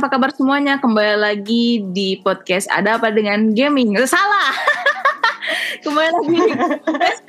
Apa 0.00 0.16
kabar 0.16 0.32
semuanya? 0.32 0.80
Kembali 0.80 1.12
lagi 1.20 1.84
di 1.92 2.16
podcast 2.24 2.64
Ada 2.72 2.96
Apa 2.96 3.12
Dengan 3.12 3.52
Gaming. 3.52 4.00
Salah. 4.08 4.48
Kembali 5.84 6.08
lagi 6.08 6.36
di 6.40 6.40
podcast. 6.56 7.20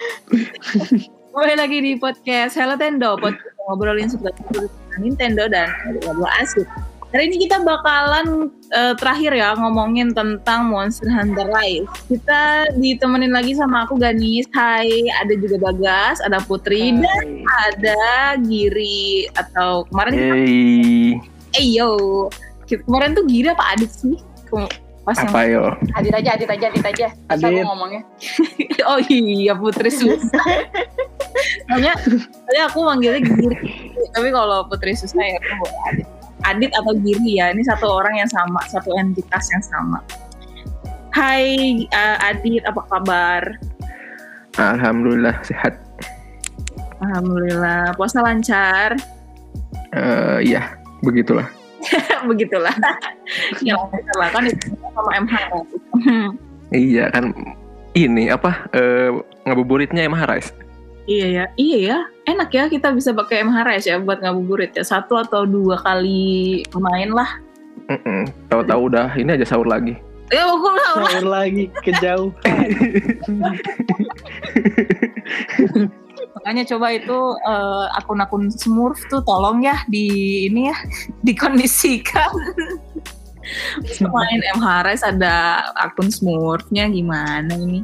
Kembali 1.35 1.55
lagi 1.59 1.77
di 1.83 1.93
podcast 1.99 2.55
Hello 2.55 2.79
Tendo. 2.79 3.19
Podcast 3.19 3.59
ngobrolin 3.67 4.07
seputar 4.07 4.71
Nintendo 5.03 5.51
dan 5.51 5.67
ngobrol 5.99 6.31
asik. 6.39 6.63
Hari 7.11 7.27
ini 7.27 7.43
kita 7.43 7.59
bakalan 7.59 8.47
eh, 8.71 8.95
terakhir 8.95 9.35
ya 9.35 9.51
ngomongin 9.59 10.15
tentang 10.15 10.71
Monster 10.71 11.11
Hunter 11.11 11.51
Rise. 11.51 11.91
Kita 12.07 12.71
ditemenin 12.79 13.35
lagi 13.35 13.51
sama 13.51 13.83
aku 13.83 13.99
Ganis. 13.99 14.47
Hai, 14.55 15.11
ada 15.19 15.35
juga 15.35 15.59
Bagas, 15.59 16.23
ada 16.23 16.39
Putri 16.39 16.95
dan 16.95 17.43
ada 17.67 18.39
Giri 18.39 19.27
atau 19.35 19.83
kemarin 19.91 20.11
kita 20.15 20.35
Hey, 20.39 21.19
Eh 21.51 21.67
yo, 21.75 22.31
kemarin 22.79 23.11
tuh 23.17 23.27
Giri 23.27 23.51
apa 23.51 23.75
Adit 23.75 23.91
sih? 23.91 24.15
Pas 25.01 25.17
yang 25.17 25.33
apa 25.33 25.41
yo? 25.49 25.63
Adit 25.97 26.13
aja, 26.13 26.29
Adit 26.37 26.49
aja, 26.49 26.65
Adit 26.69 26.85
aja. 26.85 27.07
Adit. 27.33 27.45
aku 27.49 27.59
ngomongnya. 27.65 28.01
oh 28.89 28.99
iya 29.09 29.53
Putri 29.57 29.89
susah. 29.89 30.45
Soalnya, 31.65 31.93
soalnya 32.05 32.63
aku 32.69 32.79
manggilnya 32.85 33.21
Giri, 33.23 33.57
tapi 34.13 34.29
kalau 34.29 34.67
Putri 34.69 34.93
susah 34.93 35.21
ya 35.21 35.39
aku 35.41 35.65
Adit. 35.89 36.07
Adit 36.41 36.71
atau 36.73 36.93
Giri 37.01 37.41
ya, 37.41 37.49
ini 37.49 37.65
satu 37.65 37.89
orang 37.89 38.21
yang 38.21 38.29
sama, 38.29 38.61
satu 38.69 38.93
entitas 38.97 39.45
yang 39.49 39.63
sama. 39.65 39.99
Hai 41.11 41.85
eh, 41.85 42.17
Adit, 42.21 42.61
apa 42.69 42.81
kabar? 42.87 43.43
Alhamdulillah 44.61 45.41
sehat. 45.41 45.81
Alhamdulillah, 47.01 47.97
puasa 47.97 48.21
lancar. 48.21 48.93
Eh, 49.97 50.39
ya, 50.45 50.77
begitulah. 51.01 51.49
Begitulah. 52.29 52.73
ya 53.65 53.77
lancar 53.77 54.15
lah 54.17 54.29
kan 54.33 54.43
itu 54.47 54.73
sama 54.93 55.11
MH. 55.25 55.33
Iya 56.71 57.11
kan 57.11 57.35
ini 57.91 58.31
apa 58.31 58.71
eh, 58.71 59.11
ngabuburitnya 59.43 60.07
emang 60.07 60.23
Harais. 60.23 60.55
Iya 61.09 61.25
ya, 61.27 61.49
iya 61.57 61.77
ya. 61.81 62.05
Enak 62.29 62.53
ya 62.53 62.69
kita 62.69 62.93
bisa 62.93 63.09
pakai 63.11 63.41
MH 63.41 63.57
Rise 63.65 63.89
ya 63.89 63.97
buat 63.97 64.21
ngabuburit 64.21 64.77
ya. 64.77 64.85
Satu 64.85 65.17
atau 65.17 65.49
dua 65.49 65.81
kali 65.81 66.61
main 66.77 67.09
lah. 67.11 67.41
Mm-mm. 67.89 68.29
Tahu-tahu 68.47 68.93
udah 68.93 69.09
ini 69.17 69.33
aja 69.33 69.43
sahur 69.43 69.65
lagi. 69.65 69.97
Ya 70.31 70.47
aku 70.47 70.69
lah. 70.71 71.03
Sahur 71.09 71.27
lagi 71.27 71.67
kejauh. 71.83 72.31
Makanya 76.41 76.65
coba 76.73 76.89
itu 76.89 77.17
eh, 77.37 77.85
akun-akun 77.95 78.49
Smurf 78.49 78.97
tuh 79.07 79.21
tolong 79.21 79.61
ya 79.61 79.77
di 79.85 80.09
ini 80.49 80.73
ya 80.73 80.77
dikondisikan. 81.27 82.29
Bisa 83.81 84.05
main 84.07 84.41
MH 84.57 84.67
Rise 84.85 85.05
ada 85.05 85.61
akun 85.77 86.09
Smurfnya 86.09 86.85
gimana 86.87 87.49
ini 87.51 87.81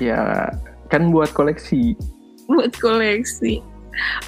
ya 0.00 0.48
kan 0.88 1.12
buat 1.12 1.28
koleksi. 1.32 1.92
buat 2.48 2.72
koleksi. 2.80 3.60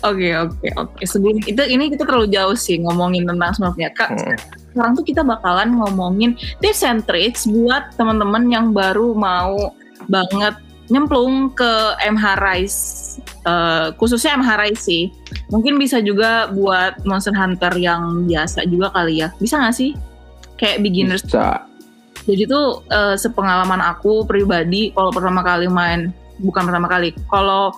Oke 0.05 0.37
oke 0.37 0.69
oke. 0.77 1.01
Sebelum 1.03 1.41
itu 1.43 1.62
ini 1.65 1.91
kita 1.91 2.05
terlalu 2.05 2.29
jauh 2.29 2.53
sih 2.53 2.77
ngomongin 2.79 3.25
tentang 3.25 3.51
Smurfnya. 3.56 3.89
Kak, 3.97 4.12
Hmm. 4.12 4.37
sekarang 4.73 4.93
tuh 4.95 5.05
kita 5.05 5.23
bakalan 5.25 5.75
ngomongin 5.77 6.31
tips 6.61 6.84
and 6.84 7.03
tricks 7.05 7.49
buat 7.49 7.93
teman-teman 7.97 8.47
yang 8.49 8.71
baru 8.71 9.12
mau 9.12 9.72
banget 10.06 10.55
nyemplung 10.92 11.56
ke 11.56 11.97
MH 12.04 12.25
Rise 12.36 12.80
Eh, 13.42 13.88
khususnya 13.98 14.38
MH 14.38 14.50
Rise 14.54 14.82
sih. 14.82 15.04
Mungkin 15.50 15.75
bisa 15.75 15.98
juga 15.98 16.47
buat 16.54 17.03
Monster 17.03 17.34
Hunter 17.34 17.75
yang 17.75 18.22
biasa 18.30 18.62
juga 18.70 18.94
kali 18.94 19.19
ya. 19.19 19.34
Bisa 19.42 19.58
nggak 19.58 19.75
sih? 19.75 19.98
Kayak 20.54 20.86
beginners 20.86 21.26
Bisa. 21.26 21.66
jadi 22.22 22.47
tuh 22.47 22.86
eh, 22.86 23.19
sepengalaman 23.19 23.82
aku 23.82 24.22
pribadi 24.22 24.94
kalau 24.94 25.10
pertama 25.10 25.42
kali 25.42 25.66
main 25.66 26.14
bukan 26.38 26.70
pertama 26.70 26.86
kali 26.86 27.10
kalau 27.26 27.74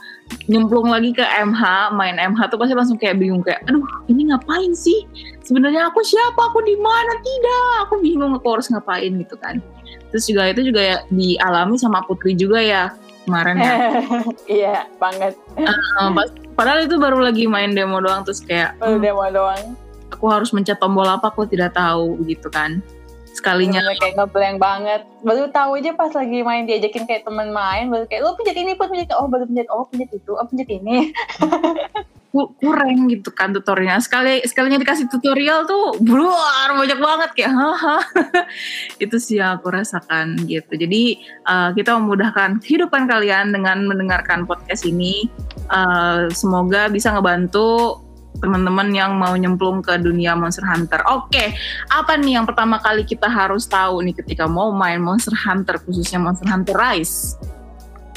nyemplung 0.53 0.93
lagi 0.93 1.17
ke 1.17 1.25
MH 1.25 1.97
main 1.97 2.21
MH 2.21 2.53
tuh 2.53 2.61
pasti 2.61 2.77
langsung 2.77 3.01
kayak 3.01 3.17
bingung 3.17 3.41
kayak 3.41 3.65
aduh 3.65 3.81
ini 4.13 4.29
ngapain 4.29 4.77
sih? 4.77 5.09
Sebenarnya 5.49 5.89
aku 5.89 6.05
siapa? 6.05 6.53
Aku 6.53 6.61
di 6.61 6.77
mana? 6.77 7.13
Tidak. 7.25 7.89
Aku 7.89 8.05
bingung 8.05 8.37
aku 8.37 8.61
harus 8.61 8.69
ngapain 8.69 9.17
gitu 9.17 9.33
kan. 9.41 9.65
Terus 10.13 10.29
juga 10.29 10.53
itu 10.53 10.61
juga 10.69 10.81
ya 10.85 10.97
dialami 11.09 11.81
sama 11.81 12.05
Putri 12.05 12.37
juga 12.37 12.61
ya 12.61 12.93
kemarin 13.25 13.57
ya 13.57 13.75
Iya, 14.57 14.77
banget. 14.97 15.33
Eh, 15.55 15.69
pas- 16.11 16.35
padahal 16.53 16.85
itu 16.85 16.97
baru 16.97 17.19
lagi 17.19 17.45
main 17.45 17.71
demo 17.71 17.99
doang 17.99 18.23
terus 18.23 18.39
kayak 18.39 18.77
Baru 18.77 18.97
"Hmm, 18.97 19.03
demo 19.03 19.25
doang. 19.27 19.65
aku 20.07 20.25
harus 20.27 20.51
mencet 20.51 20.77
tombol 20.77 21.05
apa 21.05 21.27
aku 21.27 21.43
tidak 21.45 21.73
tahu 21.73 22.15
gitu 22.23 22.47
kan 22.49 22.79
sekalinya 23.29 23.83
Bener-bener 23.83 23.99
kayak 24.01 24.15
ngeblank 24.17 24.57
banget. 24.59 25.01
Baru 25.21 25.45
tahu 25.51 25.71
aja 25.75 25.91
pas 25.93 26.07
lagi 26.09 26.39
main 26.41 26.65
diajakin 26.65 27.03
kayak 27.03 27.27
temen 27.27 27.51
main, 27.51 27.91
baru 27.91 28.07
kayak 28.07 28.23
lu 28.23 28.31
pencet 28.35 28.55
ini 28.55 28.73
pun 28.73 28.87
pencet 28.87 29.11
oh 29.11 29.27
baru 29.27 29.43
pencet 29.45 29.67
oh 29.69 29.83
pencet 29.85 30.11
itu, 30.13 30.33
oh 30.33 30.47
pencet 30.47 30.71
ini. 30.71 31.11
ku- 32.35 32.51
kurang 32.59 33.07
gitu 33.07 33.31
kan 33.31 33.55
tutorialnya 33.55 34.03
sekali 34.03 34.43
sekalinya 34.43 34.83
dikasih 34.83 35.07
tutorial 35.07 35.71
tuh 35.71 35.95
bruar 36.03 36.75
banyak 36.75 36.99
banget 36.99 37.31
kayak 37.39 37.55
haha 37.55 37.99
itu 39.05 39.17
sih 39.23 39.39
yang 39.39 39.63
aku 39.63 39.71
rasakan 39.71 40.35
gitu 40.51 40.75
jadi 40.75 41.03
uh, 41.47 41.71
kita 41.79 41.95
memudahkan 41.95 42.59
kehidupan 42.59 43.07
kalian 43.07 43.55
dengan 43.55 43.87
mendengarkan 43.87 44.43
podcast 44.43 44.83
ini 44.83 45.31
Uh, 45.65 46.29
semoga 46.29 46.93
bisa 46.93 47.09
ngebantu 47.09 47.97
teman-teman 48.43 48.93
yang 48.93 49.17
mau 49.17 49.33
nyemplung 49.33 49.81
ke 49.81 49.97
dunia 49.97 50.37
Monster 50.37 50.67
Hunter. 50.67 51.01
Oke, 51.09 51.57
apa 51.89 52.21
nih 52.21 52.37
yang 52.37 52.45
pertama 52.45 52.77
kali 52.83 53.07
kita 53.09 53.31
harus 53.31 53.65
tahu 53.65 54.05
nih 54.05 54.13
ketika 54.13 54.45
mau 54.45 54.69
main 54.75 55.01
Monster 55.01 55.33
Hunter 55.33 55.81
khususnya 55.81 56.21
Monster 56.21 56.51
Hunter 56.53 56.77
Rise? 56.77 57.41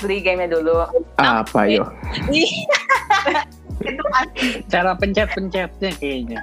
Beli 0.04 0.20
gamenya 0.20 0.60
dulu. 0.60 0.92
Apa 1.16 1.72
yo? 1.72 1.88
itu 3.82 4.04
asli. 4.20 4.50
Cara 4.70 4.92
pencet-pencetnya 4.98 5.92
kayaknya. 5.98 6.42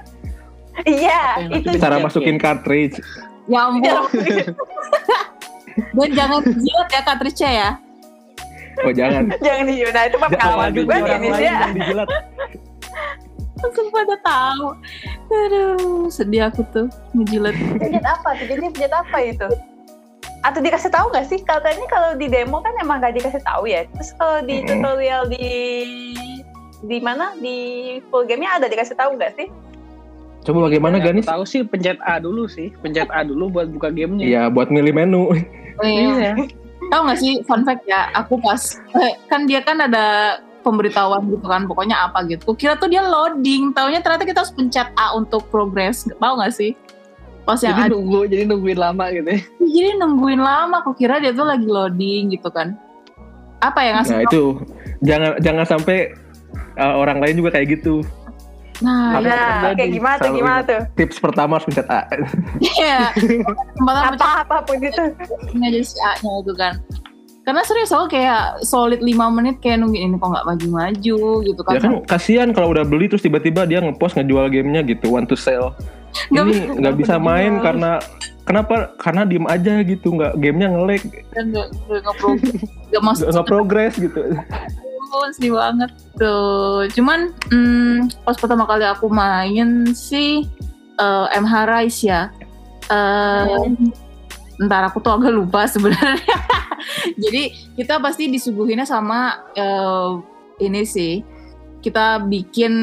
Iya, 0.83 1.47
itu 1.55 1.79
Cara 1.79 2.03
masukin 2.03 2.35
cartridge. 2.35 2.99
Ya 3.47 3.59
ampun. 3.71 4.11
Dan 5.95 6.09
jangan 6.15 6.39
jilat 6.43 6.87
ya 6.91 7.01
cartridge 7.03 7.41
ya. 7.43 7.69
Oh 8.83 8.91
jangan. 8.91 9.31
jangan 9.45 9.63
di 9.71 9.75
Yuna 9.79 10.01
itu 10.11 10.17
mah 10.19 10.29
pengalaman 10.31 10.71
juga 10.75 10.93
Indonesia. 10.99 11.53
yang 11.63 11.75
dijilat. 11.79 12.09
Langsung 13.55 13.87
pada 13.87 14.15
tahu. 14.19 14.67
Aduh, 15.31 16.11
sedih 16.11 16.51
aku 16.51 16.61
tuh 16.75 16.87
ngejilat. 17.15 17.55
Pencet 17.79 18.03
apa 18.03 18.35
tuh? 18.35 18.45
Jadi 18.51 18.67
pencet 18.67 18.93
apa 18.93 19.17
itu? 19.23 19.47
Atau 20.43 20.59
dikasih 20.61 20.91
tahu 20.91 21.07
nggak 21.15 21.25
sih? 21.31 21.39
Katanya 21.41 21.85
kalau 21.87 22.11
di 22.19 22.27
demo 22.27 22.59
kan 22.59 22.75
emang 22.83 22.99
nggak 22.99 23.15
dikasih 23.15 23.41
tahu 23.47 23.65
ya. 23.65 23.87
Terus 23.95 24.11
kalau 24.19 24.43
di 24.43 24.61
tutorial 24.67 25.23
di 25.31 25.47
di 26.85 26.97
mana 27.01 27.33
di 27.37 27.57
full 28.09 28.29
game-nya 28.29 28.61
ada 28.61 28.69
dikasih 28.69 28.95
tahu 28.95 29.17
nggak 29.17 29.33
sih? 29.37 29.47
Coba 30.45 30.69
bagaimana 30.69 31.01
aku 31.01 31.09
Ganis? 31.09 31.25
Tahu 31.25 31.43
sih 31.43 31.65
pencet 31.65 31.97
A 32.05 32.21
dulu 32.21 32.45
sih, 32.45 32.69
pencet 32.85 33.09
A 33.09 33.25
dulu 33.25 33.49
buat 33.49 33.65
buka 33.73 33.89
gamenya. 33.89 34.25
Iya, 34.25 34.43
buat 34.53 34.69
milih 34.69 34.93
menu. 34.93 35.33
Iya. 35.81 36.37
Tahu 36.93 37.01
nggak 37.09 37.19
sih 37.19 37.41
fun 37.49 37.65
fact 37.65 37.83
ya? 37.89 38.13
Aku 38.13 38.37
pas 38.37 38.77
eh, 39.01 39.17
kan 39.25 39.49
dia 39.49 39.65
kan 39.65 39.81
ada 39.81 40.37
pemberitahuan 40.61 41.25
gitu 41.33 41.45
kan, 41.49 41.65
pokoknya 41.65 41.97
apa 42.09 42.21
gitu. 42.29 42.53
Kira 42.53 42.77
tuh 42.77 42.93
dia 42.93 43.01
loading, 43.01 43.73
taunya 43.73 44.05
ternyata 44.05 44.23
kita 44.23 44.45
harus 44.45 44.53
pencet 44.53 44.87
A 44.93 45.17
untuk 45.17 45.49
progress. 45.49 46.05
Tahu 46.05 46.33
nggak 46.37 46.53
sih? 46.53 46.77
Pas 47.45 47.61
yang 47.61 47.77
Jadi 47.77 47.89
ada, 47.89 47.93
nunggu, 47.93 48.19
jadi 48.25 48.43
nungguin 48.49 48.79
lama 48.81 49.05
gitu 49.13 49.29
ya. 49.29 49.41
jadi 49.75 49.89
nungguin 49.97 50.41
lama. 50.41 50.75
Aku 50.85 50.93
kira 50.93 51.17
dia 51.21 51.33
tuh 51.33 51.45
lagi 51.45 51.65
loading 51.65 52.33
gitu 52.37 52.49
kan. 52.53 52.77
Apa 53.61 53.81
ya 53.81 53.91
ngasih? 53.97 54.13
Nah 54.13 54.21
itu 54.29 54.43
jangan 55.01 55.31
jangan 55.41 55.65
sampai 55.65 56.13
uh, 56.79 56.95
orang 56.95 57.23
lain 57.23 57.39
juga 57.39 57.55
kayak 57.55 57.79
gitu. 57.79 58.03
Nah, 58.83 59.23
ya, 59.23 59.71
kayak 59.71 59.91
gimana 59.95 60.15
tuh? 60.19 60.33
Gimana 60.35 60.59
tuh? 60.67 60.81
Tips 60.99 61.17
pertama 61.23 61.55
harus 61.55 61.65
pencet 61.71 61.87
A. 61.87 62.03
iya. 62.59 63.07
Kesempatan 63.15 64.19
Apa 64.19 64.27
apa 64.43 64.57
pun 64.67 64.83
itu. 64.83 65.03
ini 65.55 65.63
aja 65.71 65.79
si 65.79 65.95
A-nya 66.03 66.31
itu 66.43 66.53
kan. 66.59 66.73
Karena 67.45 67.61
serius 67.61 67.93
aku 67.93 68.17
kayak 68.17 68.65
solid 68.65 69.05
5 69.05 69.37
menit 69.37 69.61
kayak 69.61 69.79
nungguin 69.79 70.09
ini 70.09 70.17
kok 70.17 70.33
nggak 70.33 70.47
maju-maju 70.49 71.17
gitu 71.45 71.61
kan. 71.61 71.77
ya 71.77 71.79
kan 71.85 71.93
kasihan 72.09 72.49
kalau 72.49 72.73
udah 72.73 72.81
beli 72.81 73.05
terus 73.05 73.21
tiba-tiba 73.21 73.69
dia 73.69 73.85
ngepost 73.85 74.17
ngejual 74.17 74.49
gamenya 74.49 74.81
gitu, 74.81 75.13
want 75.13 75.29
to 75.29 75.37
sell. 75.37 75.77
Nggak 76.33 76.43
Ini 76.49 76.55
nggak 76.81 76.95
bisa 77.05 77.15
main 77.21 77.61
karena 77.61 78.01
kenapa? 78.49 78.97
Karena 78.97 79.29
diem 79.29 79.45
aja 79.45 79.77
gitu, 79.85 80.17
nggak 80.17 80.41
gamenya 80.41 80.67
nge-lag, 80.73 81.03
kan 81.37 81.45
nggak 81.53 81.67
nggak 81.69 81.99
nggak 82.01 82.15
pro 82.17 82.29
nggak 82.89 83.03
masuk 83.05 83.23
nggak 83.29 83.33
nggak 83.37 83.47
progress 83.47 83.93
gitu. 84.01 84.21
Oh, 85.15 85.31
sedih 85.31 85.55
banget 85.55 85.91
tuh. 86.19 86.91
Cuman 86.91 87.31
hmm, 87.47 88.27
pas 88.27 88.35
pertama 88.35 88.67
kali 88.67 88.83
aku 88.83 89.07
main 89.07 89.95
sih 89.95 90.43
eh, 90.99 91.25
MH 91.39 91.53
Rise 91.71 92.01
ya. 92.03 92.21
Eh, 92.91 93.71
Ntar 94.55 94.87
aku 94.91 94.99
tuh 94.99 95.15
agak 95.15 95.31
lupa 95.31 95.67
sebenarnya. 95.71 96.35
Jadi 97.23 97.55
kita 97.79 97.99
pasti 98.03 98.27
disuguhinnya 98.27 98.83
sama 98.83 99.39
eh, 99.55 100.11
ini 100.59 100.83
sih. 100.83 101.23
Kita 101.79 102.19
bikin 102.27 102.73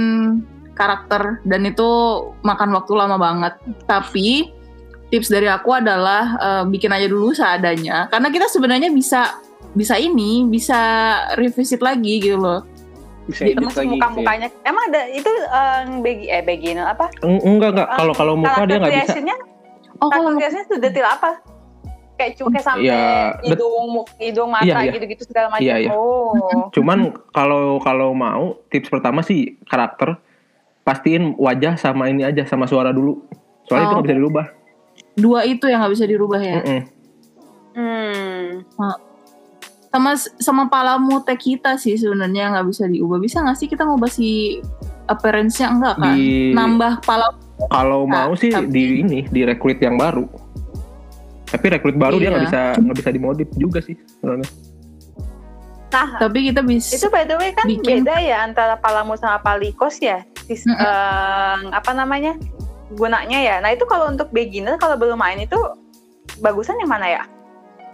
karakter 0.73 1.45
dan 1.45 1.69
itu 1.69 1.89
makan 2.41 2.73
waktu 2.73 2.93
lama 2.97 3.21
banget. 3.21 3.61
Tapi 3.85 4.49
tips 5.13 5.29
dari 5.29 5.53
aku 5.53 5.77
adalah 5.77 6.41
eh, 6.41 6.65
bikin 6.65 6.97
aja 6.97 7.05
dulu 7.13 7.37
seadanya 7.37 8.09
karena 8.09 8.33
kita 8.33 8.49
sebenarnya 8.49 8.89
bisa 8.89 9.37
bisa 9.73 9.97
ini 9.97 10.45
bisa 10.45 10.79
revisit 11.35 11.81
lagi 11.81 12.21
gitu 12.21 12.37
loh. 12.37 12.61
Bisa 13.23 13.47
Di- 13.47 13.55
edit 13.55 13.59
Termasuk 13.63 13.79
lagi 13.79 13.87
gitu 13.87 13.95
ya. 13.95 13.99
muka-mukanya. 13.99 14.49
Emang 14.63 14.85
ada 14.91 15.01
itu 15.09 15.31
eh, 15.31 15.81
begi 15.99 16.27
eh 16.27 16.43
beginner 16.43 16.87
apa? 16.89 17.07
Eng- 17.21 17.41
enggak 17.41 17.71
enggak 17.73 17.89
Eh, 17.89 17.97
kalau 17.97 18.13
kalau 18.13 18.35
muka 18.35 18.63
dia 18.63 18.77
nggak 18.77 18.93
bisa 19.01 19.21
Oh 20.03 20.11
kalau 20.11 20.35
creation 20.35 20.67
tuh 20.67 20.79
detail 20.79 21.07
apa? 21.09 21.39
Kayak 22.13 22.39
kayak 22.39 22.61
sampai 22.61 22.87
Ya, 22.87 23.39
hidung, 23.41 23.71
muk- 23.89 24.13
hidung 24.17 24.51
mata 24.51 24.67
Iya, 24.67 24.77
iya. 24.81 24.93
gitu-gitu 24.93 25.23
segala 25.25 25.47
macam. 25.49 25.63
Iya, 25.63 25.75
iya. 25.79 25.91
Oh. 25.91 26.69
Cuman 26.71 26.99
kalau 27.31 27.79
kalau 27.79 28.11
mau 28.13 28.59
tips 28.67 28.91
pertama 28.91 29.23
sih 29.23 29.57
karakter 29.65 30.19
pastiin 30.83 31.39
wajah 31.39 31.75
sama 31.77 32.11
ini 32.11 32.23
aja 32.23 32.43
sama 32.43 32.67
suara 32.67 32.91
dulu. 32.91 33.23
Soalnya 33.65 33.87
itu 33.87 33.89
Oh. 33.89 33.97
nggak 33.97 34.07
bisa 34.07 34.19
dirubah. 34.19 34.47
dua 35.13 35.45
itu 35.45 35.65
yang 35.65 35.81
nggak 35.81 35.93
bisa 35.93 36.05
dirubah 36.05 36.41
ya. 36.41 36.57
Mm-mm. 36.59 36.81
Hmm. 37.73 38.49
Sama 39.93 40.17
sama 40.17 40.65
palamu 40.67 41.21
teh 41.21 41.37
kita 41.37 41.77
sih 41.77 41.95
sebenarnya 41.95 42.49
nggak 42.51 42.67
bisa 42.67 42.89
diubah. 42.89 43.21
Bisa 43.21 43.45
nggak 43.45 43.57
sih 43.57 43.69
kita 43.69 43.85
ngubah 43.85 44.09
si 44.09 44.59
appearance-nya 45.05 45.69
enggak 45.69 45.95
kan? 46.01 46.17
Di 46.17 46.51
Nambah 46.51 47.05
pala 47.05 47.29
kalau 47.69 48.09
Nah, 48.09 48.27
mau 48.27 48.33
sih 48.33 48.49
tapi- 48.51 48.73
di 48.73 49.05
ini 49.05 49.21
di 49.29 49.45
rekrut 49.45 49.77
yang 49.79 49.95
baru. 49.95 50.25
Tapi 51.45 51.67
rekrut 51.69 51.95
baru 51.95 52.17
dia 52.17 52.33
nggak 52.33 52.41
Iya. 52.41 52.49
bisa 52.49 52.63
nggak 52.81 52.97
bisa 52.97 53.11
dimodif 53.13 53.49
juga 53.53 53.79
sih 53.79 53.93
sebenarnya. 54.17 54.49
Nah, 55.93 56.09
tapi 56.17 56.49
kita 56.49 56.65
bisa 56.65 56.97
itu 56.97 57.13
by 57.13 57.29
the 57.29 57.37
way 57.37 57.53
kan 57.53 57.69
bikin- 57.69 58.01
beda 58.01 58.17
ya 58.17 58.41
antara 58.43 58.81
palamu 58.81 59.13
sama 59.15 59.37
palikos 59.39 60.01
ya. 60.01 60.25
Sis- 60.43 60.65
Mm-mm. 60.65 60.81
eh, 60.81 61.59
apa 61.71 61.93
namanya? 61.93 62.33
gunanya 62.93 63.41
ya. 63.41 63.57
Nah, 63.57 63.73
itu 63.73 63.85
kalau 63.85 64.05
untuk 64.05 64.29
beginner 64.29 64.77
kalau 64.77 64.97
belum 64.97 65.17
main 65.17 65.41
itu 65.41 65.57
bagusan 66.41 66.77
yang 66.77 66.89
mana 66.89 67.09
ya? 67.11 67.23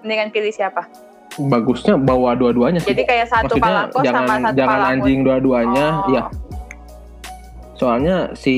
Mendingan 0.03 0.31
pilih 0.31 0.51
siapa? 0.51 0.91
Bagusnya 1.39 1.95
bawa 1.95 2.35
dua-duanya 2.35 2.83
sih. 2.83 2.91
Jadi 2.91 3.03
kayak 3.07 3.27
satu 3.31 3.55
Maksudnya 3.55 3.63
palakos 3.63 3.95
sama 3.95 4.05
jangan 4.05 4.39
satu 4.43 4.57
jangan 4.59 4.81
anjing 4.91 5.19
dua-duanya, 5.23 5.87
Oh. 6.03 6.11
ya. 6.11 6.23
Soalnya 7.79 8.17
si 8.35 8.55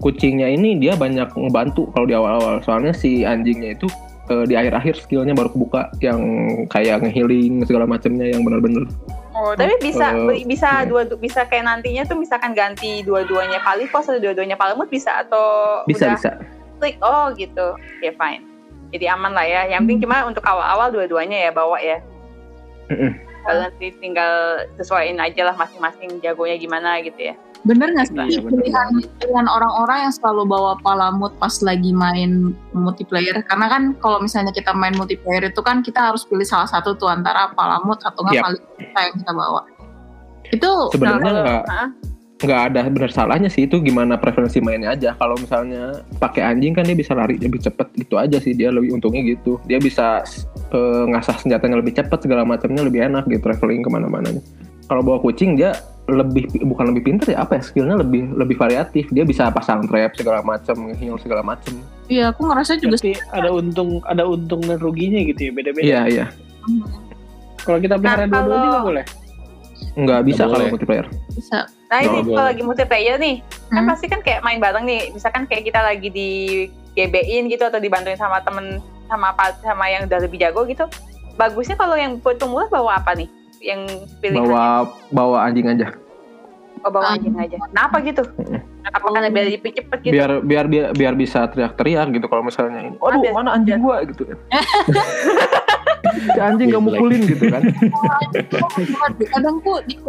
kucingnya 0.00 0.50
ini 0.50 0.74
dia 0.76 0.98
banyak 0.98 1.30
ngebantu 1.30 1.86
kalau 1.94 2.06
di 2.08 2.14
awal-awal. 2.16 2.58
Soalnya 2.60 2.90
si 2.90 3.22
anjingnya 3.22 3.78
itu 3.78 3.86
eh, 4.26 4.44
di 4.46 4.54
akhir-akhir 4.58 5.06
skillnya 5.06 5.34
baru 5.34 5.54
kebuka 5.54 5.94
yang 6.02 6.18
kayak 6.66 7.02
ngehealing 7.02 7.62
segala 7.62 7.86
macamnya 7.86 8.26
yang 8.26 8.42
benar-benar. 8.42 8.90
Oh, 9.30 9.54
tapi 9.54 9.78
bisa 9.78 10.10
beli- 10.12 10.42
bisa 10.42 10.82
iya. 10.82 10.88
dua 10.90 11.06
bisa 11.14 11.46
kayak 11.46 11.62
nantinya 11.62 12.02
tuh 12.02 12.18
misalkan 12.18 12.50
ganti 12.52 13.06
dua-duanya 13.06 13.62
palikos 13.62 14.10
atau 14.10 14.18
dua-duanya 14.18 14.58
palamut 14.58 14.90
bisa 14.90 15.22
atau 15.22 15.80
Bisa 15.86 16.10
udah 16.10 16.14
bisa. 16.18 16.30
klik 16.82 16.96
oh 16.98 17.30
gitu. 17.38 17.66
Ya 18.02 18.10
fine. 18.18 18.49
Jadi 18.90 19.06
aman 19.06 19.32
lah 19.32 19.46
ya. 19.46 19.60
Yang 19.66 19.80
penting 19.86 20.00
cuma 20.02 20.26
untuk 20.26 20.42
awal-awal 20.42 20.90
dua-duanya 20.90 21.46
ya 21.46 21.50
bawa 21.50 21.78
ya. 21.78 21.98
Kalau 23.40 23.58
nanti 23.62 23.94
tinggal 23.96 24.32
sesuaiin 24.74 25.16
aja 25.16 25.46
lah 25.46 25.54
masing-masing 25.54 26.20
jagonya 26.20 26.56
gimana 26.56 27.00
gitu 27.00 27.32
ya. 27.32 27.36
bener 27.60 27.92
nggak 27.92 28.08
sih 28.08 28.16
Iya, 28.16 28.40
pilihan 28.40 28.88
pilihan 29.20 29.44
orang-orang 29.44 30.08
yang 30.08 30.14
selalu 30.16 30.48
bawa 30.48 30.80
palamut 30.80 31.28
pas 31.36 31.52
lagi 31.60 31.92
main 31.92 32.56
multiplayer? 32.72 33.36
Karena 33.44 33.68
kan 33.68 33.82
kalau 34.00 34.16
misalnya 34.16 34.48
kita 34.48 34.72
main 34.72 34.96
multiplayer 34.96 35.44
itu 35.44 35.60
kan 35.60 35.84
kita 35.84 36.08
harus 36.08 36.24
pilih 36.24 36.48
salah 36.48 36.64
satu 36.64 36.96
tuh 36.96 37.12
antara 37.12 37.52
palamut 37.52 38.00
atau 38.00 38.24
nggak 38.24 38.32
Yap. 38.32 38.44
paling 38.48 38.64
kita 38.80 38.98
yang 39.04 39.14
kita 39.20 39.32
bawa. 39.36 39.60
Itu 40.48 40.70
Sebenarnya 40.88 41.20
kalau- 41.20 41.44
nggak? 41.44 41.64
Nggak 42.40 42.60
ada 42.72 42.88
benar 42.88 43.12
salahnya 43.12 43.52
sih 43.52 43.68
itu 43.68 43.76
gimana 43.78 44.16
preferensi 44.16 44.64
mainnya 44.64 44.96
aja. 44.96 45.12
Kalau 45.12 45.36
misalnya 45.36 46.00
pakai 46.16 46.40
anjing 46.42 46.72
kan 46.72 46.88
dia 46.88 46.96
bisa 46.96 47.12
lari 47.12 47.36
lebih 47.36 47.60
cepet 47.60 47.92
gitu 47.94 48.16
aja 48.16 48.40
sih 48.40 48.56
dia 48.56 48.72
lebih 48.72 48.96
untungnya 48.96 49.20
gitu. 49.22 49.60
Dia 49.64 49.76
bisa 49.76 50.24
eh, 50.72 51.04
ngasah 51.06 51.36
senjatanya 51.36 51.84
lebih 51.84 51.92
cepet 51.92 52.16
segala 52.18 52.42
macamnya 52.42 52.80
lebih 52.80 53.04
enak 53.04 53.28
gitu 53.28 53.40
traveling 53.40 53.84
ke 53.84 53.90
mana-mana. 53.92 54.32
Kalau 54.88 55.04
bawa 55.04 55.20
kucing 55.20 55.54
dia 55.54 55.76
lebih 56.10 56.50
bukan 56.66 56.90
lebih 56.90 57.06
pintar 57.06 57.30
ya 57.30 57.46
apa 57.46 57.60
ya 57.60 57.62
skillnya 57.62 58.00
lebih 58.00 58.32
lebih 58.34 58.56
variatif. 58.56 59.06
Dia 59.12 59.22
bisa 59.22 59.52
pasang 59.52 59.84
trap 59.84 60.16
segala 60.16 60.40
macam, 60.40 60.90
heal 60.96 61.20
segala 61.20 61.44
macam. 61.44 61.76
Iya, 62.10 62.32
aku 62.32 62.48
ngerasa 62.48 62.74
juga 62.74 62.98
Berarti 62.98 63.12
ada 63.30 63.48
untung 63.52 64.00
ada 64.02 64.24
untung 64.26 64.64
dan 64.64 64.80
ruginya 64.80 65.20
gitu 65.22 65.46
ya 65.46 65.52
beda-beda. 65.52 65.86
Iya 65.86 66.00
iya 66.08 66.26
Kalau 67.60 67.78
kita 67.78 68.00
pelihara 68.00 68.24
Nah, 68.24 68.40
dua-dua 68.40 68.48
kalau- 68.48 68.64
juga 68.64 68.80
boleh. 68.82 69.04
nggak 69.92 70.20
bisa 70.24 70.42
Nggak 70.42 70.50
kalau 70.50 70.64
multiplayer. 70.72 71.06
bisa. 71.30 71.58
Nah 71.90 71.98
ini 72.00 72.18
kalau 72.24 72.46
lagi 72.46 72.62
multiplayer 72.62 73.18
nih, 73.18 73.42
kan 73.66 73.82
Hmm. 73.82 73.90
pasti 73.90 74.06
kan 74.06 74.22
kayak 74.22 74.40
main 74.40 74.56
bareng 74.56 74.86
nih. 74.86 75.10
Misalkan 75.10 75.44
kayak 75.44 75.66
kita 75.66 75.80
lagi 75.80 76.06
di 76.06 76.30
GB-in 76.92 77.50
gitu 77.50 77.62
atau 77.62 77.76
dibantuin 77.76 78.14
sama 78.14 78.38
temen 78.40 78.78
sama 79.04 79.34
apa 79.34 79.58
sama 79.58 79.84
yang 79.86 80.06
udah 80.06 80.18
lebih 80.20 80.38
jago 80.38 80.62
gitu. 80.64 80.86
Bagusnya 81.34 81.74
kalau 81.74 81.94
yang 81.94 82.16
petumbuh 82.16 82.70
bawa 82.70 82.96
apa 82.96 83.14
nih? 83.14 83.26
Yang 83.58 83.80
pilihan 84.20 84.46
Bawa 84.46 84.86
bawa 85.10 85.38
anjing 85.44 85.66
aja. 85.66 85.90
oh, 86.80 86.88
bawa 86.88 87.04
Ah. 87.04 87.14
anjing 87.14 87.34
aja. 87.34 87.56
Kenapa 87.60 87.96
gitu? 88.00 88.22
Apa 88.82 89.06
karena 89.10 89.28
biar 89.28 89.44
lebih 89.50 89.70
cepet 89.74 89.98
gitu? 90.00 90.12
Biar 90.14 90.30
biar 90.40 90.64
biar, 90.64 90.86
biar 90.94 91.12
bisa 91.12 91.44
teriak-teriak 91.44 92.08
gitu 92.14 92.24
kalau 92.24 92.40
misalnya 92.40 92.86
ini. 92.86 92.96
Biar- 92.96 93.34
mana 93.34 93.52
anjing 93.52 93.82
gua 93.82 94.00
gitu 94.06 94.24
kan. 94.24 94.38
si 96.14 96.40
anjing 96.40 96.68
nggak 96.72 96.84
mukulin 96.84 97.20
gitu 97.24 97.44
kan. 97.50 97.62
kadang 99.34 99.56
tuh 99.62 99.76
di- 99.86 100.00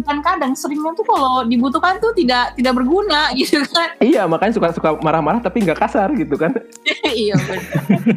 bukan 0.00 0.18
kadang 0.24 0.52
seringnya 0.56 0.92
tuh 0.96 1.04
kalau 1.04 1.44
dibutuhkan 1.46 2.00
tuh 2.00 2.12
tidak 2.16 2.54
tidak 2.56 2.72
berguna 2.76 3.30
gitu 3.38 3.60
kan. 3.70 3.88
Iya, 4.00 4.24
makanya 4.26 4.52
suka 4.56 4.68
suka 4.74 4.88
marah-marah 5.00 5.40
tapi 5.42 5.64
nggak 5.64 5.78
kasar 5.78 6.10
gitu 6.16 6.34
kan. 6.36 6.54
iya. 7.12 7.36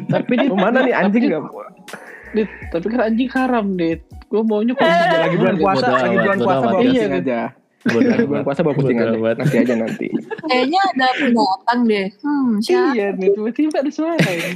Tapi 0.10 0.34
dit, 0.40 0.51
Mana 0.54 0.84
nih 0.84 0.94
anjing 0.95 1.24
nggak? 1.30 1.44
dit, 2.34 2.50
tapi 2.74 2.86
kan 2.90 3.00
anjing 3.13 3.30
haram, 3.30 3.66
dit. 3.78 4.01
Gue 4.25 4.42
maunya 4.42 4.74
kalau 4.74 4.89
lagi 5.30 5.38
bulan 5.38 5.56
puasa, 5.62 5.86
lagi 5.94 6.18
bulan 6.18 6.39
puasa 6.42 6.66
bawa 6.66 6.81
iya, 6.81 6.89
kucing 6.89 7.13
bulan 7.85 8.18
amat. 8.24 8.41
puasa 8.44 8.62
bawa 8.62 8.74
kucing 8.74 8.95
Bodo 8.95 9.06
aja. 9.06 9.18
amat. 9.18 9.35
Nanti 9.38 9.56
aja 9.57 9.75
nanti. 9.75 10.07
Kayaknya 10.44 10.80
ada 10.88 11.07
pendatang 11.13 11.80
deh. 11.83 12.07
Hmm, 12.19 12.50
siapa? 12.58 12.91
Iya, 12.91 13.05
nih 13.12 13.27
tiba-tiba 13.29 13.75
ada 13.79 13.89
suara. 13.89 14.24
ini. 14.24 14.50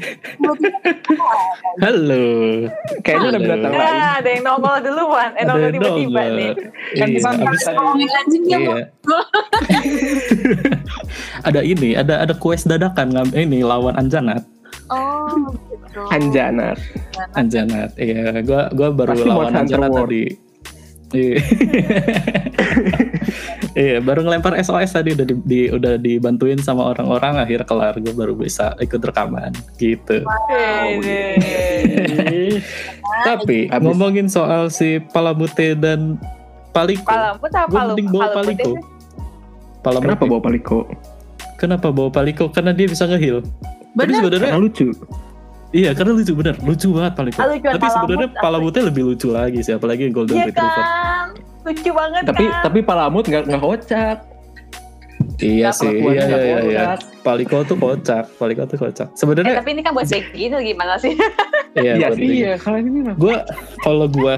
Halo. 1.77 2.25
Kayaknya 3.01 3.25
udah 3.25 3.33
Halo. 3.33 3.43
binatang 3.43 3.73
lain. 3.73 3.93
Ah, 3.93 4.11
ada 4.17 4.29
yang 4.29 4.43
nongol 4.43 4.75
duluan. 4.79 5.29
Eh, 5.33 5.37
Ada 5.37 5.49
nongol 5.49 5.69
tiba-tiba 5.71 6.21
nih. 6.29 6.51
Kan 6.93 7.07
Iya, 7.09 7.19
anjing 8.17 8.43
yang 8.45 8.63
Iya. 8.63 8.77
ada 11.43 11.59
ini, 11.61 11.93
ada 11.93 12.13
ada 12.21 12.33
quest 12.33 12.65
dadakan 12.65 13.09
ngam- 13.09 13.33
ini 13.33 13.61
lawan 13.61 13.93
Anjanat. 13.93 14.41
Oh, 14.87 15.27
gitu. 15.67 15.99
Anjanar. 16.09 16.77
Anjanat. 17.33 17.91
Iya, 17.95 18.39
gua 18.41 18.71
gua 18.71 18.89
baru 18.89 19.13
Pasti 19.13 19.27
lawan 19.27 19.53
Anjanat 19.53 19.91
tadi. 19.93 20.23
Iya. 21.09 21.39
Iya, 23.77 24.01
baru 24.01 24.25
ngelempar 24.25 24.57
SOS 24.57 24.89
tadi 24.91 25.13
udah 25.13 25.21
di, 25.21 25.35
di- 25.39 25.69
udah 25.69 25.95
dibantuin 25.95 26.57
sama 26.57 26.81
orang-orang 26.87 27.37
akhirnya 27.37 27.61
kelar 27.61 27.93
gue 27.95 28.09
baru 28.09 28.33
bisa 28.33 28.73
ikut 28.75 28.97
rekaman 28.97 29.53
gitu. 29.77 30.25
Hehehe. 30.97 32.57
Tapi 33.21 33.69
Habis. 33.69 33.83
ngomongin 33.83 34.27
soal 34.27 34.69
si 34.69 34.97
Palamute 35.03 35.75
dan 35.75 36.17
Paliko. 36.69 37.05
Palamut 37.05 37.51
apa 37.51 37.67
palu? 37.67 37.87
mending 37.93 38.07
bawa 38.09 38.27
Paliko. 38.33 38.71
Palamute. 39.79 40.05
Kenapa 40.07 40.23
bawa 40.25 40.41
paliko? 40.41 40.77
Kenapa 41.55 41.87
bawa 41.89 42.09
Paliko? 42.09 42.45
Karena 42.49 42.71
dia 42.71 42.85
bisa 42.85 43.05
nge-heal. 43.05 43.41
Tapi 43.93 44.11
sebenarnya 44.11 44.49
Karena 44.51 44.59
lucu. 44.59 44.87
iya 45.69 45.91
karena 45.91 46.13
lucu 46.13 46.33
bener, 46.33 46.55
lucu 46.59 46.87
banget 46.91 47.13
Paliko. 47.13 47.37
Ah, 47.37 47.47
lucuan 47.47 47.73
Tapi 47.73 47.87
sebenarnya 47.87 48.27
Palamut, 48.31 48.73
Palamute 48.73 48.79
lebih 48.83 49.03
lucu 49.05 49.27
lagi 49.29 49.59
sih, 49.59 49.73
apalagi 49.73 50.01
yang 50.03 50.13
Golden 50.13 50.33
Iya 50.35 50.45
Retriever. 50.47 50.81
kan? 50.81 51.27
Lucu 51.67 51.91
banget 51.91 52.23
Tapi 52.23 52.43
kan? 52.45 52.61
tapi 52.63 52.79
palamut 52.81 53.23
nggak 53.23 53.43
nggak 53.45 53.61
kocak. 53.61 54.17
Iya 55.37 55.69
sih, 55.69 55.85
Kelakuannya 55.85 56.17
iya 56.17 56.37
iya 56.39 56.39
iya. 56.39 56.57
iya. 56.65 56.83
Paliko 57.21 57.61
tuh 57.61 57.75
kocak, 57.75 58.25
Paliko 58.37 58.65
tuh 58.65 58.77
kocak. 58.79 59.09
Eh, 59.09 59.13
Sebenarnya 59.13 59.53
tapi 59.55 59.75
ini 59.75 59.81
kan 59.81 59.91
buat 59.91 60.07
beginner 60.07 60.61
gimana 60.61 60.97
sih? 60.97 61.13
iya, 61.77 61.93
Iya 61.93 62.07
sih. 62.13 62.25
Iya, 62.41 62.53
kalau 62.57 62.77
ini 62.79 62.99
mah. 63.03 63.13
gue 63.13 63.35
kalau 63.81 64.07
gue 64.07 64.33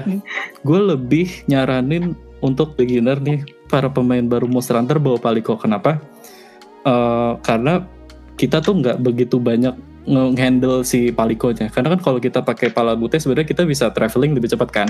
gue 0.60 0.80
lebih 0.86 1.26
nyaranin 1.46 2.12
untuk 2.40 2.74
beginner 2.74 3.16
nih 3.16 3.40
para 3.66 3.86
pemain 3.86 4.24
baru 4.24 4.44
Monster 4.44 4.76
Hunter 4.76 4.98
bawa 4.98 5.16
Paliko 5.16 5.54
kenapa 5.54 6.00
Eh, 6.80 7.32
karena 7.44 7.84
kita 8.34 8.64
tuh 8.64 8.72
nggak 8.74 9.04
begitu 9.04 9.36
banyak 9.36 9.76
nge-handle 10.02 10.80
si 10.80 11.12
Palikonya 11.12 11.68
karena 11.68 11.92
kan 11.92 12.00
kalau 12.00 12.16
kita 12.16 12.40
pakai 12.40 12.72
Palamute 12.72 13.20
sebenarnya 13.20 13.44
kita 13.46 13.68
bisa 13.68 13.92
traveling 13.92 14.32
lebih 14.32 14.48
cepat 14.48 14.68
kan 14.72 14.88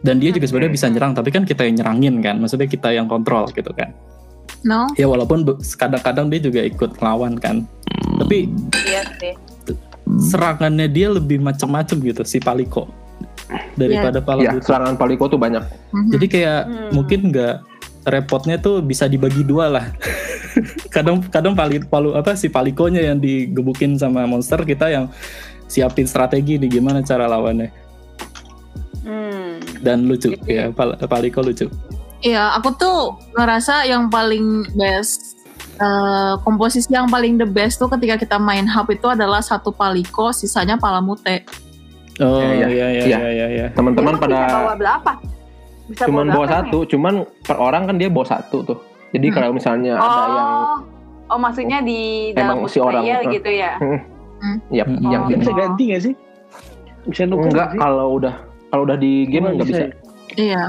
dan 0.00 0.16
dia 0.16 0.30
juga 0.30 0.48
sebenarnya 0.48 0.72
bisa 0.72 0.86
nyerang 0.88 1.12
tapi 1.12 1.28
kan 1.28 1.44
kita 1.44 1.64
yang 1.64 1.76
nyerangin 1.80 2.14
kan 2.20 2.36
maksudnya 2.36 2.66
kita 2.66 2.88
yang 2.90 3.06
kontrol 3.06 3.48
gitu 3.50 3.70
kan 3.72 3.92
No. 4.60 4.84
ya 4.92 5.08
walaupun 5.08 5.40
kadang-kadang 5.56 6.28
dia 6.28 6.40
juga 6.42 6.60
ikut 6.60 7.00
ngelawan 7.00 7.40
kan 7.40 7.64
tapi 8.20 8.44
Iya 8.84 9.02
sih. 9.16 9.34
serangannya 10.20 10.84
dia 10.84 11.08
lebih 11.08 11.40
macem-macem 11.40 11.96
gitu 12.02 12.22
si 12.28 12.36
Paliko 12.36 12.92
daripada 13.74 14.20
Ya, 14.20 14.24
Palamute 14.24 14.62
serangan 14.62 14.94
paliko 14.94 15.26
tuh 15.26 15.40
banyak. 15.40 15.64
Mhm. 15.90 16.10
Jadi 16.12 16.26
kayak 16.28 16.60
Hmm. 16.62 16.90
mungkin 16.92 17.20
nggak 17.32 17.54
repotnya 18.06 18.56
tuh 18.56 18.78
bisa 18.80 19.08
dibagi 19.08 19.42
dua 19.42 19.66
lah. 19.68 19.86
kadang 20.94 21.22
kadang 21.24 21.54
pali, 21.54 21.80
palu 21.80 22.12
apa 22.12 22.34
si 22.34 22.46
palikonya 22.46 23.00
yang 23.02 23.18
digebukin 23.18 23.96
sama 23.96 24.22
monster 24.24 24.60
kita 24.62 24.90
yang 24.90 25.08
siapin 25.66 26.04
strategi 26.04 26.58
nih 26.58 26.78
gimana 26.78 27.00
cara 27.00 27.24
lawannya. 27.24 27.70
Dan 29.80 30.04
lucu 30.04 30.32
ya 30.44 30.68
pal, 30.70 30.94
paliko 31.00 31.40
lucu 31.40 31.66
Iya, 32.20 32.52
aku 32.52 32.76
tuh 32.76 33.16
ngerasa 33.32 33.88
yang 33.88 34.12
paling 34.12 34.68
best 34.76 35.40
eh, 35.76 36.34
komposisi 36.44 36.92
yang 36.92 37.08
paling 37.08 37.40
the 37.40 37.48
best 37.48 37.80
tuh 37.80 37.88
ketika 37.88 38.20
kita 38.20 38.36
main 38.36 38.68
hub 38.68 38.84
itu 38.86 39.08
adalah 39.08 39.40
satu 39.40 39.72
paliko, 39.72 40.28
sisanya 40.28 40.76
palamute. 40.76 41.48
oh 42.20 42.44
Iya, 42.44 42.68
iya 42.68 42.68
iya. 42.68 42.86
iya 42.92 43.04
Iya. 43.08 43.18
iya 43.24 43.46
iya 43.48 43.66
Teman-teman 43.72 44.20
Emang 44.20 44.20
bisa 44.20 44.36
bawa 44.36 44.60
pada 44.60 44.76
berapa? 44.76 45.12
Bisa 45.88 46.02
cuman 46.04 46.24
bawa 46.28 46.44
berapa 46.44 46.52
satu, 46.60 46.78
cuman 46.86 47.14
per 47.40 47.56
orang 47.56 47.82
kan 47.88 47.96
dia 47.96 48.06
bawa 48.06 48.26
satu 48.28 48.58
tuh. 48.62 48.78
Jadi 49.10 49.26
Hmm. 49.26 49.34
kalau 49.34 49.50
misalnya 49.56 49.92
nih? 49.96 50.04
ada 50.04 50.20
yang 50.28 50.48
Oh, 50.52 50.76
oh 51.26 51.38
maksudnya 51.40 51.78
di 51.80 52.00
Emang 52.36 52.60
dalam 52.60 52.68
si 52.68 52.78
orang, 52.78 53.02
gitu 53.32 53.48
ya? 53.48 53.72
ya 54.68 54.84
Mm-mm. 54.84 55.00
yang 55.08 55.24
Oh. 55.24 55.32
Bisa 55.32 55.52
ganti 55.56 55.82
gak 55.88 56.02
sih? 56.04 56.14
Bisa 57.08 57.24
nuker 57.24 57.48
enggak 57.48 57.80
kalau 57.80 58.20
udah 58.20 58.36
kalau 58.70 58.82
udah 58.84 58.94
di 58.94 59.26
game 59.26 59.44
Oh, 59.44 59.52
nggak 59.52 59.68
bisa. 59.68 59.82
ya? 59.82 59.90
Iya. 60.36 60.64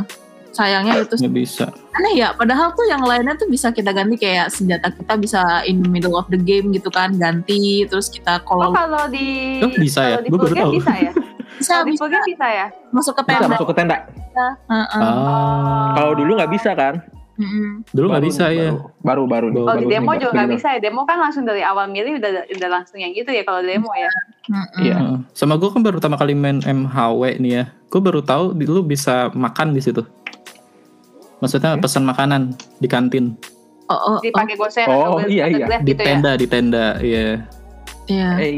Sayangnya 0.51 0.93
itu 0.99 1.15
nggak 1.15 1.31
bisa 1.33 1.65
aneh 1.91 2.13
ya, 2.17 2.31
padahal 2.31 2.71
tuh 2.71 2.83
yang 2.83 2.99
lainnya 2.99 3.35
tuh 3.35 3.47
bisa 3.47 3.67
kita 3.69 3.91
ganti 3.91 4.15
kayak 4.15 4.47
senjata 4.47 4.91
kita 4.91 5.15
bisa 5.15 5.39
in 5.63 5.79
the 5.79 5.87
middle 5.87 6.11
of 6.13 6.27
the 6.27 6.35
game 6.35 6.71
gitu 6.71 6.87
kan, 6.87 7.11
ganti 7.13 7.83
terus 7.85 8.07
kita 8.07 8.39
Oh 8.41 8.59
kalau 8.59 8.71
kalau 8.71 9.03
di 9.07 9.59
Oh, 9.59 9.71
bisa 9.71 10.01
ya? 10.01 10.09
kalau 10.13 10.23
di 10.23 10.29
Gua 10.29 10.39
baru 10.41 10.55
tahu. 10.57 10.71
bisa 10.73 10.91
ya? 10.93 11.11
bisa 11.57 11.71
Kalau 11.73 11.85
di 11.85 11.91
bisa 11.93 12.19
bisa 12.25 12.47
ya? 12.49 12.67
masuk 12.89 13.13
ke 13.13 13.23
Bisa 13.23 13.31
tenda. 13.37 13.47
masuk 13.49 13.67
ke 13.67 13.75
tenda. 13.75 13.97
Heeh. 14.31 14.83
ah 14.91 15.87
Kalau 15.93 16.11
dulu 16.15 16.31
nggak 16.35 16.51
bisa 16.51 16.71
kan? 16.73 16.93
Mm-mm. 17.41 17.81
dulu 17.89 18.05
nggak 18.07 18.21
Baru 18.21 18.29
bisa 18.29 18.45
ya 18.47 18.69
Baru 19.01 19.23
baru 19.25 19.47
nih. 19.49 19.57
Oh, 19.57 19.65
Kalau 19.65 19.75
di 19.75 19.83
baru 19.83 19.91
demo 19.91 20.11
nih, 20.11 20.19
juga 20.19 20.31
nggak 20.35 20.49
bisa 20.51 20.67
ya? 20.69 20.79
Demo 20.79 21.01
kan 21.03 21.17
langsung 21.17 21.41
dari 21.41 21.61
awal 21.61 21.85
milih 21.87 22.13
udah 22.15 22.31
udah 22.47 22.69
langsung 22.69 22.97
yang 22.97 23.11
gitu 23.11 23.29
ya 23.29 23.41
kalau 23.41 23.59
demo 23.59 23.89
ya? 23.91 24.11
Iya. 24.77 24.95
Heeh. 24.95 25.13
sama 25.31 25.55
gue 25.55 25.67
kan 25.67 25.81
baru 25.81 25.97
pertama 25.97 26.15
kali 26.15 26.31
main 26.31 26.61
MHW 26.61 27.21
nih 27.37 27.51
ya 27.51 27.63
gue 27.87 27.97
baru 27.99 28.21
tahu 28.21 28.53
di- 28.53 28.65
lu 28.65 28.81
bisa 28.81 29.27
makan 29.31 29.71
di 29.71 29.81
situ 29.81 30.05
maksudnya 31.37 31.73
pesan 31.75 32.03
makanan 32.03 32.41
di 32.77 32.87
kantin 32.87 33.33
Oh, 33.83 33.97
oh, 33.97 34.07
oh, 34.07 34.17
Dipakai 34.21 34.55
gosen 34.55 34.87
Oh, 34.87 35.19
atau 35.19 35.27
iya, 35.27 35.49
iya. 35.49 35.67
Grab 35.67 35.81
di 35.81 35.91
gitu 35.91 35.99
ya? 35.99 36.07
tenda 36.07 36.31
di 36.33 36.47
tenda 36.47 36.85
iya 37.01 37.43
iya. 38.07 38.29
Eh, 38.37 38.51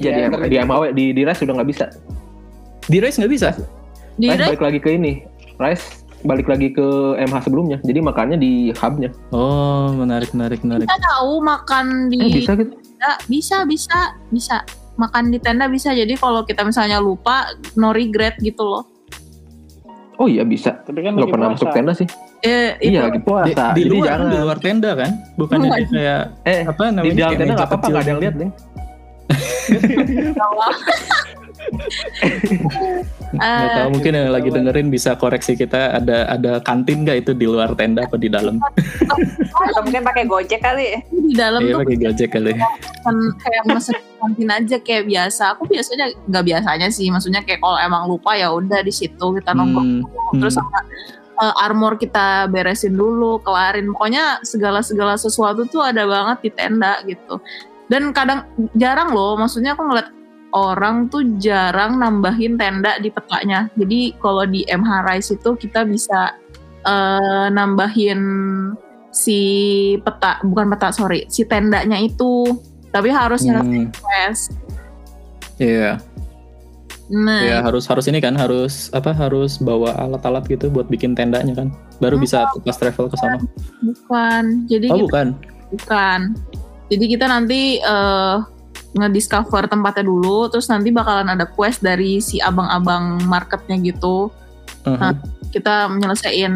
ya, 0.00 0.10
Ya, 0.10 0.10
di, 0.10 0.20
ngerti. 0.50 0.50
di 0.50 0.56
di 0.92 1.14
di 1.14 1.22
Rise 1.22 1.42
udah 1.42 1.54
nggak 1.56 1.68
bisa. 1.68 1.86
di 2.82 2.98
race 2.98 3.16
nggak 3.16 3.30
bisa 3.30 3.48
Di 4.12 4.26
Rise 4.26 4.34
Red 4.36 4.48
balik 4.50 4.62
lagi 4.62 4.78
ke 4.78 4.90
ini. 4.92 5.22
Rise 5.54 6.01
balik 6.22 6.46
lagi 6.46 6.70
ke 6.70 6.84
MH 7.18 7.34
sebelumnya. 7.42 7.76
Jadi 7.80 7.98
makannya 7.98 8.36
di 8.36 8.70
hubnya. 8.72 9.08
oh 9.30 9.90
menarik 9.92 10.30
menarik 10.30 10.60
menarik 10.60 10.84
kita 10.84 10.96
tahu 10.98 11.38
makan 11.38 11.84
di 12.06 12.16
Eh, 12.18 12.28
bisa 12.32 12.52
gitu. 12.54 12.72
tenda 12.72 13.10
bisa 13.26 13.56
bisa 13.64 13.96
bisa 14.28 14.54
makan 14.94 15.28
di 15.28 15.36
tenda 15.36 15.66
bisa 15.66 15.90
jadi 15.90 16.10
kalau 16.14 16.42
kita 16.42 16.62
misalnya 16.62 16.98
lupa 16.98 17.44
no 17.74 17.90
regret 17.90 18.34
gitu 18.38 18.62
loh 18.62 18.82
Oh 20.14 20.26
iya 20.26 20.44
bisa. 20.44 20.76
Tapi 20.78 21.00
kan 21.00 21.12
Nggak 21.12 21.28
pernah 21.28 21.48
puasa. 21.50 21.56
masuk 21.58 21.68
tenda 21.72 21.92
sih. 21.92 22.06
eh, 22.42 22.72
itu 22.78 22.92
Iya, 22.92 23.00
lagi 23.04 23.12
di, 23.12 23.20
puasa. 23.20 23.64
di 23.72 23.80
Jadi 23.80 23.90
luar 23.90 24.06
jangan. 24.06 24.24
di 24.24 24.36
luar 24.38 24.56
tenda 24.60 24.90
kan 24.94 25.10
bukannya 25.34 25.68
di 25.72 25.84
kayak 25.88 26.22
Eh, 26.44 26.60
apa 26.62 26.80
namanya 26.86 27.02
di 27.02 27.10
dalam 27.16 27.32
tenda 27.34 27.52
nggak 27.52 27.66
apa-apa 27.66 27.86
nggak 27.88 27.98
ada 27.98 28.08
yang 28.08 28.20
lihat, 28.20 28.34
Ding. 28.36 28.52
Nggak 33.32 33.72
tahu 33.72 33.88
mungkin 33.96 34.12
yang 34.12 34.28
lagi 34.28 34.48
dengerin 34.52 34.88
bisa 34.92 35.16
koreksi 35.16 35.56
kita 35.56 35.96
ada 35.96 36.28
ada 36.28 36.60
kantin 36.60 37.08
nggak 37.08 37.24
itu 37.24 37.32
di 37.32 37.48
luar 37.48 37.72
tenda 37.72 38.04
apa 38.04 38.20
di 38.20 38.28
dalam? 38.28 38.60
Atau 39.56 39.80
mungkin 39.88 40.04
pakai 40.04 40.24
gojek 40.28 40.60
kali? 40.60 40.84
Ya? 40.92 41.00
di 41.32 41.34
dalam 41.40 41.60
iya 41.64 41.72
tuh 41.72 41.80
pakai 41.80 41.96
gojek 41.96 42.28
kali. 42.28 42.52
kan 43.02 43.16
kayak 43.40 43.62
mesen 43.72 43.96
kantin 44.20 44.50
aja 44.52 44.76
kayak 44.84 45.04
biasa. 45.08 45.42
Aku 45.56 45.64
biasanya 45.64 46.06
nggak 46.28 46.44
biasanya 46.44 46.88
sih 46.92 47.08
maksudnya 47.08 47.40
kayak 47.40 47.64
kalau 47.64 47.80
emang 47.80 48.04
lupa 48.04 48.36
ya 48.36 48.52
udah 48.52 48.84
di 48.84 48.92
situ 48.92 49.26
kita 49.40 49.56
nongkrong. 49.56 50.04
Hmm, 50.04 50.36
terus 50.36 50.60
hmm. 50.60 50.68
sama 50.68 50.78
eh, 51.40 51.54
armor 51.64 51.96
kita 51.96 52.52
beresin 52.52 52.92
dulu 52.92 53.40
kelarin. 53.40 53.88
Pokoknya 53.96 54.44
segala 54.44 54.84
segala 54.84 55.16
sesuatu 55.16 55.64
tuh 55.64 55.80
ada 55.80 56.04
banget 56.04 56.38
di 56.44 56.50
tenda 56.52 57.00
gitu. 57.08 57.40
Dan 57.88 58.12
kadang 58.12 58.44
jarang 58.76 59.16
loh 59.16 59.40
maksudnya 59.40 59.72
aku 59.72 59.88
ngeliat 59.88 60.21
orang 60.52 61.08
tuh 61.08 61.24
jarang 61.40 61.98
nambahin 61.98 62.60
tenda 62.60 63.00
di 63.00 63.08
petanya. 63.08 63.68
Jadi 63.76 64.16
kalau 64.20 64.44
di 64.44 64.64
MH 64.68 64.90
Rise 65.08 65.30
itu 65.36 65.50
kita 65.56 65.84
bisa 65.88 66.36
eh, 66.84 67.46
nambahin 67.52 68.20
si 69.12 69.40
peta 70.00 70.40
bukan 70.40 70.72
peta 70.72 70.88
sorry 70.92 71.28
si 71.28 71.44
tendanya 71.48 71.98
itu. 72.00 72.48
Tapi 72.92 73.08
harus 73.08 73.40
nyelesain 73.40 73.88
Hmm, 73.88 73.96
quest 73.96 74.52
iya. 75.56 75.96
Nah. 77.12 77.44
Ya 77.44 77.56
harus 77.60 77.84
harus 77.84 78.08
ini 78.08 78.24
kan 78.24 78.32
harus 78.36 78.88
apa 78.96 79.12
harus 79.12 79.60
bawa 79.60 79.92
alat-alat 80.00 80.48
gitu 80.48 80.72
buat 80.72 80.88
bikin 80.88 81.12
tendanya 81.12 81.52
kan. 81.52 81.68
Baru 82.00 82.16
bisa 82.16 82.48
pas 82.64 82.76
travel 82.76 83.12
ke 83.12 83.16
sana. 83.20 83.38
Bukan. 83.84 84.44
Jadi 84.68 84.86
oh 84.88 84.96
kita 84.96 85.04
bukan? 85.08 85.26
Bukan. 85.76 86.20
Jadi 86.88 87.04
kita 87.08 87.24
nanti 87.28 87.80
eh 87.80 88.36
ngediscover 88.92 89.66
tempatnya 89.68 90.04
dulu, 90.04 90.48
terus 90.52 90.68
nanti 90.68 90.92
bakalan 90.92 91.28
ada 91.32 91.48
quest 91.48 91.80
dari 91.80 92.20
si 92.20 92.38
abang-abang 92.38 93.24
marketnya 93.24 93.80
gitu. 93.80 94.28
Uh-huh. 94.84 95.12
Kita 95.52 95.88
menyelesaikan 95.88 96.54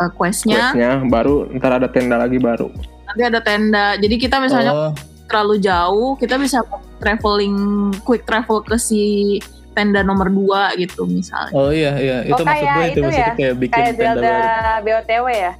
eh, 0.00 0.10
questnya, 0.16 0.72
Questnya 0.72 1.00
baru 1.08 1.48
ntar 1.56 1.80
ada 1.80 1.88
tenda 1.88 2.16
lagi 2.20 2.36
baru. 2.40 2.68
nanti 3.10 3.22
ada 3.26 3.40
tenda. 3.42 3.98
Jadi 3.98 4.14
kita 4.20 4.38
misalnya 4.38 4.72
oh 4.72 4.92
terlalu 5.30 5.62
jauh, 5.62 6.18
kita 6.18 6.34
bisa 6.42 6.58
traveling 6.98 7.54
quick 8.02 8.26
travel 8.26 8.66
ke 8.66 8.74
si 8.74 9.38
tenda 9.78 10.02
nomor 10.02 10.26
2 10.26 10.74
gitu 10.82 11.06
misalnya. 11.06 11.54
oh 11.54 11.70
iya 11.70 11.94
iya 11.94 12.16
itu 12.26 12.34
Oh, 12.34 12.42
maksud 12.42 12.66
kayak 12.66 12.74
gue 12.74 12.82
itu 12.82 12.90
itu 12.90 13.00
maksudnya 13.06 13.22
ya? 13.30 13.38
kayak 13.38 13.54
bikin 13.62 13.78
Kayak 13.78 13.94
tenda 13.94 14.02
Zelda 14.02 14.34
baru 14.34 14.82
BOTW 14.82 15.26
ya? 15.30 15.52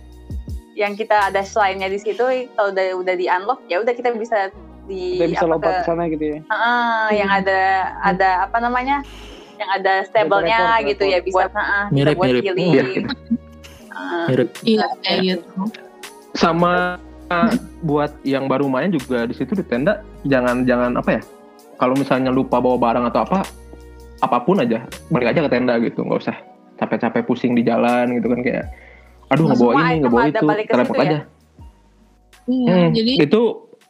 Yang 0.74 0.92
kita 1.06 1.16
ada 1.30 1.40
slime-nya 1.46 1.88
di 1.94 1.98
situ, 2.02 2.24
kalau 2.58 2.68
udah 2.74 2.86
udah 2.98 3.14
di 3.14 3.26
unlock 3.30 3.60
ya 3.70 3.76
udah 3.78 3.94
kita 3.94 4.10
bisa 4.18 4.50
di 4.90 5.02
Kita 5.14 5.26
bisa 5.30 5.44
apa 5.46 5.52
lompat 5.52 5.72
ke- 5.72 5.86
sana 5.86 6.02
gitu 6.10 6.24
ya. 6.26 6.38
Heeh, 6.42 7.04
yang 7.16 7.30
ada 7.30 7.60
ada 8.02 8.28
apa 8.44 8.58
namanya? 8.58 9.06
Yang 9.54 9.70
ada 9.76 9.92
stable-nya 10.04 10.58
gitu 10.82 11.04
ya 11.04 11.18
bisa 11.20 11.46
heeh, 11.46 11.84
bisa 11.86 11.94
Mirip, 11.94 12.16
buat 12.16 12.26
mirip. 12.26 12.42
healing. 12.42 12.70
Iya. 12.70 12.84
Heeh. 13.90 14.24
mirip 14.26 14.48
Iya 14.62 14.84
kayak 15.00 15.18
gitu. 15.22 15.60
Sama 16.32 16.96
uh, 17.28 17.52
buat 17.80 18.10
yang 18.22 18.46
baru 18.46 18.66
main 18.66 18.90
juga 18.90 19.22
di 19.24 19.34
situ 19.34 19.52
di 19.52 19.62
tenda 19.62 20.02
jangan 20.24 20.64
jangan 20.64 20.96
apa 20.96 21.10
ya? 21.16 21.22
Kalau 21.76 21.94
misalnya 21.94 22.28
lupa 22.28 22.58
bawa 22.58 22.76
barang 22.76 23.04
atau 23.08 23.20
apa, 23.22 23.38
apa 24.20 24.36
pun 24.42 24.58
aja 24.58 24.82
balik 25.08 25.32
aja 25.32 25.40
ke 25.44 25.50
tenda 25.50 25.74
gitu, 25.78 26.02
nggak 26.02 26.20
usah 26.20 26.36
capek-capek 26.76 27.24
pusing 27.24 27.52
di 27.52 27.60
jalan 27.60 28.16
gitu 28.16 28.28
kan 28.28 28.40
kayak 28.40 28.64
aduh 29.28 29.46
Semua 29.48 29.54
ngebawa 29.54 29.72
ini 29.86 29.96
ngebawa 30.00 30.20
ada 30.20 30.28
itu 30.28 30.46
situ 30.50 30.96
ya? 30.96 31.04
aja 31.04 31.18
Iya, 32.50 32.72
Hmm, 32.72 32.88
jadi 32.90 33.12
itu 33.22 33.40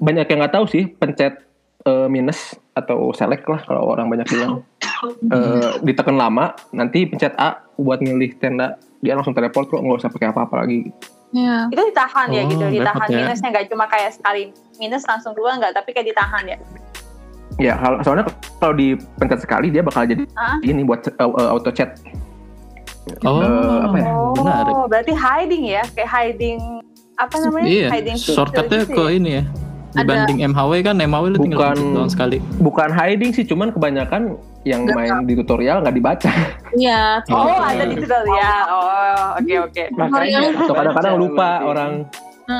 banyak 0.00 0.26
yang 0.26 0.38
nggak 0.40 0.54
tahu 0.54 0.64
sih 0.66 0.88
pencet 0.88 1.44
eh, 1.82 2.08
minus 2.08 2.56
atau 2.72 3.12
select 3.12 3.44
lah 3.44 3.60
kalau 3.62 3.84
orang 3.88 4.08
banyak 4.08 4.26
bilang 4.26 4.52
Eh, 5.00 5.80
ditekan 5.80 6.12
lama 6.12 6.52
nanti 6.70 7.08
pencet 7.08 7.32
A 7.34 7.64
buat 7.74 8.00
milih 8.00 8.36
tenda 8.36 8.76
dia 9.00 9.16
langsung 9.16 9.32
teleport 9.32 9.64
kok 9.66 9.80
nggak 9.80 9.96
usah 9.96 10.12
pakai 10.12 10.28
apa-apa 10.28 10.60
lagi 10.60 10.92
iya. 11.32 11.64
Itu 11.68 11.80
ditahan 11.82 12.28
ya 12.28 12.44
Oh, 12.44 12.48
gitu, 12.48 12.64
ditahan 12.70 13.00
repot 13.00 13.08
ya. 13.10 13.24
minusnya 13.24 13.48
nggak 13.48 13.66
cuma 13.68 13.84
kayak 13.86 14.12
sekali 14.12 14.42
minus 14.76 15.08
langsung 15.08 15.32
keluar 15.32 15.56
nggak, 15.56 15.72
tapi 15.72 15.90
kayak 15.90 16.12
ditahan 16.12 16.44
ya. 16.46 16.58
ya 17.56 17.74
kalau 17.76 17.96
soalnya 18.02 18.28
kalau 18.56 18.76
dipencet 18.76 19.40
sekali 19.40 19.72
dia 19.72 19.80
bakal 19.80 20.04
jadi 20.04 20.20
Ah. 20.34 20.60
ini 20.60 20.84
buat 20.84 21.00
eh, 21.00 21.16
auto 21.48 21.72
chat 21.72 21.96
oh 23.24 23.40
Eh, 23.40 23.78
apa 23.80 23.96
ya? 23.96 24.06
Oh, 24.06 24.36
menarik 24.36 24.72
berarti 24.86 25.12
hiding 25.12 25.64
ya, 25.66 25.82
kayak 25.90 26.10
hiding 26.10 26.60
apa 27.16 27.36
namanya? 27.40 27.66
iya 27.66 27.86
hiding 27.88 28.16
shortcutnya 28.16 28.84
gitu 28.84 28.94
ke 28.94 29.02
ya? 29.02 29.10
ini 29.10 29.30
ya 29.32 29.44
dibanding 29.92 30.38
MHW 30.44 30.72
kan 30.80 30.94
MHW 30.96 31.24
lu 31.28 31.38
tinggal 31.40 31.72
Bukan- 31.72 31.94
doang 31.94 32.10
sekali. 32.10 32.38
bukan 32.58 32.88
hiding 32.88 33.30
sih 33.30 33.42
cuman 33.42 33.70
kebanyakan 33.70 34.34
yang 34.62 34.84
Nggak 34.84 34.94
main 34.94 35.12
di 35.24 35.34
tutorial 35.34 35.80
nggak 35.80 35.94
dibaca. 35.94 36.30
Iya, 36.70 37.24
Oh, 37.26 37.40
Oh, 37.40 37.48
iya. 37.48 37.72
ada 37.72 37.84
di 37.84 37.96
tutorial. 37.96 38.62
Oh, 38.68 39.26
oke 39.34 39.54
oke. 39.64 39.82
Makanya 39.90 40.38
atau 40.54 40.74
kadang-kadang 40.74 41.14
lupa 41.16 41.48
orang. 41.64 41.92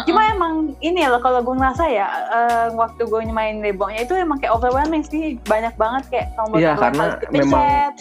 Cuma 0.07 0.23
emang 0.25 0.55
ini 0.79 1.03
loh 1.03 1.19
kalau 1.19 1.39
gue 1.41 1.51
ngerasa 1.53 1.85
ya 1.85 2.07
eh, 2.31 2.67
waktu 2.73 3.03
gue 3.05 3.21
main 3.29 3.59
Rebongnya 3.59 4.03
itu 4.03 4.15
emang 4.15 4.39
kayak 4.39 4.55
overwhelming 4.55 5.03
sih. 5.03 5.37
Banyak 5.45 5.75
banget 5.75 6.03
kayak 6.09 6.27
tombol 6.35 6.57
Iya, 6.57 6.73
karena 6.75 7.05
memang- 7.29 7.95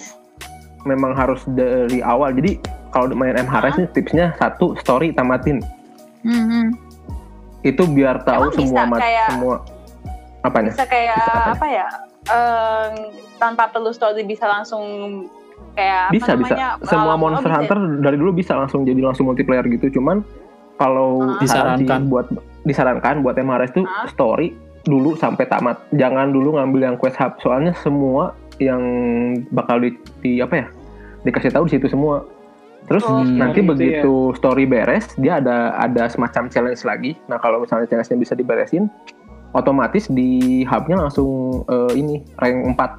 memang 0.85 1.11
harus 1.11 1.41
dari 1.45 1.99
awal. 1.99 2.31
Jadi 2.31 2.61
kalau 2.89 3.11
main 3.11 3.35
MHRS 3.35 3.75
nih 3.75 3.89
tipsnya 3.91 4.31
satu 4.37 4.77
story 4.77 5.11
tamatin. 5.11 5.59
Mhm. 6.21 6.88
Itu 7.61 7.83
biar 7.85 8.21
tahu 8.21 8.41
Emang 8.45 8.53
bisa 8.53 8.65
semua 8.65 8.83
mat- 8.87 9.01
kayak- 9.01 9.29
semua 9.29 9.55
apanya 10.39 10.71
bisa 10.71 10.85
kayak 10.85 11.15
Bisa 11.17 11.31
apa? 11.33 11.51
apa 11.51 11.67
ya? 11.67 11.87
eh, 12.29 12.87
tanpa 13.35 13.63
perlu 13.67 13.89
story 13.89 14.23
bisa 14.23 14.45
langsung 14.45 14.83
kayak 15.71 16.09
bisa 16.09 16.31
apa 16.31 16.39
bisa 16.39 16.53
namanya? 16.53 16.67
semua 16.83 17.03
alam- 17.09 17.21
Monster 17.21 17.39
oh, 17.41 17.51
bisa. 17.51 17.59
Hunter 17.61 17.79
dari 17.99 18.17
dulu 18.17 18.31
bisa 18.33 18.53
langsung 18.53 18.81
jadi 18.83 19.01
langsung 19.01 19.25
multiplayer 19.25 19.65
gitu 19.67 19.91
cuman 19.91 20.23
kalau 20.75 21.19
Ah. 21.21 21.35
sih 21.37 21.43
Disarankan. 21.45 22.01
buat 22.07 22.27
disarankan 22.61 23.15
buat 23.19 23.35
MRS 23.35 23.71
tuh 23.73 23.83
Hah? 23.83 24.07
story 24.07 24.55
dulu 24.81 25.11
sampai 25.13 25.43
tamat. 25.45 25.75
Jangan 25.91 26.31
dulu 26.31 26.55
ngambil 26.55 26.79
yang 26.81 26.95
quest 26.95 27.15
hub 27.15 27.35
soalnya 27.37 27.75
semua 27.75 28.31
yang 28.57 28.79
bakal 29.49 29.75
di, 29.77 29.91
di- 30.19 30.39
apa 30.39 30.55
ya? 30.55 30.67
dikasih 31.21 31.51
tahu 31.51 31.67
di 31.67 31.75
situ 31.75 31.87
semua. 31.89 32.23
Terus 32.85 33.03
Oh, 33.03 33.21
nanti 33.21 33.59
gitu 33.59 33.65
ya. 33.65 33.69
begitu 33.69 34.13
story 34.33 34.63
beres, 34.63 35.11
dia 35.15 35.37
ada 35.37 35.75
ada 35.75 36.05
semacam 36.05 36.47
challenge 36.47 36.81
lagi. 36.81 37.11
Nah, 37.25 37.37
kalau 37.37 37.59
misalnya 37.59 37.85
challenge-nya 37.85 38.17
bisa 38.17 38.33
diberesin, 38.33 38.87
otomatis 39.51 40.07
di 40.07 40.29
hubnya 40.63 40.97
langsung 40.99 41.29
eh, 41.65 41.91
ini 41.95 42.21
rank 42.35 42.57
4. 42.73 42.91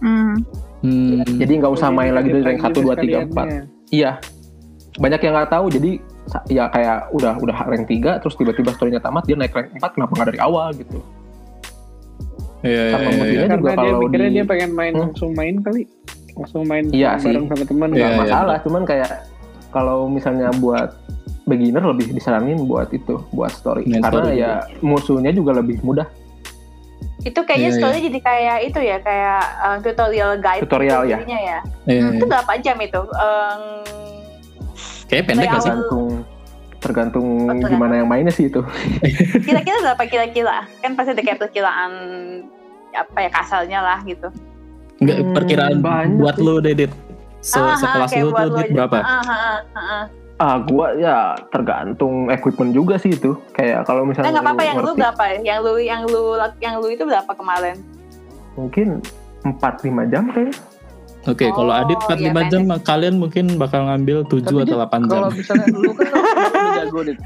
Hmm. 0.00 0.34
Hmm. 0.80 1.20
Jadi 1.36 1.52
nggak 1.56 1.72
usah 1.72 1.88
Oh, 1.88 1.94
main 1.94 2.08
jadi 2.08 2.16
lagi 2.16 2.28
dari 2.32 2.44
rank 2.44 2.58
gitu 2.64 2.80
1 2.80 2.86
2 2.86 2.90
3 2.90 2.96
sekaliannya. 2.96 3.66
4. 3.84 3.92
Iya. 3.92 4.10
Banyak 4.96 5.20
yang 5.20 5.32
nggak 5.32 5.50
tahu 5.50 5.66
jadi 5.68 5.90
ya 6.46 6.64
kayak 6.68 6.98
udah 7.10 7.34
udah 7.36 7.56
rank 7.64 7.84
3 7.86 8.18
terus 8.18 8.34
tiba-tiba 8.34 8.70
story-nya 8.72 8.98
tamat 8.98 9.24
dia 9.24 9.34
naik 9.34 9.50
rank 9.50 9.70
4 9.72 9.94
kenapa 9.94 10.12
nggak 10.12 10.28
dari 10.28 10.40
awal 10.40 10.72
gitu. 10.72 10.98
Iya, 12.60 12.82
iya, 12.82 12.92
Sama 12.92 13.08
iya, 13.08 13.24
iya. 13.24 13.24
juga 13.24 13.46
Karena 13.46 13.56
dia 13.56 13.76
kalau 13.88 14.00
mikirnya 14.02 14.26
di- 14.26 14.34
dia 14.34 14.44
pengen 14.44 14.70
main 14.72 14.92
Hmm. 14.92 15.02
langsung 15.02 15.30
main 15.32 15.54
kali. 15.58 15.82
Langsung 16.32 16.62
main 16.64 16.86
Iya 16.88 17.16
bareng 17.16 17.44
sih. 17.44 17.50
sama 17.50 17.64
teman. 17.64 17.88
Iya, 17.90 17.96
nggak 17.96 18.10
iya, 18.10 18.20
masalah 18.20 18.56
cuman 18.60 18.82
kayak 18.84 19.10
kalau 19.68 20.06
misalnya 20.06 20.50
buat 20.56 20.90
beginner 21.42 21.82
lebih 21.84 22.10
disaranin 22.10 22.62
buat 22.62 22.90
itu 22.90 23.18
buat 23.30 23.50
story 23.50 23.82
Main 23.84 24.00
karena 24.00 24.22
story 24.22 24.34
ya 24.36 24.52
musuhnya 24.80 25.30
juga 25.30 25.50
lebih 25.52 25.78
mudah 25.80 26.06
Itu 27.20 27.42
kayaknya 27.42 27.68
Iya, 27.68 27.78
story 27.78 27.98
jadi 28.02 28.18
kayak 28.18 28.58
itu 28.64 28.80
ya, 28.80 28.96
kayak 28.98 29.40
uh, 29.58 29.76
tutorial 29.78 30.30
guide. 30.36 30.62
Tutorial, 30.62 31.00
gitu 31.00 31.10
ya. 31.10 31.18
jadinya 31.18 31.40
ya. 31.42 31.58
Iya, 31.84 32.02
Itu 32.14 32.24
berapa 32.24 32.52
jam 32.58 32.76
itu? 32.78 33.00
Em, 33.04 33.62
Kayak 35.04 35.24
pendek 35.26 35.42
Kayak 35.42 35.52
gak 35.52 35.60
sih? 35.60 35.68
awal- 35.68 35.84
tergantung 35.84 36.06
tergantung 36.80 37.26
Oh, 37.28 37.44
tergantung. 37.52 37.70
gimana 37.70 37.94
yang 37.94 38.08
mainnya 38.08 38.32
sih 38.32 38.46
itu 38.46 38.64
kira-kira 39.42 39.76
berapa 39.82 40.02
kira-kira? 40.06 40.64
Kan 40.78 40.94
pasti 40.94 41.12
ada 41.12 41.20
kayak 41.20 41.38
perkiraan 41.38 41.92
apa 42.90 43.18
ya 43.18 43.30
kasalnya 43.30 43.78
lah 43.80 43.98
gitu. 44.02 44.32
Enggak, 45.00 45.16
Hmm, 45.18 45.32
perkiraan 45.32 45.76
banyak 45.80 46.20
buat 46.20 46.36
sih. 46.36 46.44
lu 46.44 46.54
Dedit. 46.60 46.92
Se 47.40 47.56
Ah, 47.56 47.64
ah, 47.64 47.74
sekelas 47.74 48.10
kayak 48.10 48.20
lu 48.20 48.30
tuh 48.30 48.44
lu 48.44 48.56
Dit 48.58 48.68
berapa? 48.70 48.96
Ah, 48.96 49.08
ah, 49.08 49.24
ah, 49.24 49.58
ah. 49.74 50.04
ah 50.38 50.56
gua 50.60 50.86
ya 50.94 51.16
tergantung 51.48 52.28
equipment 52.28 52.70
juga 52.70 52.96
sih 52.96 53.10
itu 53.10 53.32
kayak 53.50 53.84
kalau 53.84 54.02
Nah, 54.02 54.08
misalnya 54.08 54.30
nggak 54.30 54.44
apa-apa 54.44 54.62
yang 54.62 54.76
lu 54.78 54.92
berapa? 54.94 55.24
Yang 55.40 55.58
lu 55.58 55.72
yang 55.78 56.00
lu 56.04 56.22
yang 56.58 56.74
lu 56.76 56.88
itu 56.88 57.02
berapa 57.02 57.32
kemarin? 57.32 57.76
mungkin 58.52 59.00
4-5 59.42 59.56
jam 60.06 60.28
kayaknya 60.28 60.52
Oke, 61.22 61.48
kalau 61.48 61.68
Oh, 61.68 61.76
Adit 61.76 61.96
4-5 61.98 62.16
iya, 62.32 62.48
jam 62.48 62.62
kalian 62.80 63.14
mungkin 63.16 63.56
bakal 63.56 63.84
ngambil 63.84 64.24
7 64.24 64.40
Tapi 64.40 64.52
atau 64.58 64.64
dia 64.64 64.76
8 64.80 65.00
jam. 65.02 65.08
Kalau 65.14 65.28
misalnya 65.30 65.66
lu 65.70 65.92
kan 65.92 66.08
udah 66.16 66.72
jago 66.76 67.00
dit. 67.04 67.18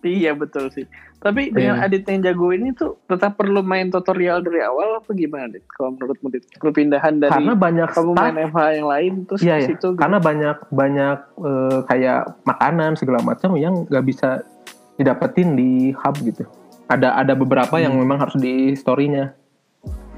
Iya 0.00 0.32
betul 0.32 0.68
sih. 0.68 0.86
Tapi 1.18 1.50
dengan 1.50 1.76
Iya. 1.76 1.84
Adit 1.84 2.06
yang 2.06 2.22
jago 2.22 2.48
ini 2.50 2.70
tuh 2.72 2.94
tetap 3.04 3.34
perlu 3.34 3.58
main 3.60 3.88
tutorial 3.88 4.38
dari 4.38 4.62
awal 4.62 4.98
apa 4.98 5.10
gimana 5.10 5.50
dit? 5.50 5.66
Kalau 5.66 5.90
menurutmu 5.90 6.30
dit? 6.30 6.46
Perpindahan 6.54 7.18
dari 7.18 7.32
karena 7.32 7.52
banyak 7.52 7.88
kamu 7.90 8.12
staff 8.14 8.22
main 8.24 8.36
FH 8.46 8.58
yang 8.72 8.86
lain 8.86 9.12
terus 9.26 9.40
Iya 9.40 9.50
ke 9.50 9.58
ya, 9.58 9.68
situ 9.68 9.88
gitu. 9.88 9.98
karena 9.98 10.18
banyak 10.18 10.56
banyak 10.70 11.18
eh, 11.40 11.78
kayak 11.84 12.20
makanan 12.44 12.90
segala 12.94 13.18
macam 13.20 13.50
yang 13.54 13.82
nggak 13.84 14.04
bisa 14.04 14.46
didapetin 14.94 15.54
di 15.54 15.90
hub 15.92 16.14
gitu. 16.20 16.46
Ada 16.86 17.18
ada 17.18 17.34
beberapa 17.34 17.76
yang 17.76 17.92
Hmm. 17.92 18.02
memang 18.02 18.18
harus 18.18 18.34
di 18.34 18.72
story-nya. 18.72 19.34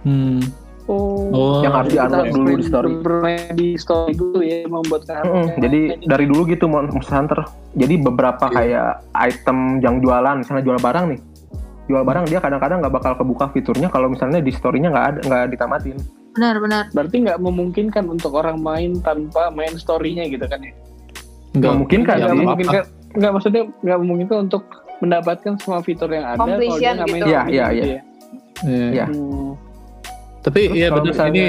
Hmm. 0.03 0.41
Oh, 0.91 1.31
Oh, 1.31 1.63
Yang 1.63 1.75
harus 1.79 1.91
di-unlock 1.95 2.27
dulu 2.35 2.49
di 2.51 2.65
story. 2.67 2.91
bermain 2.99 3.55
di 3.55 3.69
story 3.79 4.13
dulu 4.19 4.43
ya 4.43 4.67
membuat 4.67 5.07
Mm-mm, 5.07 5.47
Jadi 5.63 5.81
dari 6.03 6.25
dulu 6.27 6.43
gitu 6.51 6.67
Monster 6.67 7.15
Hunter. 7.15 7.41
Jadi 7.79 7.95
beberapa 8.03 8.51
Iya. 8.51 8.57
kayak 8.59 8.91
item 9.15 9.59
yang 9.79 10.03
jualan, 10.03 10.43
misalnya 10.43 10.67
jual 10.67 10.79
barang 10.83 11.05
nih, 11.15 11.21
jual 11.87 12.03
barang 12.03 12.27
dia 12.27 12.43
kadang-kadang 12.43 12.83
nggak 12.83 12.95
bakal 12.95 13.13
kebuka 13.15 13.55
fiturnya 13.55 13.87
kalau 13.87 14.11
misalnya 14.11 14.43
di 14.43 14.51
story-nya 14.51 14.91
nggak 14.91 15.07
ada 15.07 15.21
nggak 15.23 15.43
ditamatin. 15.55 15.97
Benar, 16.35 16.55
benar. 16.59 16.85
Berarti 16.91 17.17
nggak 17.23 17.39
memungkinkan 17.39 18.05
untuk 18.11 18.33
orang 18.35 18.59
main 18.59 18.99
tanpa 18.99 19.51
main 19.55 19.75
story-nya 19.79 20.27
gitu 20.27 20.43
kan 20.47 20.59
ya? 20.59 20.75
Enggak 21.55 21.73
mungkin 21.79 22.01
kan, 22.03 22.17
ya, 22.19 22.27
nggak 22.27 22.31
sih. 22.31 22.35
nggak 22.35 22.39
memungkinkan 22.43 22.83
apa-apa. 22.83 23.19
nggak 23.19 23.33
maksudnya 23.35 23.63
nggak 23.83 23.99
memungkinkan 24.03 24.39
untuk 24.51 24.63
mendapatkan 25.01 25.53
semua 25.59 25.81
fitur 25.83 26.11
yang 26.11 26.27
ada 26.27 26.39
kalau 26.39 26.59
dia 26.59 26.59
Completion 26.59 26.95
nggak 26.99 27.09
main 27.11 27.23
gitu. 27.23 27.31
Iya, 27.31 27.43
iya, 27.47 27.67
gitu 27.71 27.87
iya. 27.87 27.87
ya. 27.87 28.03
Iya. 28.61 28.89
Iya. 28.91 29.07
Hmm. 29.07 29.51
Tapi 30.41 30.61
Terus 30.73 30.79
iya 30.79 30.87
kalau 30.89 31.05
benar 31.05 31.15
ini 31.29 31.43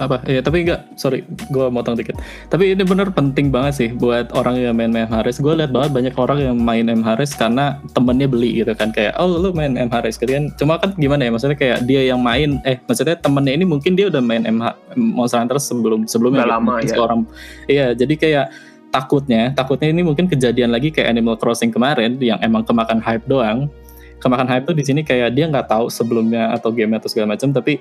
apa? 0.00 0.16
Ya 0.24 0.40
tapi 0.40 0.64
enggak. 0.64 0.88
Sorry 0.96 1.28
gue 1.52 1.66
motong 1.68 1.92
dikit. 2.00 2.16
Tapi 2.48 2.72
ini 2.72 2.82
bener 2.82 3.12
penting 3.12 3.52
banget 3.52 3.72
sih 3.76 3.88
buat 3.92 4.32
orang 4.32 4.56
yang 4.56 4.72
main 4.72 4.88
MHRS 4.88 5.44
gue 5.44 5.52
lihat 5.60 5.70
banget 5.76 5.92
banyak 5.92 6.14
orang 6.16 6.40
yang 6.40 6.56
main 6.56 6.88
MHRS 6.88 7.36
karena 7.36 7.76
temennya 7.92 8.24
beli 8.24 8.64
gitu 8.64 8.72
kan. 8.72 8.96
Kayak 8.96 9.20
oh 9.20 9.28
lu 9.28 9.52
main 9.52 9.76
MHRS 9.76 10.16
kalian 10.16 10.56
cuma 10.56 10.80
kan 10.80 10.96
gimana 10.96 11.28
ya 11.28 11.30
maksudnya 11.30 11.58
kayak 11.60 11.84
dia 11.84 12.08
yang 12.08 12.24
main 12.24 12.56
eh 12.64 12.80
maksudnya 12.88 13.20
temennya 13.20 13.52
ini 13.60 13.64
mungkin 13.68 13.92
dia 13.92 14.08
udah 14.08 14.24
main 14.24 14.48
MH 14.48 14.96
Monster 14.96 15.44
Hunter 15.44 15.60
sebelum 15.60 16.08
sebelumnya 16.08 16.48
Udah 16.48 16.48
gitu. 16.48 16.56
lama, 16.56 16.74
ya. 16.80 16.96
orang 16.96 17.20
iya 17.68 17.86
jadi 17.92 18.14
kayak 18.16 18.46
takutnya 18.90 19.54
takutnya 19.54 19.88
ini 19.94 20.02
mungkin 20.02 20.26
kejadian 20.26 20.74
lagi 20.74 20.90
kayak 20.90 21.14
Animal 21.14 21.38
Crossing 21.38 21.70
kemarin 21.70 22.18
yang 22.18 22.42
emang 22.42 22.66
kemakan 22.66 22.98
hype 22.98 23.22
doang 23.30 23.70
kemakan 24.20 24.46
hype 24.46 24.68
tuh 24.68 24.76
di 24.76 24.84
sini 24.84 25.00
kayak 25.02 25.32
dia 25.34 25.48
nggak 25.48 25.66
tahu 25.66 25.88
sebelumnya 25.88 26.52
atau 26.52 26.70
game 26.70 26.94
atau 26.96 27.08
segala 27.08 27.34
macam 27.34 27.50
tapi 27.50 27.80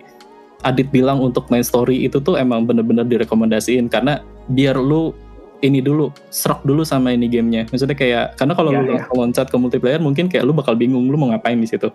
Adit 0.60 0.92
bilang 0.92 1.24
untuk 1.24 1.48
main 1.48 1.64
story 1.64 2.04
itu 2.04 2.20
tuh 2.20 2.36
emang 2.36 2.68
bener-bener 2.68 3.08
direkomendasiin 3.08 3.88
karena 3.88 4.20
biar 4.52 4.76
lu 4.76 5.16
ini 5.64 5.80
dulu 5.80 6.12
serok 6.28 6.68
dulu 6.68 6.84
sama 6.84 7.16
ini 7.16 7.32
gamenya. 7.32 7.64
Maksudnya 7.72 7.96
kayak 7.96 8.36
karena 8.36 8.54
kalau 8.60 8.76
Iya, 8.76 8.80
lu 8.80 8.84
iya. 8.84 8.94
langsung 9.00 9.18
loncat 9.24 9.48
ke 9.48 9.56
multiplayer 9.56 10.04
mungkin 10.04 10.28
kayak 10.28 10.44
lu 10.44 10.52
bakal 10.52 10.76
bingung 10.76 11.08
lu 11.08 11.16
mau 11.16 11.32
ngapain 11.32 11.56
di 11.56 11.64
situ. 11.64 11.88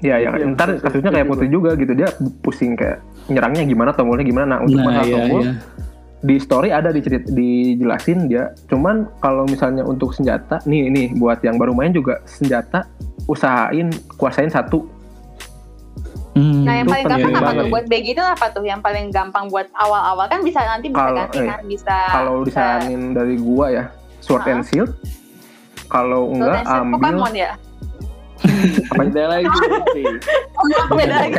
Ya 0.00 0.16
ya 0.16 0.32
Iya, 0.40 0.56
ntar 0.56 0.80
kasusnya 0.80 1.12
kayak 1.12 1.28
putri 1.28 1.52
juga 1.52 1.76
gitu. 1.76 1.92
Dia 1.92 2.08
pusing 2.40 2.80
kayak 2.80 3.04
nyerangnya 3.28 3.68
gimana 3.68 3.92
tombolnya 3.92 4.24
gimana. 4.24 4.56
Nah 4.56 4.58
untuk 4.64 4.80
nah 4.80 4.84
masalah 4.88 5.04
iya 5.04 5.16
tombol 5.20 5.40
iya 5.44 5.52
di 6.20 6.36
story 6.36 6.68
ada 6.68 6.88
dicerit 6.88 7.24
dijelasin 7.26 8.28
dia 8.28 8.52
cuman 8.66 9.08
kalau 9.18 9.44
misalnya 9.44 9.80
untuk 9.80 10.12
senjata 10.12 10.60
nih 10.62 10.86
nih 10.86 11.06
buat 11.14 11.40
yang 11.40 11.56
baru 11.56 11.72
main 11.72 11.90
juga 11.90 12.20
senjata 12.24 12.84
usahain 13.24 13.88
kuasain 14.14 14.48
satu 14.48 14.84
Hmm, 16.30 16.62
Nah, 16.62 16.78
yang 16.78 16.86
paling 16.86 17.10
gampang 17.10 17.34
apa 17.34 17.50
tuh? 17.52 17.66
Buat 17.68 17.84
BG 17.90 18.14
itu 18.14 18.22
apa 18.22 18.54
tuh? 18.54 18.62
Yang 18.62 18.80
paling 18.80 19.10
gampang 19.10 19.50
buat 19.50 19.66
awal-awal 19.74 20.30
kan 20.30 20.46
bisa 20.46 20.62
nanti 20.62 20.86
bisa 20.86 21.02
Kalau- 21.02 21.18
ganti 21.18 21.36
eh, 21.36 21.44
kan, 21.44 21.60
bisa. 21.66 21.96
kalau 22.06 22.34
bisa- 22.38 22.78
disaranin 22.78 23.02
dari 23.10 23.34
gua 23.34 23.66
ya 23.68 23.84
sword 24.20 24.46
and 24.46 24.62
shield 24.62 24.94
kalau 25.90 26.30
enggak 26.30 26.62
ambil 26.62 27.02
Pokemon 27.02 27.34
ya. 27.34 27.50
apa 28.94 29.02
Beda 29.02 29.24
lagi 29.26 29.50
sih. 29.90 30.06
Beda 30.88 31.14
lagi. 31.18 31.34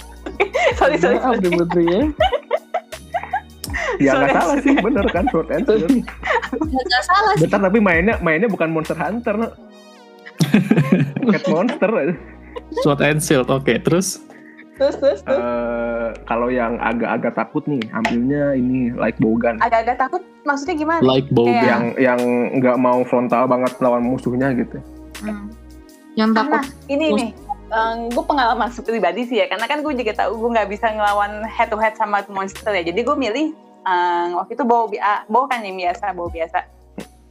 Sorry 0.78 0.96
sorry. 0.96 1.16
Maaf 1.16 1.24
sorry. 1.32 1.40
deh 1.40 1.50
Putri 1.52 1.84
ya. 1.84 2.00
ya 3.98 4.12
nggak 4.12 4.32
salah 4.34 4.56
sih 4.58 4.74
bener 4.74 5.06
kan 5.08 5.24
sword 5.28 5.48
and 5.50 5.64
shield 5.64 5.92
Nggak 6.80 7.02
salah 7.04 7.32
sih. 7.34 7.42
bentar 7.42 7.60
tapi 7.60 7.78
mainnya 7.78 8.14
mainnya 8.18 8.46
bukan 8.46 8.68
monster 8.68 8.94
hunter 8.94 9.36
cat 11.30 11.44
monster. 11.46 11.90
Sword 12.80 13.00
and 13.00 13.20
Shield 13.20 13.46
oke 13.46 13.70
terus 13.80 14.20
Terus 14.72 14.96
terus 14.96 15.20
terus. 15.20 15.36
Eh, 15.36 16.08
kalau 16.24 16.48
yang 16.48 16.80
agak-agak 16.80 17.36
takut 17.36 17.60
nih 17.66 17.84
ambilnya 17.92 18.54
ini 18.54 18.88
like 18.90 19.12
bogan 19.18 19.60
Agak-agak 19.60 20.00
takut. 20.00 20.24
Maksudnya 20.40 20.72
gimana? 20.74 21.00
like 21.02 21.28
bow 21.28 21.44
Kayak- 21.44 21.66
yang 21.66 21.82
yang 22.00 22.20
nggak 22.56 22.76
mau 22.78 23.04
frontal 23.04 23.44
banget 23.44 23.76
lawan 23.78 24.00
musuhnya 24.02 24.50
gitu 24.54 24.80
Hmm. 25.20 25.52
Yang 26.16 26.30
takut. 26.32 26.58
Karena 26.58 26.88
ini 26.88 27.06
nih, 27.12 27.28
gue 28.08 28.24
pengalaman 28.24 28.68
pribadi 28.76 29.22
sih 29.24 29.38
ya, 29.38 29.46
karena 29.46 29.64
kan 29.64 29.80
gue 29.80 29.94
juga 29.94 30.12
tahu 30.16 30.36
gue 30.36 30.50
nggak 30.50 30.68
bisa 30.68 30.90
ngelawan 30.90 31.46
head 31.46 31.68
to 31.68 31.76
head 31.76 31.94
sama 31.94 32.20
monster 32.28 32.68
ya, 32.68 32.82
jadi 32.82 33.00
gue 33.00 33.16
milih 33.16 33.46
eh, 33.80 34.26
waktu 34.34 34.52
itu 34.52 34.64
bawa 34.64 34.84
bi- 34.86 34.98
ah, 34.98 35.22
bawa 35.24 35.46
kan 35.46 35.62
yang 35.62 35.78
biasa, 35.78 36.10
bawa 36.10 36.28
biasa. 36.28 36.58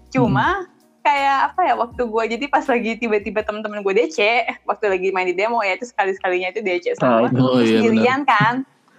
Cuma 0.09 0.65
kayak 0.99 1.37
apa 1.49 1.61
ya 1.63 1.73
waktu 1.75 2.01
gue 2.01 2.23
jadi 2.29 2.45
pas 2.47 2.63
lagi 2.63 2.91
tiba-tiba 2.95 3.39
temen-temen 3.41 3.79
gue 3.79 3.93
DC, 3.95 4.19
waktu 4.63 4.85
lagi 4.89 5.07
main 5.09 5.25
di 5.25 5.33
demo 5.33 5.59
ya 5.59 5.73
itu 5.73 5.85
sekali 5.85 6.11
sekalinya 6.11 6.49
itu 6.49 6.59
DC 6.59 6.95
semua, 6.95 7.27
Ah, 7.27 7.31
oh 7.35 7.59
iya 7.59 7.79
sendirian 7.81 8.21
kan, 8.23 8.53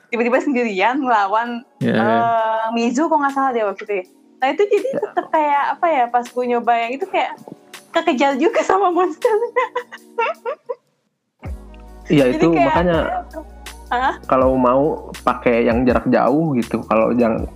tiba-tiba 0.08 0.38
sendirian 0.38 0.96
ngelawan 0.98 1.64
ya, 1.78 1.90
ya. 1.90 2.00
eh, 2.00 2.66
Mizu 2.72 3.06
kok 3.06 3.16
nggak 3.16 3.32
salah 3.32 3.50
deh 3.50 3.64
waktu 3.64 3.82
itu 3.82 3.94
ya. 3.94 4.04
Nah 4.40 4.48
itu 4.48 4.62
jadi 4.64 4.88
tetap 4.94 5.26
kayak 5.28 5.64
apa 5.74 5.86
ya 5.86 6.04
pas 6.06 6.24
gue 6.24 6.44
nyoba 6.46 6.72
yang 6.74 6.92
itu 6.94 7.04
kayak 7.04 7.36
kekejar 7.90 8.38
juga 8.38 8.60
sama 8.62 8.88
monster. 8.88 9.28
iya 12.10 12.24
itu 12.28 12.46
kayak- 12.46 12.66
makanya 12.66 12.98
Hah? 13.88 14.14
kalau 14.24 14.54
mau 14.54 14.82
pakai 15.20 15.64
yang 15.64 15.82
jarak 15.82 16.06
jauh 16.06 16.54
gitu 16.54 16.78
kalau 16.84 17.10
yang 17.12 17.46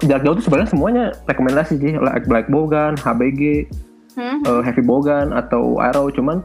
jarak 0.00 0.22
jauh 0.22 0.34
itu 0.34 0.44
sebenarnya 0.44 0.70
semuanya 0.70 1.04
rekomendasi 1.24 1.76
sih 1.76 1.92
like 1.96 2.24
black 2.24 2.48
bowgun 2.48 2.96
HBG 2.96 3.68
Hmm? 4.10 4.42
eh, 4.42 4.60
heavy 4.60 4.82
bowgun 4.82 5.30
atau 5.30 5.78
arrow 5.78 6.10
cuman 6.10 6.42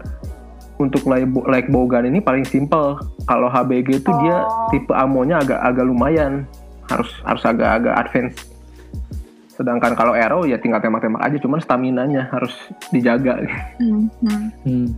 untuk 0.77 1.01
like, 1.03 1.25
like 1.45 1.65
bowgun 1.65 2.05
ini 2.05 2.21
paling 2.21 2.45
simple 2.45 2.93
kalau 3.25 3.49
HBG 3.49 3.99
itu 3.99 4.11
dia 4.21 4.37
Oh. 4.39 4.69
tipe 4.69 4.93
amonya 4.93 5.41
agak 5.41 5.59
agak 5.63 5.83
lumayan 5.83 6.45
harus 6.85 7.09
harus 7.23 7.41
agak-agak 7.43 7.95
advance 7.97 8.37
Sedangkan 9.49 9.95
kalau 9.95 10.11
arrow 10.11 10.43
ya 10.43 10.59
tinggal 10.59 10.77
tembak-tembak 10.77 11.23
aja, 11.23 11.39
cuman 11.39 11.63
stamina-nya 11.63 12.27
harus 12.27 12.51
dijaga. 12.91 13.39
Hmm, 13.79 14.11
hmm. 14.67 14.91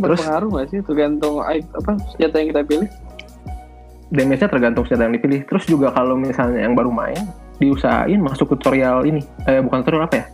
Terus- 0.00 0.18
berpengaruh 0.18 0.48
nggak 0.50 0.66
sih 0.68 0.80
tergantung 0.80 1.34
i- 1.44 1.60
apa 1.62 1.92
senjata 2.10 2.34
yang 2.36 2.48
kita 2.50 2.62
pilih? 2.64 2.88
Damage-nya 4.08 4.48
tergantung 4.48 4.84
senjata 4.84 5.02
yang 5.04 5.14
dipilih. 5.14 5.40
Terus 5.44 5.64
juga 5.64 5.88
kalau 5.88 6.16
misalnya 6.16 6.60
yang 6.62 6.72
baru 6.72 6.88
main, 6.88 7.20
diusahain 7.56 8.20
masuk 8.20 8.48
tutorial 8.50 9.04
ini. 9.04 9.20
Eh 9.44 9.60
bukan 9.60 9.80
tutorial 9.80 10.04
apa 10.04 10.16
ya? 10.16 10.26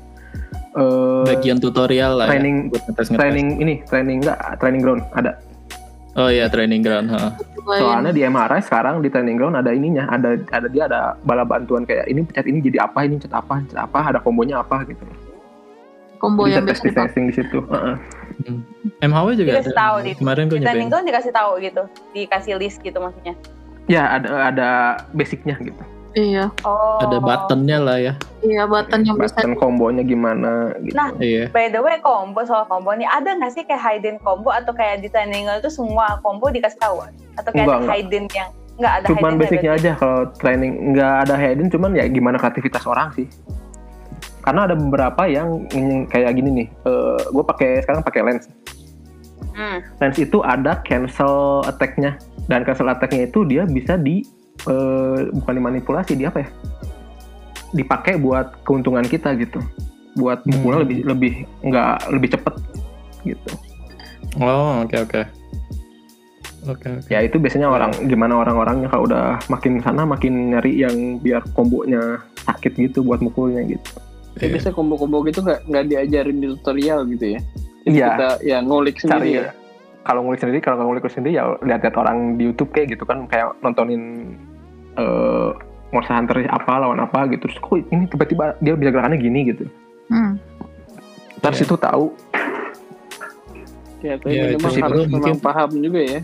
Eh, 0.70 1.24
Bagian 1.26 1.59
tutorial 1.59 2.12
lah 2.14 2.26
training- 2.28 2.66
ya, 2.66 2.70
buat 2.70 2.83
ngetes-ngetes. 2.85 3.18
training 3.18 3.48
ini, 3.59 3.74
training 3.85 4.18
enggak, 4.22 4.38
training 4.59 4.83
ground 4.83 5.02
ada. 5.12 5.33
Oh 6.14 6.26
iya 6.26 6.46
training 6.46 6.83
ground. 6.83 7.11
ha. 7.11 7.35
Soalnya 7.68 8.11
di 8.11 8.22
MRI 8.22 8.59
sekarang 8.61 8.98
di 8.98 9.09
training 9.09 9.37
ground 9.37 9.54
ada 9.54 9.70
ininya, 9.70 10.07
ada 10.09 10.35
ada 10.48 10.66
dia 10.66 10.87
ada 10.87 11.14
bala 11.20 11.42
bantuan 11.42 11.83
kayak 11.83 12.07
ini 12.07 12.22
pencet 12.22 12.46
ini 12.46 12.59
jadi 12.61 12.83
apa, 12.83 13.04
ini 13.04 13.18
pencet 13.18 13.31
apa, 13.33 13.52
pencet 13.57 13.76
apa, 13.76 13.98
ada 14.04 14.18
kombonya 14.18 14.59
apa 14.59 14.83
gitu. 14.85 15.02
yang 16.59 16.66
testing 16.66 16.90
dipakai. 16.90 17.07
testing 17.07 17.24
di 17.26 17.35
situ. 17.37 17.59
Heeh. 18.40 18.59
MHW 19.01 19.29
juga 19.35 19.51
Dikasih 19.53 19.70
ada. 19.70 19.81
tahu 19.81 19.96
di- 20.01 20.14
Kemarin 20.14 20.44
gue 20.44 20.57
training 20.57 20.66
nyobain. 20.66 20.90
ground 20.90 21.07
dikasih 21.07 21.33
tahu 21.33 21.51
gitu, 21.59 21.83
dikasih 22.12 22.53
list 22.57 22.79
gitu 22.81 22.98
maksudnya. 22.98 23.35
Ya 23.87 24.03
ada 24.11 24.29
ada 24.46 24.68
basicnya 25.11 25.57
gitu. 25.59 25.83
Iya, 26.11 26.51
Oh. 26.62 26.98
Ada 26.98 27.20
buttonnya 27.20 27.79
lah 27.79 27.96
ya. 27.96 28.14
iya 28.40 28.64
button 28.64 29.03
yang 29.03 29.14
bisa 29.14 29.35
Button 29.35 29.55
kombonya 29.55 30.03
gimana 30.03 30.72
gitu. 30.81 30.96
Nah, 30.96 31.12
Iya. 31.16 31.46
By 31.48 31.68
the 31.68 31.79
way, 31.79 32.01
combo 32.01 32.42
soal 32.42 32.64
combo 32.64 32.90
nih 32.90 33.07
ada 33.07 33.35
nggak 33.35 33.51
sih 33.51 33.62
kayak 33.62 33.79
hidden 33.79 34.16
combo 34.18 34.48
atau 34.48 34.72
kayak 34.72 34.98
di 34.98 35.07
training 35.07 35.46
itu 35.46 35.68
semua 35.68 36.18
combo 36.18 36.48
dikasih 36.48 36.79
tahu? 36.79 37.05
Atau 37.35 37.51
kayak 37.51 37.61
Enggak, 37.61 37.68
ada 37.68 37.85
enggak. 37.85 37.96
hidden 37.98 38.24
yang 38.33 38.51
nggak 38.79 38.92
ada 38.94 39.07
cuman 39.11 39.33
basicnya 39.37 39.70
aja 39.72 39.90
kalau 39.94 40.18
training 40.35 40.72
nggak 40.88 41.14
ada 41.20 41.35
hidden 41.37 41.66
cuman 41.66 41.90
ya 41.92 42.07
gimana 42.07 42.37
kreativitas 42.37 42.83
orang 42.85 43.11
sih 43.11 43.27
karena 44.48 44.64
ada 44.64 44.72
beberapa 44.72 45.28
yang 45.28 45.68
yang 45.68 46.08
kayak 46.08 46.32
gini 46.32 46.64
nih 46.64 46.66
gue 47.28 47.44
pakai 47.44 47.84
sekarang 47.84 48.00
pakai 48.00 48.22
lens 48.24 48.48
Hmm. 49.52 49.82
lens 49.98 50.14
itu 50.16 50.38
ada 50.40 50.78
cancel 50.87 51.66
attack-nya 51.66 52.14
dan 52.46 52.62
cancel 52.62 52.87
attack-nya 52.87 53.26
itu 53.26 53.42
dia 53.42 53.66
bisa 53.66 53.98
di 53.98 54.22
eh, 54.64 55.18
bukan 55.34 55.54
dimanipulasi 55.58 56.14
dia 56.14 56.30
apa 56.30 56.46
ya 56.46 56.48
dipakai 57.74 58.16
buat 58.16 58.62
keuntungan 58.62 59.02
kita 59.02 59.34
gitu 59.34 59.58
buat 60.14 60.46
mukulnya 60.46 60.78
Hmm. 60.78 60.84
lebih 60.87 60.98
lebih 61.04 61.32
nggak 61.61 61.94
lebih 62.08 62.28
cepet 62.32 62.54
gitu 63.26 63.50
Oh 64.38 64.87
oke 64.87 64.94
oke. 64.94 65.22
Oke 66.68 66.87
oke. 66.94 67.08
ya 67.11 67.18
itu 67.22 67.38
biasanya 67.38 67.66
orang 67.66 67.90
gimana 68.06 68.38
orang-orangnya 68.38 68.87
kalau 68.90 69.11
udah 69.11 69.42
makin 69.46 69.82
sana 69.82 70.06
makin 70.06 70.54
nyari 70.54 70.82
yang 70.82 71.18
biar 71.18 71.42
kombonya 71.50 72.22
sakit 72.46 72.78
gitu 72.78 73.02
buat 73.02 73.18
mukulnya 73.18 73.62
gitu 73.66 73.90
Ya, 74.38 74.46
Iya. 74.46 74.53
biasanya 74.55 74.74
combo-combo 74.74 75.18
gitu 75.22 75.40
nggak 75.42 75.61
nggak 75.66 75.85
diajarin 75.87 76.37
di 76.38 76.46
tutorial 76.55 77.01
gitu 77.11 77.27
ya. 77.35 77.40
Jadi 77.83 77.94
Iya. 77.94 78.07
kita 78.09 78.29
ya 78.42 78.57
ngulik 78.61 78.96
cari 78.96 79.03
sendiri 79.03 79.31
ya. 79.35 79.51
kalau 80.01 80.20
ngulik 80.22 80.40
sendiri 80.40 80.59
kalau 80.59 80.77
ngulik 80.83 81.05
sendiri 81.05 81.33
ya 81.35 81.44
lihat-lihat 81.61 81.96
orang 81.96 82.18
di 82.35 82.48
YouTube 82.48 82.70
kayak 82.70 82.96
gitu 82.96 83.05
kan 83.05 83.27
kayak 83.27 83.53
nontonin 83.61 84.33
eh 84.94 85.51
Monster 85.88 86.14
Hunter 86.14 86.44
apa 86.44 86.72
lawan 86.79 86.96
apa 86.98 87.29
gitu 87.29 87.44
terus 87.44 87.57
kok 87.59 87.77
ini 87.77 88.05
tiba-tiba 88.07 88.57
dia 88.59 88.72
bisa 88.72 88.88
gerakannya 88.88 89.18
gini 89.18 89.40
gitu 89.46 89.64
Hmm. 90.09 90.37
terus 91.38 91.61
Iya. 91.61 91.66
itu 91.66 91.77
tahu 91.77 92.05
Ya, 93.98 94.14
tapi 94.14 94.31
Ya, 94.31 94.42
memang 94.48 94.62
itu 94.62 94.68
sih, 94.70 94.83
harus 94.83 95.05
mungkin- 95.11 95.42
paham 95.42 95.70
juga 95.74 95.98
ya. 95.98 96.18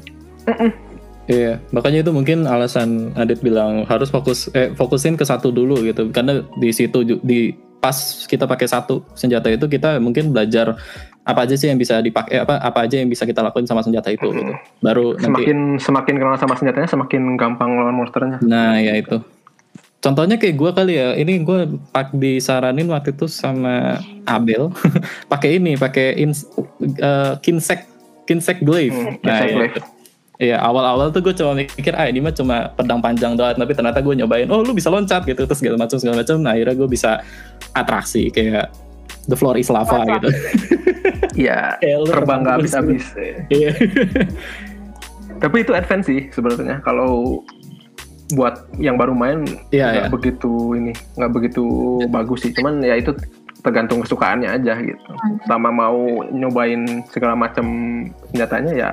Iya, 1.25 1.53
makanya 1.73 2.05
itu 2.05 2.13
mungkin 2.13 2.39
alasan 2.45 3.11
Adit 3.17 3.41
bilang 3.41 3.83
harus 3.85 4.13
fokus 4.13 4.47
eh 4.53 4.71
fokusin 4.71 5.17
ke 5.17 5.25
satu 5.25 5.51
dulu 5.51 5.83
gitu. 5.83 6.07
Karena 6.09 6.45
di 6.55 6.71
situ 6.71 7.03
di 7.03 7.51
pas 7.85 7.93
kita 8.25 8.49
pakai 8.49 8.65
satu 8.65 9.05
senjata 9.13 9.53
itu 9.53 9.69
kita 9.69 10.01
mungkin 10.01 10.33
belajar 10.33 10.73
apa 11.21 11.45
aja 11.45 11.53
sih 11.53 11.69
yang 11.69 11.77
bisa 11.77 12.01
dipakai 12.01 12.41
apa 12.41 12.57
apa 12.61 12.89
aja 12.89 12.97
yang 12.97 13.13
bisa 13.13 13.29
kita 13.29 13.45
lakuin 13.45 13.69
sama 13.69 13.85
senjata 13.85 14.09
itu 14.09 14.25
gitu. 14.33 14.53
Baru 14.81 15.13
nanti 15.21 15.45
semakin 15.45 15.59
semakin 15.77 16.15
kenal 16.17 16.37
sama 16.41 16.57
senjatanya 16.57 16.89
semakin 16.89 17.37
gampang 17.37 17.77
lawan 17.77 17.93
monsternya 17.93 18.41
Nah, 18.41 18.81
ya 18.81 18.97
itu. 18.97 19.21
Contohnya 20.01 20.37
kayak 20.37 20.57
gue 20.57 20.71
kali 20.77 20.93
ya. 21.01 21.17
Ini 21.17 21.45
gue 21.45 21.81
pak 21.89 22.13
disaranin 22.13 22.89
waktu 22.93 23.17
itu 23.17 23.25
sama 23.25 24.01
Abel 24.29 24.69
pakai 25.33 25.57
ini, 25.61 25.81
pakai 25.81 26.21
ins, 26.21 26.45
eh, 26.81 27.33
kinsek 27.41 27.89
kinsek 28.25 28.61
glaive. 28.61 28.93
Hmm, 28.93 29.17
Nah, 29.21 29.41
Kinsek 29.41 29.49
iya. 29.49 29.57
Glaive. 29.61 29.77
Iya, 30.35 30.59
awal-awal 30.59 31.15
tuh 31.15 31.23
gue 31.23 31.31
cuma 31.31 31.55
mikir, 31.55 31.95
ah 31.95 32.11
ini 32.11 32.19
mah 32.19 32.35
cuma 32.35 32.75
pedang 32.75 32.99
panjang 32.99 33.39
doang. 33.39 33.55
Tapi 33.55 33.71
ternyata 33.71 34.03
gue 34.03 34.15
nyobain, 34.19 34.51
oh 34.51 34.67
lu 34.67 34.75
bisa 34.75 34.91
loncat 34.91 35.23
gitu, 35.25 35.47
terus 35.47 35.63
segala 35.63 35.79
macam 35.79 35.95
segala 35.95 36.27
macam. 36.27 36.43
Nah 36.43 36.59
akhirnya 36.59 36.75
gue 36.75 36.89
bisa 36.91 37.23
atraksi 37.73 38.35
kayak 38.35 38.75
the 39.27 39.37
floor 39.37 39.55
is 39.57 39.71
lava 39.71 40.03
Lava. 40.03 40.19
gitu. 40.19 40.29
ya 41.49 41.75
lu 41.99 42.07
terbang 42.07 42.45
nggak 42.45 42.55
habis-habis 42.63 43.05
Iya. 43.51 43.73
tapi 45.43 45.67
itu 45.67 45.73
advance 45.75 46.07
sih 46.07 46.31
sebenarnya 46.31 46.79
kalau 46.81 47.43
buat 48.33 48.65
yang 48.79 48.97
baru 48.97 49.13
main 49.13 49.43
Iya, 49.69 49.87
nggak 49.91 50.07
iya. 50.09 50.13
begitu 50.13 50.53
ini 50.79 50.93
nggak 51.19 51.33
begitu 51.35 51.65
bagus 52.09 52.47
sih 52.47 52.53
cuman 52.55 52.81
ya 52.81 52.97
itu 52.97 53.13
tergantung 53.61 54.05
kesukaannya 54.05 54.49
aja 54.49 54.77
gitu 54.79 55.01
sama 55.49 55.73
mau 55.73 55.97
nyobain 56.31 57.03
segala 57.11 57.35
macam 57.35 57.67
senjatanya 58.31 58.73
ya 58.77 58.91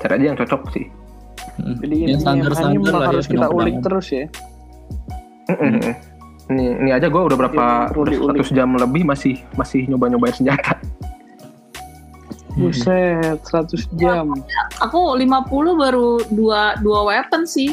cari 0.00 0.12
aja 0.16 0.24
yang 0.32 0.38
cocok 0.38 0.62
sih 0.72 0.86
Jadi 1.60 1.94
Yang 1.94 2.08
intinya 2.08 2.18
standar-standar 2.24 2.72
hanya 2.72 2.90
lah 2.90 3.00
ya, 3.04 3.08
harus 3.12 3.26
kita 3.28 3.46
ulik 3.52 3.76
terus 3.84 4.06
ya. 4.08 4.24
Mm-mm. 5.50 5.92
ini 6.50 6.64
ini 6.80 6.90
aja 6.90 7.06
gue 7.12 7.22
udah 7.22 7.36
berapa 7.36 7.64
Yang. 7.92 8.48
100 8.48 8.56
jam 8.56 8.68
lebih 8.74 9.02
masih 9.04 9.44
masih 9.54 9.84
nyoba 9.86 10.08
nyobain 10.08 10.32
senjata 10.32 10.80
Buset, 12.58 13.40
100 13.46 13.88
jam. 13.96 14.36
Aku 14.82 15.14
50 15.16 15.80
baru 15.80 16.20
dua 16.28 16.76
dua 16.82 17.00
weapon 17.08 17.46
sih. 17.46 17.72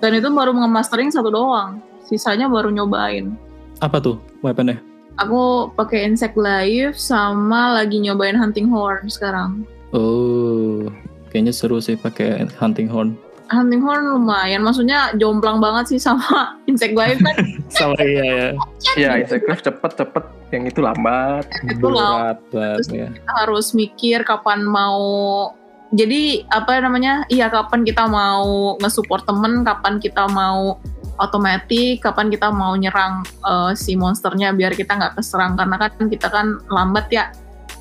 Dan 0.00 0.16
itu 0.16 0.32
baru 0.32 0.56
nge-mastering 0.56 1.12
satu 1.12 1.28
doang. 1.28 1.78
Sisanya 2.08 2.48
baru 2.48 2.72
nyobain. 2.72 3.36
Apa 3.84 4.00
tuh 4.00 4.16
weaponnya? 4.40 4.80
Aku 5.20 5.68
pakai 5.76 6.08
insect 6.08 6.34
life 6.40 6.96
sama 6.96 7.76
lagi 7.76 8.00
nyobain 8.00 8.34
hunting 8.34 8.72
horn 8.72 9.04
sekarang. 9.12 9.68
Oh, 9.92 10.29
kayaknya 11.30 11.54
seru 11.54 11.78
sih 11.78 11.94
pakai 11.94 12.44
hunting 12.58 12.86
horn. 12.86 13.14
Hunting 13.50 13.82
horn 13.82 14.14
lumayan, 14.14 14.62
maksudnya 14.62 15.10
jomplang 15.14 15.58
banget 15.58 15.94
sih 15.94 15.98
sama 15.98 16.22
insect 16.70 16.94
life 16.94 17.18
kan. 17.18 17.34
Sama 17.70 17.94
iya 18.02 18.22
ya. 18.26 18.48
ya 18.98 19.10
insect 19.22 19.46
Life 19.46 19.62
cepet 19.62 19.90
cepet 19.94 20.24
yang 20.50 20.66
itu 20.66 20.82
lambat 20.82 21.46
itu 21.62 21.78
Berat 21.78 22.42
banget 22.50 22.78
ya. 22.90 23.06
kita 23.14 23.32
harus 23.46 23.70
mikir 23.70 24.26
kapan 24.26 24.66
mau 24.66 24.98
jadi 25.90 26.42
apa 26.50 26.82
namanya 26.82 27.22
iya 27.30 27.46
kapan 27.46 27.86
kita 27.86 28.10
mau 28.10 28.74
nge-support 28.82 29.22
temen 29.22 29.62
kapan 29.62 30.02
kita 30.02 30.26
mau 30.26 30.82
otomatis 31.16 32.02
kapan 32.02 32.26
kita 32.26 32.50
mau 32.50 32.74
nyerang 32.74 33.22
eh, 33.22 33.72
si 33.78 33.94
monsternya 33.94 34.50
biar 34.50 34.74
kita 34.74 34.98
nggak 34.98 35.22
keserang 35.22 35.54
karena 35.54 35.78
kan 35.78 35.92
kita 36.10 36.26
kan 36.26 36.58
lambat 36.66 37.06
ya 37.14 37.30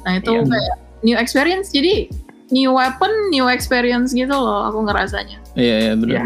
nah 0.05 0.13
itu 0.13 0.29
Iya. 0.29 0.45
kayak 0.45 0.75
new 1.01 1.17
experience 1.17 1.73
jadi 1.73 2.05
new 2.49 2.73
weapon 2.73 3.09
new 3.29 3.45
experience 3.45 4.11
gitu 4.11 4.31
loh 4.31 4.67
aku 4.67 4.83
ngerasanya 4.83 5.37
Iya 5.53 5.75
iya 5.75 5.93
Iya. 5.93 5.93
benar. 5.95 6.25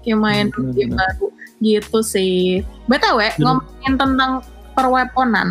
kayak 0.00 0.18
main 0.18 0.46
Bener, 0.50 0.72
game 0.74 0.92
bener. 0.92 0.98
baru 1.00 1.26
gitu 1.60 1.98
sih 2.00 2.60
btw 2.86 3.18
Bener. 3.18 3.40
ngomongin 3.40 3.94
tentang 3.94 4.32
perweponan 4.72 5.48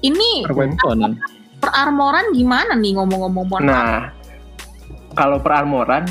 ini 0.00 0.42
Perweponan. 0.42 1.18
perarmoran 1.58 2.30
gimana 2.32 2.74
nih 2.74 2.96
ngomong-ngomong 2.96 3.46
Mon? 3.46 3.62
Nah, 3.62 4.10
kalau 5.14 5.38
perarmoran, 5.38 6.08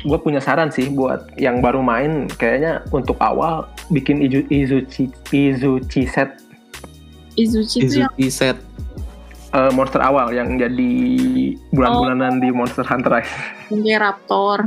gue 0.00 0.16
punya 0.16 0.40
saran 0.40 0.68
sih 0.68 0.88
buat 0.88 1.28
yang 1.36 1.60
baru 1.60 1.82
main, 1.82 2.24
kayaknya 2.30 2.80
untuk 2.88 3.20
awal 3.20 3.68
bikin 3.90 4.24
Izu, 4.24 4.48
Izuchi, 4.48 5.12
Izuchi 5.28 6.08
set 6.08 6.40
Izuchi 7.34 7.84
Izuki 7.84 8.26
set. 8.28 8.56
Eh, 9.52 9.70
monster 9.72 10.00
awal 10.00 10.28
yang 10.30 10.56
jadi 10.56 10.92
bulan-bulanan 11.72 12.40
di 12.40 12.48
Monster 12.50 12.84
Hunter 12.84 13.20
Rise. 13.20 13.32
kayak 13.70 14.00
raptor 14.00 14.58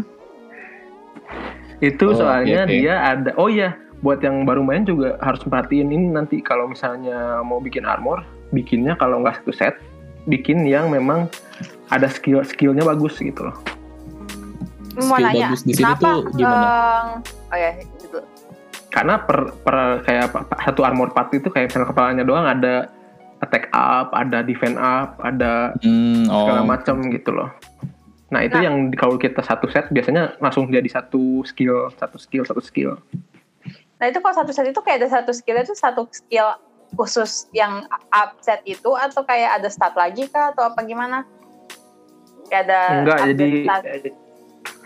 Itu 1.82 2.14
Oh, 2.14 2.18
soalnya 2.22 2.70
oke. 2.70 2.74
dia 2.78 2.94
ada, 3.02 3.34
oh 3.42 3.50
iya, 3.50 3.74
buat 4.06 4.22
yang 4.22 4.46
baru 4.46 4.62
main 4.62 4.86
juga 4.86 5.18
harus 5.18 5.42
perhatiin 5.42 5.90
ini 5.90 6.14
nanti 6.14 6.38
kalau 6.38 6.70
misalnya 6.70 7.42
mau 7.42 7.58
bikin 7.58 7.90
armor, 7.90 8.22
bikinnya 8.54 8.94
kalau 8.98 9.22
nggak 9.26 9.42
satu 9.42 9.50
set, 9.50 9.76
bikin 10.30 10.62
yang 10.70 10.94
memang 10.94 11.26
ada 11.90 12.06
skill 12.06 12.46
skillnya 12.46 12.86
bagus 12.86 13.18
gitu 13.18 13.50
loh. 13.50 13.58
Mau 15.10 15.18
Skill 15.18 15.26
nanya, 15.26 15.48
bagus 15.50 15.62
di 15.66 15.74
sini 15.74 15.84
kenapa? 15.90 16.06
tuh 16.06 16.20
gimana? 16.38 16.62
eh, 16.62 17.06
oh 17.50 17.58
ya, 17.58 17.72
itu. 17.82 18.20
karena 18.92 19.16
per, 19.24 19.40
per 19.64 19.78
kayak 20.04 20.26
satu 20.68 20.82
armor 20.84 21.10
part 21.16 21.32
itu 21.32 21.48
kayak 21.48 21.72
misalnya 21.72 21.88
kepalanya 21.90 22.24
doang 22.28 22.44
ada 22.46 22.92
attack 23.42 23.70
up, 23.74 24.14
ada 24.14 24.46
defense 24.46 24.78
up, 24.78 25.18
ada 25.22 25.74
Hmm, 25.82 26.26
segala 26.30 26.62
oh. 26.62 26.68
macam 26.68 26.96
gitu 27.10 27.34
loh. 27.34 27.50
Nah 28.32 28.48
itu 28.48 28.56
Nah. 28.56 28.64
yang 28.64 28.76
kalau 28.96 29.20
kita 29.20 29.44
satu 29.44 29.68
set 29.68 29.92
biasanya 29.92 30.40
langsung 30.40 30.72
jadi 30.72 30.88
satu 30.88 31.44
skill, 31.44 31.92
satu 32.00 32.16
skill, 32.16 32.48
satu 32.48 32.62
skill. 32.64 32.96
Nah 34.00 34.06
itu 34.08 34.18
kalau 34.24 34.34
satu 34.34 34.56
set 34.56 34.72
itu 34.72 34.80
kayak 34.80 35.04
ada 35.04 35.10
satu 35.12 35.36
skill 35.36 35.58
itu 35.60 35.76
satu 35.76 36.08
skill 36.10 36.56
khusus 36.96 37.48
yang 37.52 37.88
upset 38.12 38.60
itu 38.64 38.92
atau 38.96 39.24
kayak 39.24 39.60
ada 39.60 39.68
stat 39.72 39.96
lagi 39.96 40.28
kah 40.28 40.52
atau 40.52 40.72
apa 40.72 40.80
gimana? 40.84 41.24
Kayak 42.48 42.64
ada 42.68 42.80
Enggak, 43.04 43.20
jadi 43.32 43.50
stat. 43.64 43.84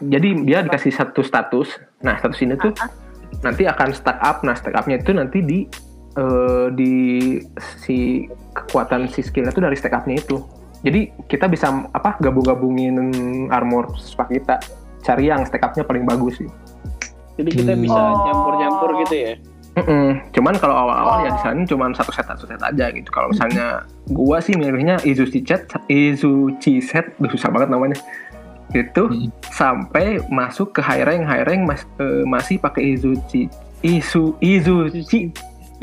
jadi 0.05 0.27
dia 0.45 0.59
dikasih 0.65 0.93
satu 0.93 1.21
status. 1.21 1.69
Nah, 2.05 2.17
status 2.21 2.39
ini 2.45 2.53
tuh 2.57 2.73
nanti 3.41 3.65
akan 3.65 3.89
stack 3.93 4.19
up. 4.21 4.41
Nah, 4.45 4.53
stack 4.53 4.73
up-nya 4.73 5.01
itu 5.01 5.11
nanti 5.13 5.41
di 5.41 5.65
eh, 6.15 6.65
di 6.71 6.93
si 7.79 8.25
kekuatan 8.51 9.07
si 9.07 9.19
skillnya 9.19 9.51
itu 9.51 9.59
dari 9.59 9.75
stack 9.75 9.93
up-nya 9.93 10.17
itu. 10.17 10.39
Jadi 10.81 11.09
kita 11.25 11.49
bisa 11.49 11.67
apa 11.91 12.15
gabung-gabungin 12.19 12.95
armor 13.49 13.89
spa 13.97 14.23
kita. 14.25 14.61
Cari 15.01 15.27
yang 15.27 15.43
stack 15.43 15.61
up-nya 15.61 15.83
paling 15.83 16.05
bagus 16.05 16.37
sih. 16.37 16.49
Jadi 17.35 17.49
kita 17.51 17.73
Hmm. 17.73 17.83
bisa 17.83 17.99
Oh. 17.99 18.23
nyampur-nyampur 18.23 18.89
gitu 19.03 19.15
ya. 19.17 19.33
Mm-mm. 19.75 20.23
Cuman 20.31 20.55
kalau 20.55 20.71
awal-awal 20.71 21.27
ya 21.27 21.29
Oh. 21.29 21.35
di 21.35 21.41
sana 21.43 21.61
cuma 21.67 21.91
satu 21.91 22.15
set 22.15 22.23
satu 22.23 22.47
set 22.47 22.63
aja 22.63 22.85
gitu. 22.95 23.11
Kalau 23.11 23.27
misalnya 23.27 23.83
gua 24.07 24.39
sih 24.39 24.55
milihnya 24.55 25.03
Izuchi 25.03 25.43
set, 25.43 25.67
Izuchi 25.91 26.79
set, 26.79 27.11
susah 27.19 27.51
banget 27.51 27.67
namanya. 27.67 27.99
Itu 28.71 29.11
Hmm. 29.11 29.27
sampai 29.51 30.23
masuk 30.31 30.71
ke 30.71 30.79
high 30.79 31.03
rank, 31.03 31.27
high 31.27 31.43
rank 31.43 31.67
mas- 31.67 31.89
eh, 31.99 32.23
masih 32.23 32.55
pakai 32.57 32.95
Izuchi, 32.95 33.51
Isu, 33.83 34.39
Izuchi, 34.39 35.29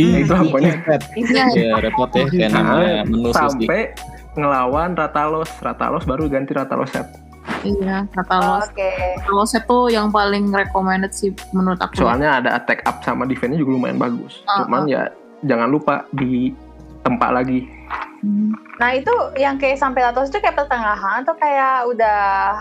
Ih, 0.01 0.25
itu 0.25 0.33
pokoknya. 0.33 0.73
Iya. 1.17 1.45
ya 1.53 1.75
repot 1.81 2.09
ya 2.17 2.25
kayak 2.25 2.51
namanya 2.57 3.05
menu 3.05 3.31
sampai 3.33 3.93
ngelawan 4.33 4.97
Ratalos, 4.97 5.51
Ratalos 5.61 6.09
baru 6.09 6.33
ganti 6.33 6.57
Ratalos 6.57 6.89
set. 6.93 7.05
Iya, 7.63 8.07
kata 8.11 8.35
lo. 8.39 8.55
Oke. 8.65 8.91
Kalau 9.23 9.45
set 9.45 9.69
tuh 9.69 9.91
yang 9.93 10.09
paling 10.09 10.49
recommended 10.51 11.13
sih 11.13 11.35
menurut 11.53 11.79
aku. 11.79 12.01
Soalnya 12.03 12.41
ada 12.41 12.57
attack 12.57 12.83
up 12.89 13.05
sama 13.05 13.29
defense-nya 13.29 13.61
juga 13.61 13.77
lumayan 13.77 14.01
bagus. 14.01 14.41
Ah, 14.49 14.65
Cuman 14.65 14.89
ya 14.89 15.11
jangan 15.45 15.69
lupa 15.69 16.07
di 16.15 16.55
tempat 17.03 17.35
lagi 17.35 17.67
Hmm. 18.23 18.55
Nah 18.79 18.95
itu 18.95 19.11
yang 19.35 19.59
kayak 19.59 19.83
sampai 19.83 20.07
Latos 20.07 20.31
itu 20.31 20.39
kayak 20.39 20.55
pertengahan 20.55 21.27
atau 21.27 21.35
kayak 21.35 21.91
udah 21.91 22.55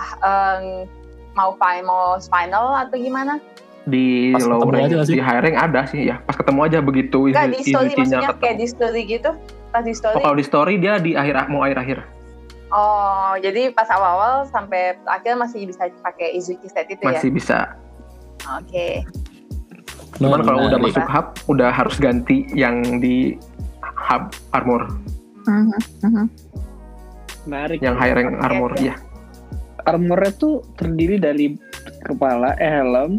mau 1.37 1.53
final 1.55 1.85
mau 1.85 2.03
final 2.17 2.65
atau 2.81 2.97
gimana? 2.97 3.37
Di 3.83 4.29
Pas 4.31 4.45
low 4.45 4.61
rank, 4.63 4.87
aja 4.87 5.01
sih? 5.03 5.13
di 5.13 5.19
high 5.19 5.41
rank 5.41 5.57
ada 5.57 5.81
sih 5.85 6.01
ya. 6.05 6.21
Pas 6.21 6.33
ketemu 6.33 6.59
aja 6.61 6.77
begitu 6.79 7.19
Enggak 7.27 7.49
di 7.49 7.61
story 7.63 7.89
maksudnya 7.91 8.19
ketemu. 8.23 8.39
kayak 8.39 8.55
di 8.55 8.67
story 8.67 9.01
gitu. 9.05 9.31
Pas 9.69 9.81
di 9.81 9.93
story. 9.93 10.15
Oh, 10.15 10.21
kalau 10.21 10.35
di 10.35 10.43
story 10.43 10.73
dia 10.77 10.93
di 10.97 11.11
akhir 11.13 11.47
mau 11.47 11.61
akhir 11.61 11.77
akhir 11.79 11.99
Oh, 12.69 13.35
jadi 13.35 13.67
pas 13.69 13.83
awal-awal 13.85 14.47
sampai 14.47 14.95
akhir 15.03 15.35
masih 15.35 15.65
bisa 15.65 15.91
pakai 15.99 16.31
Izuchi 16.33 16.65
set 16.65 16.87
itu 16.87 17.03
masih 17.03 17.27
bisa. 17.29 17.75
ya? 18.39 18.55
Oke. 18.55 19.03
Cuman 20.15 20.39
kalau 20.39 20.65
udah 20.65 20.79
masuk 20.79 21.03
hub 21.03 21.27
udah 21.47 21.67
harus 21.67 21.97
ganti 21.97 22.47
yang 22.53 22.79
di 22.97 23.35
hub 23.81 24.23
armor, 24.51 24.87
Mhm, 25.43 25.67
mhm. 26.01 26.25
Menarik. 27.43 27.79
yang 27.79 27.97
high 27.97 28.13
rank 28.13 28.39
armor 28.39 28.71
oke. 28.71 28.79
ya. 28.81 28.95
Armornya 29.81 30.31
tuh 30.31 30.61
terdiri 30.73 31.17
dari 31.17 31.57
kepala, 32.01 32.53
eh 32.55 32.71
helm, 32.71 33.17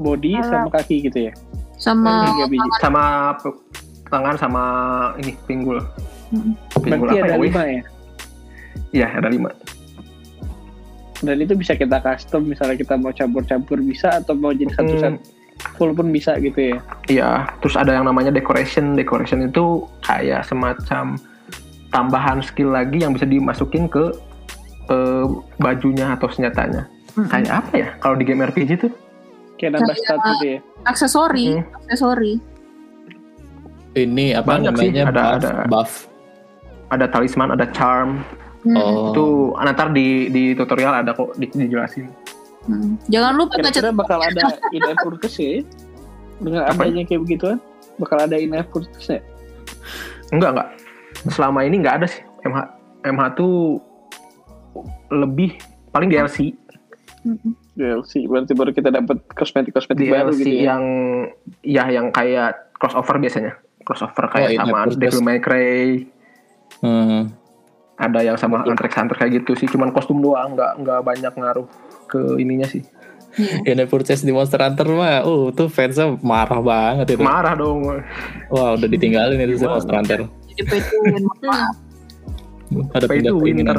body 0.00 0.40
sama 0.40 0.72
kaki 0.72 1.06
gitu 1.06 1.28
ya. 1.28 1.32
Sama. 1.76 2.28
Sama 2.80 3.36
tangan 4.10 4.34
sama 4.40 4.64
ini 5.22 5.36
pinggul. 5.46 5.78
Pinggul 6.80 7.08
Berarti 7.12 7.20
apa 7.20 7.26
ada 7.26 7.36
ya? 7.36 7.38
Wih? 7.38 7.52
lima 7.52 7.64
ya. 7.68 7.82
Iya, 8.90 9.06
ada 9.22 9.28
lima. 9.30 9.50
Dan 11.20 11.36
itu 11.44 11.52
bisa 11.52 11.76
kita 11.76 12.00
custom 12.00 12.48
misalnya 12.48 12.80
kita 12.80 12.96
mau 12.96 13.12
campur-campur 13.12 13.78
bisa 13.84 14.18
atau 14.24 14.32
mau 14.32 14.56
jadi 14.56 14.72
satu 14.72 14.94
set 14.96 15.14
Hmm, 15.60 15.76
full 15.76 15.92
pun 15.92 16.08
bisa 16.08 16.40
gitu 16.40 16.72
ya. 16.72 16.76
Iya, 17.12 17.30
terus 17.60 17.76
ada 17.76 17.92
yang 17.92 18.08
namanya 18.08 18.32
decoration. 18.32 18.96
Decoration 18.96 19.44
itu 19.44 19.84
kayak 20.00 20.48
semacam 20.48 21.20
tambahan 21.92 22.40
skill 22.40 22.72
lagi 22.72 23.04
yang 23.04 23.12
bisa 23.12 23.28
dimasukin 23.28 23.84
ke 23.86 24.10
eh, 24.90 25.26
bajunya 25.60 26.16
atau 26.16 26.26
senjatanya. 26.32 26.88
Mhm. 27.14 27.28
Kayak 27.28 27.52
apa 27.52 27.72
ya? 27.76 27.88
Kalau 28.00 28.16
di 28.16 28.24
game 28.24 28.42
RPG 28.48 28.70
tuh 28.80 28.92
Kayak 29.60 29.72
nambah 29.76 29.92
Kayak- 29.92 30.02
stat 30.02 30.20
gitu 30.26 30.44
ya. 30.46 30.58
aksesori, 30.82 31.46
Hmm. 31.52 31.64
aksesori. 31.84 32.32
ini 33.92 34.32
apa 34.32 34.54
Banyak 34.54 34.72
sih, 34.72 34.86
namanya 34.86 35.02
ada- 35.04 35.18
buff, 35.20 35.34
ada. 35.36 35.52
buff. 35.66 35.92
ada 36.88 37.06
talisman, 37.06 37.50
ada 37.50 37.66
charm. 37.68 38.22
Hmm. 38.62 38.76
Oh. 38.76 39.10
Itu 39.10 39.24
nanti 39.56 39.82
di 39.90 40.06
di 40.28 40.42
tutorial 40.54 40.94
ada 40.96 41.10
kok 41.10 41.34
di- 41.34 41.50
dijelasin. 41.50 42.06
Hmm. 42.62 42.94
Jangan 43.06 43.32
lupa 43.34 43.56
Kira-kira 43.56 43.90
bakal 43.90 44.20
ada 44.20 44.42
in-app 44.70 44.98
purchase 45.00 45.38
ya? 45.38 45.52
Dengan 46.38 46.62
Apa? 46.66 46.82
adanya 46.82 47.02
kayak 47.04 47.20
begituan, 47.20 47.58
bakal 47.96 48.18
ada 48.18 48.36
in-app 48.36 48.68
purchase 48.68 49.10
ya? 49.10 49.20
Enggak, 50.30 50.50
enggak. 50.54 50.68
Selama 51.28 51.58
ini 51.62 51.76
enggak 51.78 51.94
ada 51.98 52.06
sih. 52.06 52.22
MH 52.42 52.58
MH 53.02 53.22
tuh 53.34 53.80
lebih 55.10 55.58
paling 55.88 56.06
DLC 56.06 56.54
Mhm. 57.22 57.52
DLC, 57.80 58.28
berarti 58.28 58.52
baru 58.52 58.70
kita 58.70 58.92
dapat 58.92 59.24
kosmetik-kosmetik 59.32 60.06
baru 60.06 60.30
DLC 60.30 60.38
gitu 60.38 60.52
ya. 60.52 60.76
yang 60.76 60.82
ya 61.64 61.84
yang 61.88 62.12
kayak 62.12 62.76
crossover 62.76 63.16
biasanya. 63.16 63.56
Crossover 63.80 64.28
kayak 64.28 64.48
Oh, 64.52 64.54
in-app 64.60 64.92
sama. 64.92 65.00
Devil 65.00 65.22
May 65.24 65.40
Cry, 65.40 66.04
Hmm. 66.80 67.32
ada 67.96 68.20
yang 68.20 68.36
sama 68.36 68.62
Hunter 68.62 68.86
x 68.86 68.94
Hunter 68.94 69.16
kayak 69.16 69.42
gitu 69.42 69.52
sih. 69.54 69.66
Cuman 69.66 69.90
kostum 69.90 70.20
doang, 70.20 70.52
enggak 70.52 70.76
enggak 70.76 71.00
banyak 71.00 71.32
ngaruh 71.32 71.66
ke 72.06 72.36
ininya 72.36 72.64
sih. 72.64 72.84
Iya. 73.64 73.76
Ini 73.76 73.84
purchase 73.86 74.22
di 74.22 74.32
Monster 74.32 74.58
Hunter 74.58 74.88
mah, 74.90 75.22
uh 75.22 75.48
tuh 75.50 75.68
fansnya 75.68 76.18
marah 76.20 76.58
banget 76.58 77.14
itu. 77.14 77.22
Marah 77.22 77.54
dong. 77.54 77.84
Wah 78.50 78.74
udah 78.74 78.88
ditinggalin 78.88 79.38
itu 79.38 79.54
sih 79.54 79.62
Gimana? 79.62 79.74
Monster 79.76 79.94
Hunter. 79.96 80.20
Jadi 80.50 80.62
pay 80.66 80.80
to 80.82 80.96
win. 81.00 81.24
Ada 82.94 83.06
Pay 83.06 83.16
pindah 83.18 83.32
to 83.32 83.38
ke 83.38 83.42
win 83.42 83.56
ntar. 83.62 83.76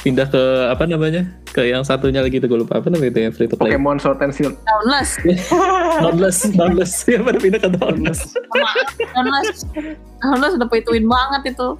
Pindah 0.00 0.26
ke 0.32 0.42
apa 0.72 0.88
namanya? 0.88 1.28
Ke 1.52 1.68
yang 1.68 1.84
satunya 1.84 2.24
lagi 2.24 2.40
tuh 2.40 2.48
gue 2.48 2.64
lupa 2.64 2.80
apa 2.80 2.88
namanya 2.88 3.12
itu 3.12 3.20
yang 3.28 3.34
free 3.36 3.48
to 3.50 3.56
play. 3.56 3.76
Pokemon 3.76 4.00
Sword 4.00 4.24
and 4.24 4.32
Shield. 4.32 4.56
Downless, 4.64 5.20
Downless, 6.00 6.38
downless. 6.56 6.92
Ya 7.04 7.20
pada 7.20 7.36
pindah 7.36 7.60
ke 7.60 7.68
downless. 7.76 8.32
downless, 9.12 9.68
downless 10.24 10.52
udah 10.56 10.68
pay 10.72 10.80
to 10.80 10.96
win 10.96 11.04
banget 11.04 11.52
itu. 11.52 11.76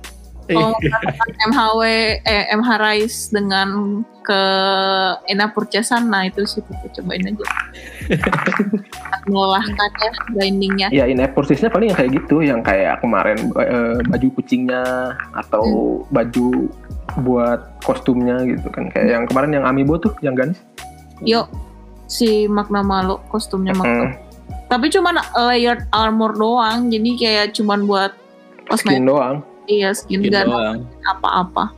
Kalau 0.50 0.74
menggunakan 0.74 1.30
MHW, 1.46 1.82
eh, 2.26 2.44
MH 2.58 2.70
Rise 2.82 3.20
dengan 3.30 3.68
ke 4.26 4.42
Ina 5.30 5.46
purchasean, 5.54 6.10
nah 6.10 6.26
itu 6.26 6.42
sih 6.42 6.58
kita 6.66 7.00
cobain 7.00 7.22
aja. 7.22 7.46
Melelahkannya, 9.30 10.10
grindingnya. 10.34 10.88
Ya 10.90 11.06
in-app 11.06 11.38
purchase-nya 11.38 11.70
paling 11.70 11.94
yang 11.94 11.98
kayak 11.98 12.12
gitu, 12.18 12.36
yang 12.42 12.60
kayak 12.66 12.98
kemarin 12.98 13.38
eh, 13.62 14.02
baju 14.10 14.28
kucingnya 14.34 15.14
atau 15.38 15.64
baju 16.10 16.66
buat 17.18 17.82
kostumnya 17.82 18.38
gitu 18.46 18.68
kan. 18.70 18.90
Kayak 18.94 19.06
yang 19.08 19.24
kemarin 19.26 19.50
yang 19.56 19.64
Amiibo 19.66 19.98
tuh, 19.98 20.14
yang 20.22 20.38
Ganis. 20.38 20.60
Yuk, 21.24 21.50
si 22.06 22.46
Magna 22.46 22.80
Malo, 22.80 23.20
kostumnya 23.28 23.76
Magna. 23.76 24.10
Hmm, 24.10 24.14
Tapi 24.70 24.86
cuman 24.90 25.18
layered 25.50 25.82
armor 25.90 26.34
doang, 26.38 26.88
jadi 26.88 27.10
kayak 27.18 27.46
cuman 27.58 27.86
buat 27.86 28.14
skin 28.78 29.02
doang. 29.02 29.42
iya 29.66 29.90
skin 29.90 30.22
gun 30.22 30.46
doang. 30.46 30.86
apa-apa. 31.06 31.74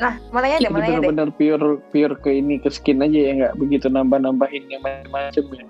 Nah, 0.00 0.16
mau 0.32 0.40
nanya 0.40 0.64
deh, 0.64 0.72
mau 0.72 0.80
nanya 0.80 0.96
deh. 0.96 1.12
benar-benar 1.12 1.28
pure 1.36 1.68
pure 1.92 2.14
ke 2.24 2.40
ini 2.40 2.56
ke 2.56 2.72
skin 2.72 3.04
aja 3.04 3.18
ya 3.20 3.32
nggak 3.36 3.54
begitu 3.60 3.92
nambah-nambahin 3.92 4.64
yang 4.72 4.80
macam-macam 4.80 5.44
ya. 5.56 5.64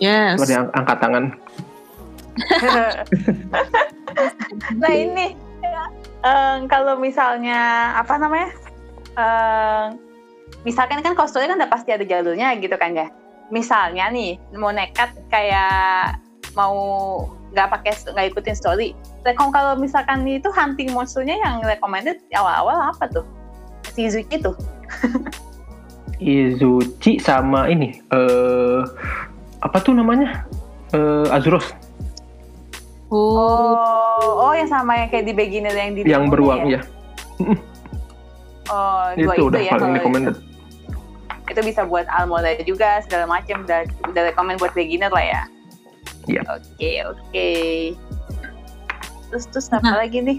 Yes. 0.00 0.36
Yang 0.48 0.68
angkat 0.76 0.96
tangan. 1.00 1.24
nah 4.80 4.92
ini 4.92 5.36
eh, 6.24 6.56
kalau 6.68 6.94
misalnya 7.00 7.92
apa 7.96 8.14
namanya 8.20 8.50
eh, 9.16 9.84
misalkan 10.64 11.00
kan 11.00 11.16
kostumnya 11.16 11.52
kan 11.52 11.58
udah 11.64 11.70
pasti 11.72 11.90
ada 11.94 12.04
jalurnya 12.04 12.56
gitu 12.60 12.74
kan 12.76 12.96
ya. 12.96 13.08
Misalnya 13.50 14.12
nih 14.12 14.38
mau 14.54 14.70
nekat 14.70 15.10
kayak 15.32 16.22
mau 16.54 16.76
nggak 17.50 17.68
pakai 17.70 17.92
nggak 18.14 18.26
ikutin 18.34 18.56
story. 18.56 18.88
Rekom 19.26 19.50
kalau 19.50 19.74
misalkan 19.76 20.22
itu 20.24 20.48
hunting 20.54 20.94
monsternya 20.94 21.36
yang 21.42 21.60
recommended 21.66 22.22
awal-awal 22.32 22.94
apa 22.94 23.04
tuh? 23.10 23.26
Si 23.90 24.06
Izuchi 24.06 24.38
tuh. 24.38 24.54
Izuchi 26.20 27.16
sama 27.18 27.66
ini 27.72 27.98
eh 28.12 28.80
apa 29.60 29.78
tuh 29.82 29.96
namanya? 29.96 30.46
Eh 30.94 31.26
Azuros 31.32 31.74
Oh, 33.10 33.74
oh 33.74 34.30
oh 34.40 34.52
yang 34.54 34.66
sama 34.66 34.94
yang 34.96 35.08
kayak 35.10 35.26
di 35.26 35.34
beginner 35.34 35.74
yang 35.74 35.90
di 35.92 36.00
yang 36.04 36.30
beruang 36.30 36.62
ya? 36.64 36.78
ya. 36.78 36.80
oh 38.70 39.04
dua 39.14 39.34
Itu 39.34 39.42
udah 39.50 39.60
ya 39.60 39.72
paling 39.74 39.94
recommended. 39.94 40.36
itu 41.50 41.60
bisa 41.66 41.82
buat 41.82 42.06
almoda 42.06 42.54
juga 42.62 43.02
segala 43.02 43.26
macam 43.26 43.66
udah 43.66 43.82
udah 44.06 44.22
recommend 44.24 44.56
buat 44.56 44.70
beginner 44.70 45.10
lah 45.10 45.24
ya 45.24 45.42
Iya. 46.24 46.46
oke 46.46 46.90
oke 47.10 47.50
terus 49.26 49.44
terus 49.48 49.66
apa 49.68 49.82
Nah. 49.84 49.98
lagi 49.98 50.22
nih 50.22 50.38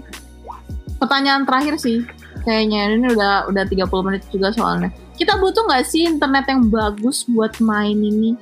pertanyaan 0.96 1.42
terakhir 1.42 1.76
sih. 1.76 2.06
Kayaknya 2.42 2.94
ini 2.94 3.06
udah 3.10 3.50
udah 3.50 3.64
30 3.66 4.06
menit 4.06 4.22
juga 4.30 4.54
soalnya. 4.54 4.90
Kita 5.14 5.34
butuh 5.34 5.66
nggak 5.66 5.82
sih 5.82 6.06
internet 6.06 6.46
yang 6.46 6.70
bagus 6.70 7.26
buat 7.26 7.58
main 7.58 7.98
ini? 7.98 8.38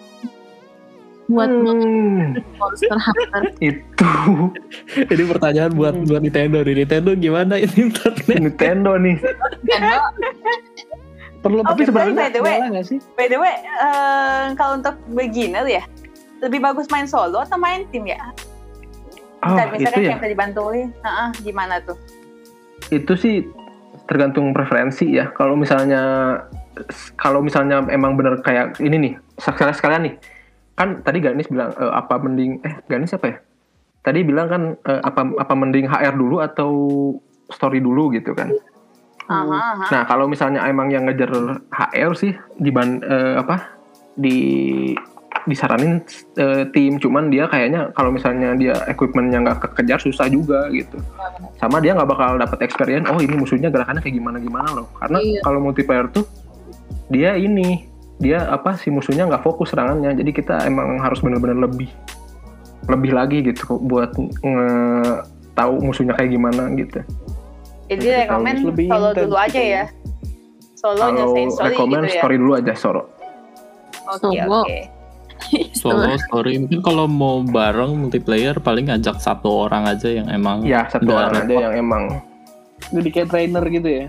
Buat 1.31 1.47
Hmm, 1.47 2.35
Monster 2.59 2.99
Hunter. 2.99 3.43
itu 3.71 4.11
Ini 5.07 5.23
pertanyaan 5.31 5.73
buat 5.73 5.95
buat 6.05 6.21
Nintendo 6.21 6.61
nih. 6.61 6.83
Nintendo 6.83 7.11
gimana 7.15 7.55
ini 7.57 7.87
internet? 7.87 8.37
Nintendo 8.37 8.93
nih. 8.99 9.17
Nintendo 9.63 9.97
Perlu 11.41 11.65
Oh, 11.65 11.73
pakai 11.73 11.89
by 11.89 12.29
the 12.29 12.41
way. 12.45 12.59
sih? 12.85 13.01
By 13.17 13.25
the 13.25 13.41
way, 13.41 13.55
eh, 13.57 14.53
kalau 14.55 14.77
untuk 14.77 14.93
beginner 15.09 15.65
ya, 15.65 15.81
lebih 16.45 16.61
bagus 16.61 16.85
main 16.93 17.09
solo 17.09 17.41
atau 17.41 17.57
main 17.57 17.89
tim 17.89 18.05
ya? 18.05 18.21
Oh, 19.41 19.57
Misalnya 19.57 19.73
itu 19.73 19.89
ya. 19.89 19.91
kayak 20.05 20.21
bisa 20.21 20.29
dibantuin, 20.29 20.89
Heeh, 21.01 21.29
gimana 21.41 21.81
tuh? 21.81 21.97
Itu 22.93 23.17
sih 23.17 23.49
tergantung 24.05 24.53
preferensi 24.53 25.17
ya. 25.17 25.33
Kalau 25.33 25.57
misalnya 25.57 26.03
kalau 27.17 27.41
misalnya 27.41 27.89
emang 27.89 28.21
bener 28.21 28.37
kayak 28.45 28.77
ini 28.77 28.97
nih, 29.01 29.13
sekalian 29.41 29.73
sekalian 29.73 30.03
nih. 30.13 30.15
Kan 30.81 31.05
tadi 31.05 31.21
Ganis 31.21 31.45
bilang 31.47 31.77
eh, 31.77 31.93
apa 31.93 32.17
mending 32.17 32.65
eh 32.65 32.81
Ganis 32.89 33.13
apa 33.13 33.27
ya? 33.29 33.37
Tadi 34.01 34.25
bilang 34.25 34.49
kan 34.49 34.63
eh, 34.81 35.01
apa 35.05 35.29
apa 35.37 35.53
mending 35.53 35.85
HR 35.85 36.17
dulu 36.17 36.41
atau 36.41 36.71
story 37.53 37.85
dulu 37.85 38.09
gitu 38.17 38.33
kan. 38.33 38.49
Aha, 39.29 39.45
aha. 39.45 39.85
Nah, 39.93 40.03
kalau 40.09 40.25
misalnya 40.25 40.65
emang 40.65 40.89
yang 40.89 41.05
ngejar 41.05 41.31
HR 41.71 42.17
sih 42.17 42.33
diban 42.57 43.05
eh, 43.05 43.37
apa 43.37 43.77
di 44.17 44.39
disaranin 45.49 46.05
eh, 46.37 46.69
tim 46.69 47.01
cuman 47.01 47.33
dia 47.33 47.49
kayaknya 47.49 47.89
kalau 47.97 48.13
misalnya 48.13 48.53
dia 48.53 48.77
equipmentnya 48.85 49.41
nggak 49.41 49.73
kekejar 49.73 49.97
susah 49.97 50.29
juga 50.29 50.69
gitu 50.69 51.01
sama 51.57 51.81
dia 51.81 51.97
nggak 51.97 52.11
bakal 52.13 52.37
dapat 52.37 52.61
experience 52.61 53.09
oh 53.09 53.17
ini 53.17 53.41
musuhnya 53.41 53.73
gerakannya 53.73 54.05
kayak 54.05 54.21
gimana 54.21 54.37
gimana 54.37 54.69
loh 54.77 54.87
karena 55.01 55.17
Iya. 55.17 55.41
kalau 55.41 55.59
multiplayer 55.65 56.13
tuh 56.13 56.29
dia 57.09 57.41
ini 57.41 57.89
dia 58.21 58.45
apa 58.47 58.77
si 58.77 58.93
musuhnya 58.93 59.25
nggak 59.27 59.41
fokus 59.41 59.73
serangannya 59.73 60.13
jadi 60.13 60.31
kita 60.31 60.55
emang 60.69 61.01
harus 61.01 61.25
bener-bener 61.25 61.57
lebih 61.57 61.89
lebih 62.87 63.17
lagi 63.17 63.41
gitu 63.41 63.81
buat 63.81 64.13
nge 64.15 64.69
tahu 65.57 65.75
musuhnya 65.81 66.13
kayak 66.15 66.31
gimana 66.31 66.69
gitu 66.77 67.01
Jadi 67.91 68.07
Lebih 68.07 68.23
rekomen 68.23 68.55
tahu, 68.55 68.67
lebih 68.71 68.87
solo 68.87 69.09
dulu 69.11 69.35
aja 69.35 69.51
gitu 69.51 69.75
ya. 69.75 69.85
Solo 70.79 70.97
kalau 70.97 71.13
nyelesain 71.13 71.51
story 71.51 71.67
rekomend 71.75 72.05
gitu 72.05 72.13
ya. 72.15 72.21
story 72.23 72.37
dulu 72.39 72.53
aja 72.55 72.73
soro 72.79 73.03
Oke, 74.11 74.27
Solo. 74.39 74.61
oke. 74.63 74.79
Solo 75.81 76.11
story 76.21 76.53
mungkin 76.61 76.81
kalau 76.83 77.07
mau 77.07 77.41
bareng 77.43 77.93
multiplayer 77.97 78.55
paling 78.59 78.93
ngajak 78.93 79.17
satu 79.19 79.67
orang 79.67 79.89
aja 79.89 80.09
yang 80.09 80.29
emang 80.29 80.63
ya 80.63 80.87
satu 80.87 81.09
orang 81.09 81.47
aja 81.47 81.55
yang 81.69 81.75
emang 81.79 82.05
Jadi 82.91 83.09
kayak 83.11 83.29
trainer 83.29 83.65
gitu 83.69 83.89
ya. 83.89 84.07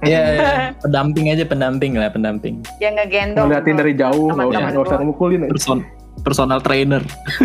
Iya, 0.00 0.20
iya. 0.30 0.52
pendamping 0.84 1.26
aja 1.28 1.44
pendamping 1.44 1.92
lah 1.94 2.08
pendamping. 2.08 2.62
Yang 2.78 2.94
ngegendong. 2.98 3.46
ngeliatin 3.46 3.76
dari 3.76 3.92
jauh 3.94 4.26
nggak 4.30 4.46
usah 4.46 4.60
nggak 4.64 4.84
usah 4.84 4.96
ya. 4.98 5.48
Person 5.48 5.78
personal 6.18 6.60
trainer. 6.60 7.02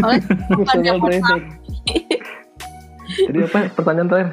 Personal 0.60 0.98
trainer. 1.00 1.40
jadi 3.20 3.38
apa 3.44 3.60
pertanyaan 3.72 4.08
terakhir 4.08 4.30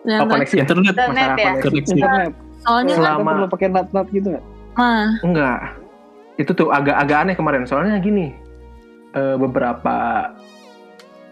Ya, 0.00 0.16
oh 0.18 0.26
koneksi 0.26 0.54
ya 0.54 0.62
Internet 0.62 0.92
Internet 0.92 1.12
masalah 1.12 1.36
ya. 1.36 1.44
koneksi 1.50 1.68
koneksi. 1.68 1.92
Internet. 1.94 2.32
soalnya 2.58 2.94
Selama- 2.94 3.30
perlu 3.30 3.46
pakai 3.48 3.66
nat-nat 3.68 4.06
gitu 4.08 4.26
nggak? 4.30 4.44
mah 4.72 5.08
enggak 5.20 5.60
itu 6.36 6.50
tuh 6.50 6.68
agak 6.70 6.96
agak 6.96 7.18
aneh 7.18 7.34
kemarin 7.34 7.62
soalnya 7.64 7.96
gini 7.98 8.32
eh, 9.12 9.36
beberapa 9.36 9.96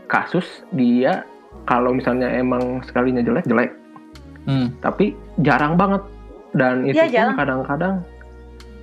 kasus 0.06 0.44
dia 0.70 1.24
kalau 1.64 1.92
misalnya 1.92 2.28
emang 2.30 2.80
sekalinya 2.82 3.20
jelek 3.20 3.44
jelek 3.44 3.72
Hmm. 4.44 4.72
tapi 4.80 5.12
jarang 5.38 5.76
banget 5.76 6.00
dan 6.58 6.82
itu 6.82 6.98
Iya, 6.98 7.06
pun 7.24 7.38
kadang-kadang 7.38 7.94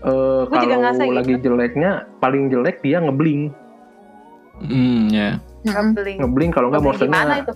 eh, 0.02 0.42
ngerasa 0.80 1.02
kalau 1.02 1.12
gitu. 1.12 1.20
lagi 1.20 1.34
jeleknya 1.42 1.92
paling 2.18 2.44
jelek 2.48 2.78
dia 2.80 2.98
ngebling 3.00 3.52
Hmm, 4.58 5.12
ya. 5.12 5.36
mm, 5.60 5.68
Ngebling. 5.68 6.18
ngebling 6.18 6.50
kalau 6.50 6.72
nggak 6.72 6.80
itu? 7.44 7.54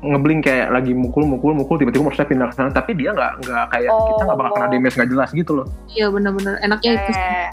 ngebling 0.00 0.38
kayak 0.38 0.70
lagi 0.70 0.94
mukul 0.94 1.26
mukul 1.26 1.50
mukul 1.52 1.74
tiba-tiba 1.74 2.06
monsternya 2.06 2.30
pindah 2.30 2.46
ke 2.46 2.54
sana 2.54 2.70
tapi 2.70 2.94
dia 2.94 3.10
nggak 3.10 3.42
nggak 3.42 3.64
kayak 3.68 3.90
kita 3.90 4.22
nggak 4.22 4.38
bakal 4.38 4.52
kena 4.52 4.62
Oh. 4.62 4.70
damage 4.70 4.94
nggak 4.94 5.10
jelas 5.10 5.30
gitu 5.32 5.52
loh 5.52 5.66
iya 5.88 6.06
bener-bener 6.06 6.54
enaknya 6.60 6.90
itu 6.94 7.10
sih. 7.10 7.18
Eh, 7.20 7.48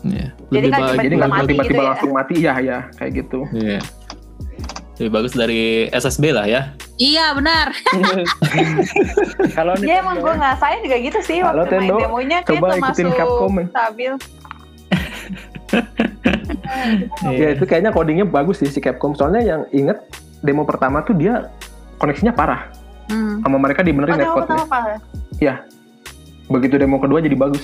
Iya. 0.00 0.26
Jadi 0.48 0.56
Lebih 0.64 0.70
jadi 0.72 0.88
Tiba-tiba 0.88 1.18
nggak 1.18 1.28
mati 1.28 1.44
tiba-tiba 1.44 1.64
gitu 1.66 1.74
ya? 1.76 1.88
langsung 1.90 2.10
mati 2.10 2.34
iya 2.34 2.54
ya 2.56 2.78
kayak 2.94 3.12
gitu 3.12 3.40
Iya. 3.52 3.78
Lebih 5.00 5.10
bagus 5.10 5.32
dari 5.32 5.88
SSB 5.88 6.28
lah 6.28 6.44
ya. 6.44 6.76
iya 6.94 7.32
benar 7.32 7.72
Kalau 9.56 9.72
Iya 9.80 10.04
emang 10.04 10.20
gue 10.20 10.28
ngerasain 10.30 10.84
juga 10.84 10.96
gitu 11.00 11.18
sih 11.24 11.40
Halo, 11.40 11.64
waktu 11.64 11.72
main 11.74 11.88
Tendo. 11.88 11.96
demonya 11.98 12.38
kayak 12.44 12.60
Coba 12.60 12.76
ikutin 12.76 13.08
Capcom, 13.10 13.52
ya. 13.56 13.64
stabil. 13.66 14.12
Ya 17.20 17.30
Iya. 17.30 17.48
itu 17.54 17.64
kayaknya 17.64 17.90
codingnya 17.90 18.26
bagus 18.26 18.58
sih 18.58 18.68
si 18.68 18.78
Capcom. 18.78 19.14
Soalnya 19.14 19.40
yang 19.40 19.62
inget 19.70 19.98
demo 20.40 20.62
pertama 20.62 21.00
tuh 21.00 21.14
dia 21.14 21.48
koneksinya 21.96 22.30
parah. 22.30 22.68
Hmm. 23.06 23.40
Sama 23.40 23.56
mereka 23.56 23.80
Oh, 23.80 23.86
dibenerin 23.86 24.14
demo 24.14 24.22
netcode-nya. 24.22 24.56
pertama 24.60 24.64
apa? 24.66 25.58
Begitu 26.50 26.74
demo 26.76 26.98
kedua 26.98 27.18
jadi 27.18 27.34
bagus. 27.34 27.62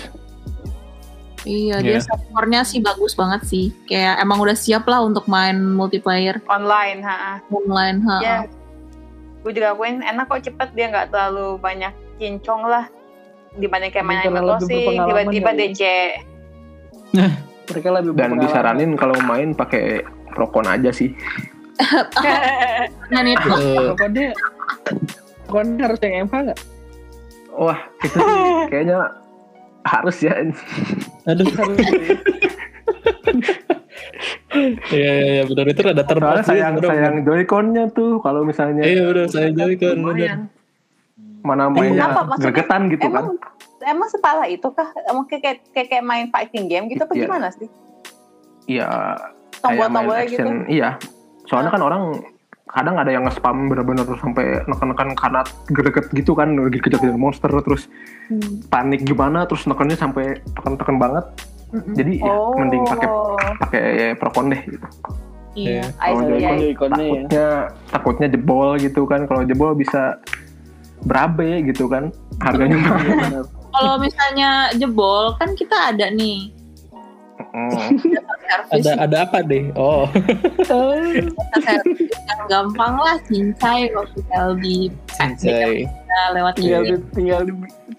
Iya 1.47 1.79
dia 1.79 1.97
Iya. 1.97 2.03
servernya 2.03 2.61
sih 2.63 2.79
bagus 2.79 3.15
banget 3.15 3.47
sih 3.47 3.71
kayak 3.87 4.19
emang 4.19 4.37
udah 4.37 4.53
siap 4.53 4.83
lah 4.85 5.01
untuk 5.01 5.25
main 5.27 5.55
multiplayer 5.55 6.43
Online, 6.45 6.99
ha. 7.01 7.39
online 7.47 8.03
ha. 8.03 8.17
Ya, 8.19 8.37
gue 9.41 9.53
juga 9.53 9.73
akuin 9.73 10.03
enak 10.03 10.27
kok 10.27 10.43
cepet 10.43 10.69
dia 10.75 10.87
nggak 10.87 11.09
terlalu 11.09 11.55
banyak 11.57 11.91
kincong 12.17 12.63
lah 12.63 12.91
dibanding 13.55 13.89
kayak 13.89 14.05
main 14.05 14.21
Animal 14.21 14.59
Crossing 14.59 15.01
tiba-tiba 15.01 15.51
kali. 15.51 15.61
DC. 15.65 15.83
mereka 17.67 17.89
lebih 17.95 18.11
Dan 18.13 18.37
disaranin 18.37 18.91
kalau 18.95 19.17
main 19.23 19.51
pakai 19.51 20.05
Procon 20.29 20.67
aja 20.67 20.91
sih. 20.91 21.15
Dan 23.09 23.25
itu 23.27 23.49
Eh, 23.49 23.89
Pokoknya 23.89 24.27
pokoknya 25.47 25.83
harus 25.85 25.99
yang 26.01 26.15
MH 26.25 26.35
nggak? 26.43 26.61
Wah 27.55 27.79
itu 28.03 28.17
sih 28.19 28.45
kayaknya 28.71 28.99
harus 29.83 30.17
ya. 30.21 30.33
Aduh. 31.27 31.47
Harus. 31.47 31.79
Iya, 34.89 35.11
iya, 35.13 35.31
iya, 35.37 35.43
benar 35.45 35.67
itu 35.69 35.81
rada 35.85 36.01
Soalnya 36.01 36.09
terpaksa. 36.09 36.49
sayang 36.49 36.75
sayang 36.81 37.15
Joy-Con-nya 37.29 37.85
tuh 37.93 38.23
kalau 38.25 38.41
misalnya 38.41 38.89
Iya, 38.89 39.05
udah 39.13 39.25
saya 39.29 39.53
jadi 39.53 39.75
kan 39.77 40.01
benar. 40.01 40.17
lumayan. 40.17 40.41
mana 41.45 41.71
Kenapa? 41.71 41.79
mainnya 41.79 42.07
Maksudnya 42.11 42.41
gregetan 42.43 42.83
gitu 42.91 43.07
kan. 43.07 43.23
Emang 43.23 43.29
emang 43.87 44.09
separah 44.11 44.47
itu 44.49 44.69
kah? 44.73 44.89
Emang 45.07 45.25
kayak, 45.29 45.63
kayak, 45.71 45.87
kayak, 45.93 46.03
main 46.03 46.27
fighting 46.33 46.67
game 46.67 46.89
gitu 46.89 47.05
apa 47.05 47.15
Iya. 47.15 47.23
gimana 47.23 47.47
sih? 47.53 47.69
Iya 48.67 48.89
kayak 48.89 49.23
main 49.63 49.63
Tombol-tombolnya 49.63 50.25
gitu. 50.27 50.49
Iya. 50.67 50.91
Soalnya 51.47 51.71
kan 51.71 51.83
orang 51.85 52.03
kadang 52.67 52.97
ada 52.97 53.09
yang 53.09 53.23
nge-spam 53.23 53.67
bener-bener 53.67 54.03
sampai 54.17 54.45
neken-neken 54.65 55.15
kanat 55.15 55.47
greget 55.67 56.11
gitu 56.11 56.35
kan 56.35 56.51
lagi 56.53 56.79
kejar-kejar 56.79 57.15
monster 57.15 57.51
terus 57.61 57.87
Hmm. 58.27 58.59
panik 58.67 59.03
gimana 59.03 59.47
terus 59.47 59.63
nekennya 59.65 59.95
sampai 59.95 60.25
tekan-tekan 60.51 60.99
banget 60.99 61.25
Mm-mm. 61.69 61.95
jadi 61.95 62.13
ya, 62.19 62.27
Oh. 62.29 62.59
mending 62.59 62.83
pakai 62.83 63.09
pakai 63.61 63.85
Procon 64.15 64.51
deh 64.51 64.59
gitu. 64.67 64.83
iya 65.55 65.87
I 65.97 66.11
Kalau 66.11 66.21
see, 66.21 66.27
Joy-Con 66.27 66.43
I 66.43 66.59
see. 66.59 66.67
Joy-Con-nya 66.67 66.99
ya. 66.99 67.07
takutnya 67.07 67.47
takutnya 67.89 68.27
jebol 68.29 68.69
gitu 68.77 69.03
kan 69.05 69.21
kalau 69.25 69.43
jebol 69.43 69.73
bisa 69.73 70.19
berabe 71.03 71.63
gitu 71.65 71.87
kan 71.87 72.11
harganya. 72.41 72.77
Iya, 72.83 73.41
kalau 73.77 73.95
misalnya 74.01 74.51
jebol 74.73 75.37
kan 75.37 75.53
kita 75.53 75.93
ada 75.93 76.09
nih 76.09 76.51
Ada 78.69 79.01
ada 79.01 79.17
apa 79.25 79.41
deh? 79.41 79.73
Oh, 79.73 80.05
gampang 82.53 82.95
lah 83.01 83.17
cincai 83.27 83.89
kalau 83.91 84.07
kita 84.13 84.39
di 84.61 84.93
kita 85.41 86.21
lewat 86.37 86.53
tinggal 86.61 86.83
di 86.85 86.95
tinggal 87.17 87.41
di 87.49 87.53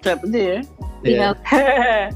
chat 0.06 0.22
aja 0.22 0.40
ya. 0.40 0.60
tinggal 1.06 1.34
Iya. 1.50 2.10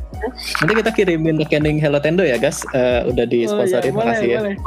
Nanti 0.62 0.74
kita 0.78 0.92
kirimin 0.94 1.42
rekening 1.42 1.82
Hello 1.82 1.98
Tendo 1.98 2.22
ya, 2.22 2.38
guys. 2.38 2.62
Eh, 2.78 3.02
udah 3.10 3.26
di 3.26 3.50
sponsorin, 3.50 3.90
Oh, 3.94 4.06
iya, 4.06 4.06
makasih 4.06 4.30
ya. 4.30 4.38
boleh, 4.42 4.56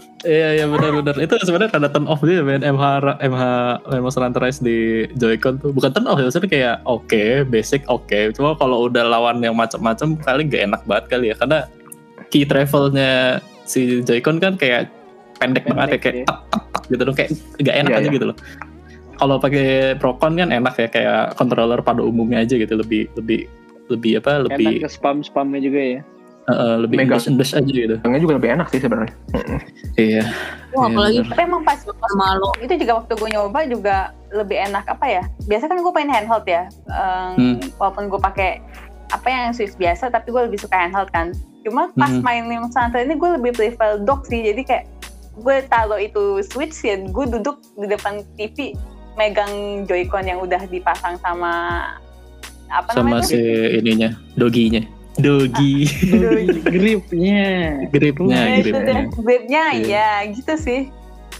Iya 0.24 0.48
iya 0.56 0.64
benar-benar 0.64 1.20
itu 1.20 1.36
sebenarnya 1.44 1.76
ada 1.76 1.88
turn 1.92 2.08
off 2.08 2.24
dia 2.24 2.40
main 2.40 2.64
MH 2.64 3.20
MH 3.20 4.14
Hunter 4.16 4.40
Rise 4.40 4.64
di 4.64 5.04
Joy-Con 5.20 5.60
tuh. 5.60 5.70
Bukan 5.76 5.92
turn 5.92 6.08
off 6.08 6.16
ya 6.16 6.24
maksudnya 6.26 6.48
kayak 6.50 6.76
oke 6.88 7.44
basic 7.52 7.84
oke. 7.92 8.32
Cuma 8.32 8.56
kalau 8.56 8.88
udah 8.88 9.04
lawan 9.04 9.44
yang 9.44 9.52
macam-macam 9.52 10.16
kali 10.16 10.48
gak 10.48 10.64
enak 10.72 10.82
banget 10.88 11.04
kali 11.12 11.26
ya. 11.30 11.36
Karena 11.36 11.68
key 12.32 12.48
travelnya 12.48 13.44
si 13.68 14.00
Joy-Con 14.00 14.40
kan 14.40 14.56
kayak 14.56 14.88
pendek, 15.36 15.68
banget 15.68 15.88
ya 15.88 15.98
kayak 16.00 16.16
ya. 16.16 16.24
tak 16.24 16.38
tak 16.48 16.62
tak 16.72 16.82
gitu 16.88 17.02
loh. 17.04 17.14
Kayak 17.14 17.30
gak 17.60 17.76
enak 17.84 17.90
Iya, 17.92 17.98
aja 18.00 18.08
iya. 18.08 18.16
gitu 18.16 18.26
loh. 18.32 18.36
Kalau 19.14 19.36
pakai 19.38 19.94
Procon 20.00 20.32
kan 20.40 20.50
enak 20.50 20.74
ya 20.74 20.88
kayak 20.90 21.38
controller 21.38 21.78
pada 21.84 22.00
umumnya 22.00 22.42
aja 22.42 22.56
gitu. 22.56 22.74
Lebih 22.74 23.12
lebih 23.20 23.44
lebih 23.92 24.24
apa 24.24 24.40
Enak 24.40 24.56
lebih 24.56 24.74
ke 24.82 24.88
spam-spamnya 24.88 25.60
juga 25.60 25.80
ya. 25.84 26.00
Eh, 26.44 26.52
eh, 26.54 26.76
lebih 26.78 26.96
Mega. 26.98 27.14
endes 27.14 27.26
endes 27.26 27.50
aja 27.50 27.64
gitu 27.66 27.96
Yang 27.98 28.20
juga 28.20 28.34
lebih 28.36 28.50
enak 28.52 28.66
sih 28.68 28.80
sebenarnya. 28.80 29.14
iya 29.96 30.24
Wah, 30.70 30.84
Iya, 30.84 30.90
apalagi 30.90 31.18
bener. 31.18 31.30
Tapi 31.30 31.42
emang 31.42 31.62
pas 31.62 31.80
malu 32.12 32.50
itu 32.58 32.74
juga 32.76 32.92
waktu 32.98 33.12
gue 33.14 33.28
nyoba 33.30 33.60
juga 33.64 33.96
lebih 34.28 34.56
enak 34.60 34.84
apa 34.84 35.06
ya? 35.06 35.22
Biasa 35.44 35.64
kan 35.64 35.78
gue 35.78 35.92
main 35.94 36.10
handheld 36.10 36.44
ya. 36.44 36.62
Em, 36.84 37.32
Hmm. 37.34 37.56
Walaupun 37.76 38.04
gue 38.08 38.18
pakai 38.18 38.50
apa 39.06 39.26
yang 39.26 39.54
Switch 39.54 39.74
biasa 39.74 40.10
tapi 40.10 40.28
gue 40.28 40.42
lebih 40.42 40.58
suka 40.58 40.74
handheld 40.76 41.06
kan 41.08 41.30
cuma 41.62 41.88
pas 41.94 42.10
Hmm. 42.10 42.20
main 42.20 42.44
yang 42.44 42.66
santai 42.68 43.04
ini 43.04 43.14
gue 43.14 43.30
lebih 43.32 43.54
prefer 43.54 44.02
dock 44.02 44.26
sih 44.26 44.42
jadi 44.42 44.58
kayak 44.60 44.84
gue 45.34 45.56
taruh 45.64 45.96
itu 45.96 46.42
Switch 46.42 46.74
ya 46.82 46.98
gue 46.98 47.24
duduk 47.30 47.56
di 47.74 47.86
depan 47.86 48.20
TV 48.34 48.74
megang 49.14 49.48
Joy-Con 49.84 50.26
yang 50.26 50.42
udah 50.42 50.66
dipasang 50.66 51.14
sama 51.16 51.84
apa 52.66 52.90
sama 52.90 53.16
namanya 53.16 53.28
si 53.28 53.38
ininya 53.72 54.08
doginya 54.34 54.82
dogi 55.16 55.86
gripnya 56.66 57.46
gripnya 57.88 58.34
Ya, 58.36 58.54
itu 58.58 58.70
gripnya 58.70 58.82
deh 58.84 59.04
gripnya 59.14 59.64
Iya. 59.72 60.08
ya 60.22 60.32
gitu 60.32 60.54
sih 60.56 60.80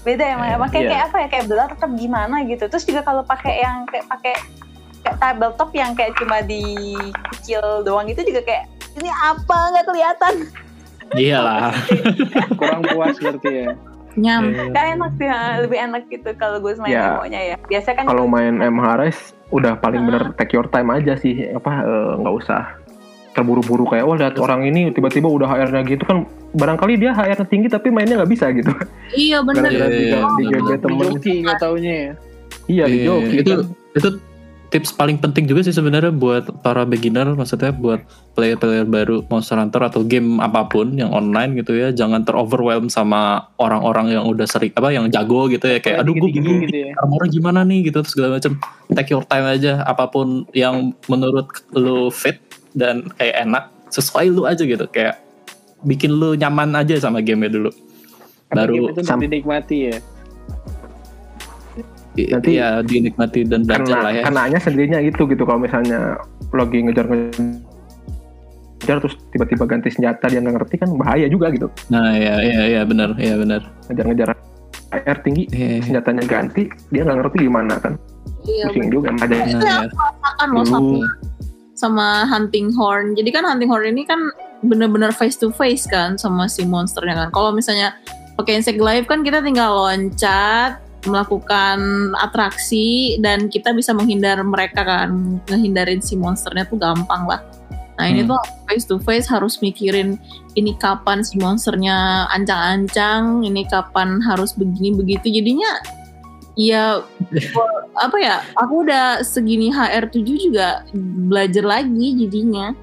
beda 0.00 0.24
emang 0.30 0.46
Iya. 0.46 0.54
emang 0.54 0.68
kayak, 0.68 0.80
Iya. 0.80 0.90
kayak 0.90 1.04
apa 1.04 1.16
ya 1.16 1.28
kayak 1.28 1.46
berat 1.46 1.68
tetap 1.70 1.90
gimana 1.94 2.36
gitu 2.44 2.64
terus 2.66 2.84
juga 2.84 3.00
kalau 3.02 3.22
pakai 3.22 3.54
yang 3.58 3.82
kayak 3.86 4.06
pakai 4.06 4.34
kayak 5.00 5.16
tabletop 5.18 5.70
yang 5.72 5.92
kayak 5.92 6.12
cuma 6.14 6.40
di 6.40 6.94
kecil 7.32 7.60
doang 7.82 8.06
itu 8.06 8.20
juga 8.20 8.40
kayak 8.42 8.64
ini 8.94 9.10
apa 9.10 9.58
nggak 9.70 9.86
kelihatan 9.86 10.34
iyalah 11.20 11.72
kurang 12.58 12.82
puas 12.84 13.16
berarti 13.16 13.50
ya 13.64 13.72
Nyam. 14.14 14.46
Iya. 14.46 14.70
Gak 14.70 14.86
enak 14.94 15.10
sih 15.18 15.26
ha, 15.26 15.58
lebih 15.58 15.74
enak 15.74 16.06
gitu 16.06 16.30
kalau 16.38 16.62
gue 16.62 16.70
main 16.78 16.86
Ya. 16.88 17.18
demonya 17.18 17.40
ya 17.44 17.56
biasa 17.66 17.98
kan 17.98 18.06
Kalau 18.06 18.30
main 18.30 18.62
MH 18.62 18.86
Race 18.94 19.22
udah 19.50 19.74
paling 19.74 20.00
Ah. 20.00 20.06
bener 20.06 20.22
take 20.38 20.54
your 20.54 20.70
time 20.70 20.86
aja 20.88 21.18
sih 21.18 21.50
apa 21.50 21.82
eh, 21.82 22.12
nggak 22.22 22.34
usah 22.38 22.62
terburu-buru 23.34 23.84
kayak 23.90 24.06
wah 24.06 24.16
lihat 24.16 24.38
orang 24.38 24.64
ini 24.64 24.94
tiba-tiba 24.94 25.26
udah 25.26 25.50
HR-nya 25.50 25.82
gitu 25.90 26.06
kan 26.06 26.24
barangkali 26.54 26.94
dia 26.96 27.10
HR-nya 27.10 27.46
tinggi 27.50 27.68
tapi 27.68 27.90
mainnya 27.90 28.22
nggak 28.22 28.30
bisa 28.30 28.54
gitu. 28.54 28.70
Iya 29.12 29.42
bener. 29.42 29.68
gara-gara 29.68 29.90
Iya, 29.90 30.18
di, 30.38 30.44
iya, 30.46 30.58
bener. 30.62 30.78
temen 30.80 30.98
joki 31.02 31.32
nggak 31.42 31.58
taunya 31.58 31.92
ya. 31.92 32.12
Iya 32.64 32.84
di 32.86 32.96
Iya, 32.96 33.04
joki 33.10 33.36
itu 33.42 33.52
itu 33.94 34.08
tips 34.74 34.90
paling 34.98 35.22
penting 35.22 35.46
juga 35.46 35.62
sih 35.62 35.70
sebenarnya 35.70 36.10
buat 36.10 36.50
para 36.66 36.82
beginner 36.82 37.30
maksudnya 37.38 37.70
buat 37.70 38.02
player-player 38.34 38.82
baru 38.82 39.22
Monster 39.30 39.54
Hunter 39.54 39.86
atau 39.86 40.02
game 40.02 40.42
apa 40.42 40.66
pun 40.66 40.98
yang 40.98 41.14
online 41.14 41.54
gitu 41.54 41.78
ya. 41.78 41.94
Jangan 41.94 42.26
teroverwhelm 42.26 42.90
sama 42.90 43.50
orang-orang 43.62 44.18
yang 44.18 44.26
udah 44.26 44.42
sering 44.50 44.74
apa 44.74 44.90
yang 44.90 45.06
jago 45.14 45.46
gitu 45.46 45.62
ya. 45.70 45.78
Kayak 45.78 46.02
aduh 46.02 46.18
gue 46.18 46.30
bingung 46.34 46.66
gitu 46.66 46.90
ya. 46.90 46.98
armornya 46.98 47.30
gimana 47.30 47.60
nih? 47.62 47.86
gitu 47.86 48.02
terus 48.02 48.16
segala 48.16 48.42
macam 48.42 48.58
take 48.98 49.14
your 49.14 49.22
time 49.22 49.46
aja 49.46 49.86
apa 49.86 50.10
pun 50.10 50.42
yang 50.50 50.90
menurut 51.06 51.46
lu 51.76 52.10
fit 52.10 52.42
dan 52.74 53.06
kayak 53.16 53.46
enak 53.46 53.70
sesuai 53.88 54.26
lu 54.34 54.42
aja 54.44 54.66
gitu. 54.66 54.84
Kayak 54.90 55.22
bikin 55.86 56.10
lu 56.10 56.34
nyaman 56.34 56.74
aja 56.74 56.98
sama 56.98 57.22
gamenya 57.22 57.54
dulu. 57.54 57.70
Karena 58.50 58.62
Baru 58.66 58.74
game 58.74 58.90
itu 58.92 59.00
sam- 59.06 59.22
dinikmati 59.22 59.76
ya? 59.88 59.96
Nanti- 62.14 62.54
ya 62.54 62.78
dinikmati 62.86 63.42
dan 63.42 63.66
belajar 63.66 63.98
lah 63.98 64.14
karena 64.14 64.14
ya. 64.14 64.22
kenanya 64.30 64.58
sendirinya 64.62 65.02
itu 65.02 65.26
gitu. 65.26 65.42
Kalau 65.42 65.58
misalnya 65.58 66.14
lagi 66.54 66.78
ngejar-ngejar 66.86 67.66
terus 69.02 69.18
tiba-tiba 69.34 69.66
ganti 69.66 69.90
senjata 69.90 70.30
dia 70.30 70.38
nggak 70.38 70.62
ngerti 70.62 70.78
kan 70.78 70.94
bahaya 70.94 71.26
juga 71.26 71.50
gitu. 71.50 71.66
Nah 71.90 72.14
ya 72.14 72.38
ya 72.38 72.70
ya 72.70 72.86
benar 72.86 73.18
ya 73.18 73.34
benar. 73.34 73.66
Ngejar-ngejar 73.90 74.30
HR 74.94 75.18
tinggi 75.26 75.50
Iya, 75.50 75.82
senjatanya 75.82 76.22
ganti 76.22 76.70
dia 76.94 77.02
nggak 77.02 77.18
ngerti 77.26 77.50
gimana 77.50 77.82
kan. 77.82 77.98
Iya 78.46 78.70
pusing 78.70 78.92
juga 78.92 79.08
ada 79.10 79.34
nah, 79.34 79.48
ya. 79.48 79.88
loh 80.52 81.00
sama, 81.74 82.24
hunting 82.30 82.70
horn. 82.72 83.18
Jadi 83.18 83.30
kan 83.34 83.44
hunting 83.44 83.68
horn 83.68 83.90
ini 83.90 84.06
kan 84.06 84.18
bener-bener 84.64 85.10
face 85.12 85.36
to 85.36 85.50
face 85.52 85.84
kan 85.84 86.16
sama 86.16 86.48
si 86.48 86.64
monsternya 86.64 87.26
kan. 87.26 87.28
Kalau 87.34 87.50
misalnya 87.50 87.98
pakai 88.34 88.58
insect 88.58 88.78
glaive 88.78 89.06
kan 89.06 89.22
kita 89.22 89.42
tinggal 89.42 89.74
loncat 89.74 90.82
melakukan 91.06 91.78
atraksi 92.16 93.20
dan 93.20 93.52
kita 93.52 93.76
bisa 93.76 93.92
menghindar 93.92 94.40
mereka 94.42 94.82
kan 94.82 95.38
ngehindarin 95.48 96.00
si 96.00 96.16
monsternya 96.16 96.64
tuh 96.66 96.80
gampang 96.80 97.28
lah 97.28 97.40
nah 97.94 98.10
ini 98.10 98.26
Hmm. 98.26 98.34
tuh 98.34 98.40
face 98.66 98.86
to 98.90 98.96
face 98.98 99.30
harus 99.30 99.62
mikirin 99.62 100.18
ini 100.58 100.74
kapan 100.82 101.22
si 101.22 101.38
monsternya 101.38 102.26
ancang-ancang 102.34 103.46
ini 103.46 103.62
kapan 103.70 104.18
harus 104.18 104.50
begini 104.58 104.98
begitu 104.98 105.30
jadinya 105.30 105.78
ya 106.54 107.02
gua- 107.50 107.82
apa 107.94 108.16
ya 108.18 108.36
aku 108.54 108.82
udah 108.82 109.20
segini 109.20 109.70
HR7 109.70 110.18
juga 110.50 110.82
belajar 111.26 111.62
lagi 111.62 112.14
jadinya. 112.16 112.74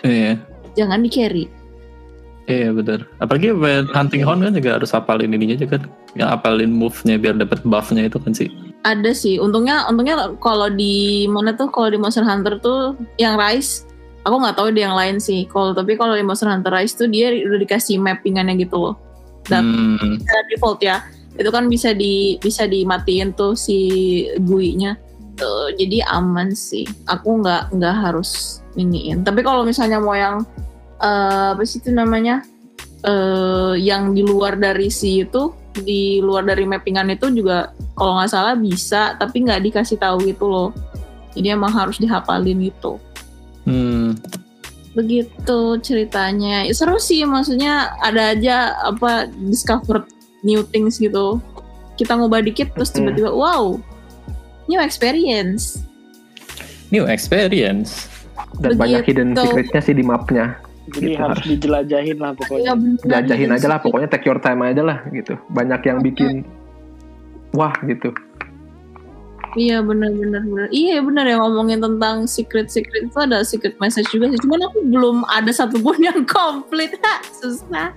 Iya. 0.00 0.40
Jangan 0.74 1.00
di 1.00 1.10
carry 1.12 1.44
Iya 2.48 2.74
benar. 2.74 3.06
Apalagi 3.22 3.54
hunting 3.94 4.26
horn 4.26 4.42
kan 4.42 4.50
juga 4.50 4.80
harus 4.80 4.90
hafalin 4.90 5.30
ininya 5.30 5.54
juga 5.54 5.78
kan. 5.78 5.86
Yang 6.18 6.28
hafalin 6.34 6.72
move-nya 6.74 7.14
biar 7.14 7.38
dapat 7.38 7.62
buff-nya 7.62 8.10
itu 8.10 8.18
kan 8.18 8.34
sih. 8.34 8.50
ada 8.80 9.12
sih. 9.12 9.36
Untungnya 9.36 9.84
untungnya 9.86 10.32
kalau 10.40 10.72
di 10.72 11.28
mana 11.28 11.52
tuh 11.52 11.68
kalau 11.68 11.92
di 11.92 12.00
Monster 12.00 12.24
Hunter 12.24 12.56
tuh 12.58 12.96
yang 13.20 13.36
Rise 13.36 13.84
aku 14.24 14.40
nggak 14.40 14.56
tahu 14.56 14.72
di 14.72 14.80
yang 14.82 14.96
lain 14.96 15.20
sih. 15.20 15.44
Kalau 15.46 15.76
tapi 15.76 15.94
kalau 15.94 16.16
di 16.16 16.24
Monster 16.24 16.48
Hunter 16.48 16.72
Rise 16.72 16.96
tuh 16.96 17.06
dia 17.06 17.28
udah 17.28 17.60
dikasih 17.60 18.00
mappingannya 18.00 18.56
gitu 18.56 18.80
loh. 18.80 18.94
Dan- 19.46 19.68
Hmm, 20.00 20.16
default 20.48 20.80
ya 20.80 21.04
itu 21.40 21.48
kan 21.48 21.72
bisa 21.72 21.96
di 21.96 22.36
bisa 22.36 22.68
dimatiin 22.68 23.32
tuh 23.32 23.56
si 23.56 23.78
GUI-nya. 24.44 25.00
Tuh, 25.40 25.72
jadi 25.72 26.04
aman 26.12 26.52
sih. 26.52 26.84
Aku 27.08 27.40
nggak 27.40 27.72
nggak 27.72 27.96
harus 27.96 28.60
iniin 28.76 29.26
tapi 29.26 29.42
kalau 29.42 29.64
misalnya 29.66 29.98
mau 29.98 30.14
yang 30.14 30.44
eh, 31.00 31.56
apa 31.56 31.64
sih 31.64 31.80
itu 31.80 31.90
namanya? 31.90 32.44
Eh 33.00 33.80
yang 33.80 34.12
di 34.12 34.20
luar 34.20 34.60
dari 34.60 34.92
si 34.92 35.24
itu 35.24 35.56
di 35.72 36.20
luar 36.20 36.44
dari 36.44 36.68
mappingan 36.68 37.14
itu 37.14 37.32
juga 37.32 37.72
kalau 37.96 38.20
nggak 38.20 38.30
salah 38.30 38.54
bisa 38.58 39.16
tapi 39.16 39.48
nggak 39.48 39.64
dikasih 39.64 39.96
tahu 39.96 40.28
gitu 40.28 40.44
loh. 40.44 40.70
Jadi 41.32 41.56
emang 41.56 41.72
harus 41.72 41.96
dihafalin 41.96 42.58
gitu. 42.68 43.00
Hmm, 43.64 44.18
begitu 44.92 45.78
ceritanya. 45.80 46.66
Ya, 46.66 46.74
seru 46.74 46.98
sih 46.98 47.22
maksudnya 47.22 47.94
ada 48.02 48.34
aja 48.34 48.76
apa 48.82 49.30
discover 49.46 50.04
new 50.42 50.62
things 50.64 50.96
gitu. 50.96 51.38
Kita 51.94 52.14
ngubah 52.14 52.40
dikit 52.40 52.72
terus 52.72 52.90
Hmm. 52.90 53.04
tiba-tiba 53.04 53.30
wow 53.30 53.76
new 54.66 54.78
experience. 54.78 55.82
New 56.88 57.04
experience. 57.04 58.06
dan 58.56 58.74
banyak 58.74 59.04
hidden 59.04 59.30
Begitu. 59.30 59.46
secretnya 59.46 59.80
sih 59.80 59.92
di 59.92 60.02
mapnya. 60.02 60.58
Jadi 60.90 61.06
Gitu, 61.06 61.16
harus 61.16 61.38
harus. 61.38 61.46
dijelajahin 61.46 62.16
lah 62.18 62.30
ya 62.30 62.36
pokoknya 62.36 62.72
bener 62.74 63.06
jajahin 63.06 63.50
aja 63.52 63.66
lah 63.68 63.78
pokoknya 63.78 64.08
take 64.08 64.26
your 64.26 64.36
time 64.36 64.60
aja 64.60 64.82
lah 64.82 64.98
gitu. 65.08 65.38
Banyak 65.48 65.80
yang 65.82 65.98
bikin 66.00 66.42
wah 67.52 67.70
gitu. 67.82 68.10
Iya 69.52 69.82
bener 69.82 70.10
bener 70.12 70.42
bener 70.42 70.66
iya 70.70 70.98
bener 70.98 71.26
ya 71.26 71.36
ngomongin 71.36 71.78
tentang 71.78 72.22
secret 72.24 72.70
secret 72.70 73.06
itu 73.06 73.18
ada 73.18 73.42
secret 73.42 73.74
message 73.76 74.06
juga 74.08 74.30
sih. 74.30 74.38
Cuman 74.40 74.62
aku 74.62 74.78
belum 74.84 75.16
ada 75.26 75.50
satupun 75.50 75.98
yang 75.98 76.22
komplit. 76.30 76.94
Ha 76.96 77.14
susah 77.34 77.90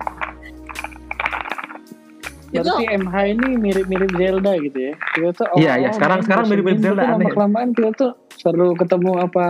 berarti 2.62 2.84
MH 2.86 3.16
ini 3.26 3.48
mirip-mirip 3.58 4.10
Zelda 4.14 4.52
gitu 4.60 4.78
ya? 4.78 4.92
Kita 5.10 5.28
tuh 5.34 5.46
Iya, 5.58 5.72
iya, 5.80 5.90
sekarang- 5.90 6.22
sekarang 6.22 6.46
mirip-mirip 6.46 6.78
Zelda, 6.78 7.02
aneh. 7.02 7.26
lama-kelamaan 7.26 7.68
kita 7.72 7.90
tuh 7.96 8.12
selalu 8.38 8.78
ketemu 8.78 9.12
apa 9.18 9.46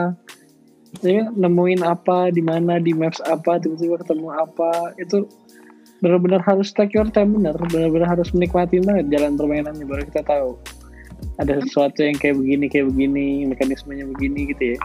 ya, 1.03 1.27
nemuin 1.29 1.81
apa 1.83 2.31
di 2.31 2.41
mana 2.41 2.79
di 2.79 2.95
maps 2.95 3.19
apa 3.27 3.59
tiba-tiba 3.59 4.01
ketemu 4.01 4.29
apa. 4.33 4.95
Itu 4.97 5.29
benar-benar 6.01 6.41
harus 6.45 6.71
take 6.71 6.95
your 6.95 7.09
time 7.09 7.35
benar. 7.35 7.57
Benar-benar 7.59 8.15
harus 8.17 8.31
menikmati 8.31 8.81
banget 8.81 9.11
jalan 9.11 9.35
permainannya 9.35 9.85
baru 9.85 10.07
kita 10.09 10.23
tahu. 10.23 10.57
Ada 11.41 11.61
sesuatu 11.67 12.05
yang 12.05 12.15
kayak 12.15 12.37
begini 12.39 12.65
kayak 12.69 12.87
begini 12.95 13.27
mekanismenya 13.49 14.07
begini 14.07 14.55
gitu 14.55 14.65
ya. 14.65 14.79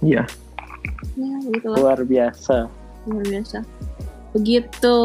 Iya. 0.00 0.22
Ya 1.14 1.34
gitu 1.50 1.66
luar 1.70 2.00
biasa. 2.02 2.66
Luar 3.06 3.24
biasa 3.28 3.58
begitu. 4.34 4.98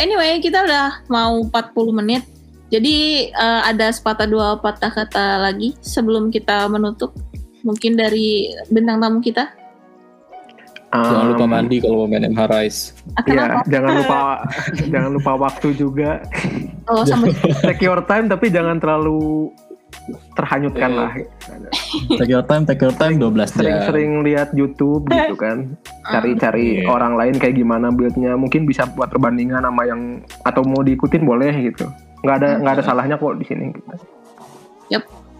Anyway 0.00 0.40
kita 0.40 0.64
udah 0.64 1.04
mau 1.12 1.38
40 1.44 2.00
menit. 2.00 2.24
Jadi 2.70 3.28
eh, 3.28 3.60
ada 3.66 3.92
sepatah 3.92 4.26
dua 4.26 4.56
patah 4.58 4.90
kata 4.90 5.44
lagi 5.44 5.76
sebelum 5.84 6.32
kita 6.32 6.66
menutup. 6.72 7.12
Mungkin 7.60 8.00
dari 8.00 8.50
bintang 8.72 9.04
tamu 9.04 9.20
kita. 9.20 9.60
Jangan 10.90 11.26
lupa 11.30 11.46
Um, 11.46 11.52
mandi 11.54 11.76
kalau 11.78 12.02
mau 12.02 12.08
main 12.10 12.26
MH 12.26 12.42
Rise. 12.50 12.80
Iya, 12.90 13.22
kenapa? 13.22 13.60
Jangan 13.70 13.92
lupa 13.94 14.20
jangan 14.92 15.10
lupa 15.14 15.32
waktu 15.38 15.68
juga. 15.78 16.10
oh 16.90 17.06
sama 17.06 17.30
Take 17.66 17.86
your 17.86 18.02
time 18.10 18.26
tapi 18.26 18.50
jangan 18.50 18.82
terlalu 18.82 19.54
terhanyutkan 20.34 20.90
Iya. 20.90 20.98
lah. 20.98 21.10
Take 22.16 22.30
your 22.30 22.44
time, 22.44 22.62
take 22.64 22.80
your 22.80 22.94
time 22.94 23.16
12 23.16 23.36
jam. 23.36 23.60
Sering-sering 23.60 24.10
lihat 24.22 24.48
YouTube 24.52 25.06
gitu 25.06 25.34
kan. 25.34 25.76
Cari-cari 26.04 26.82
Iya. 26.82 26.88
orang 26.88 27.14
lain 27.14 27.34
kayak 27.36 27.54
gimana 27.54 27.90
buildnya. 27.90 28.34
Mungkin 28.34 28.64
bisa 28.64 28.88
buat 28.88 29.10
perbandingan 29.10 29.62
sama 29.62 29.82
yang 29.84 30.00
atau 30.42 30.62
mau 30.62 30.80
diikutin 30.80 31.22
boleh 31.22 31.52
gitu. 31.62 31.86
Nggak 32.20 32.36
ada 32.36 32.48
nggak 32.58 32.74
ada 32.78 32.82
salahnya 32.82 33.16
kok 33.16 33.36
di 33.36 33.46
sini. 33.46 33.66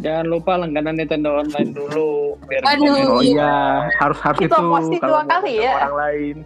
jangan 0.01 0.33
lupa 0.33 0.57
langganan 0.57 0.97
Nintendo 0.97 1.45
Online 1.45 1.77
dulu 1.77 2.33
biar 2.49 2.65
Aduh. 2.65 3.21
Oh 3.21 3.21
Iya. 3.21 3.85
harus 4.01 4.17
harus 4.25 4.41
Itu 4.41 4.49
itu 4.49 4.57
pasti 4.57 4.97
kalau 4.97 5.21
dua 5.21 5.29
kali 5.29 5.53
ya. 5.61 5.73
orang 5.77 5.97
lain. 6.01 6.37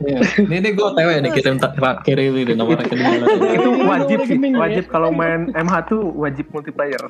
Iya. 0.00 0.18
Ini 0.46 0.56
nih 0.62 0.72
gue 0.78 0.88
TW 0.94 1.08
nih 1.18 1.30
kirim 1.34 1.56
kirim 2.06 2.32
ini 2.32 2.52
nomor 2.54 2.78
rekening. 2.78 3.20
itu 3.50 3.70
wajib 3.82 4.18
sih, 4.24 4.38
ya. 4.38 4.56
wajib 4.56 4.84
kalau 4.88 5.10
main 5.10 5.50
MH 5.52 5.74
tuh 5.90 6.06
wajib 6.14 6.46
multiplayer. 6.54 7.02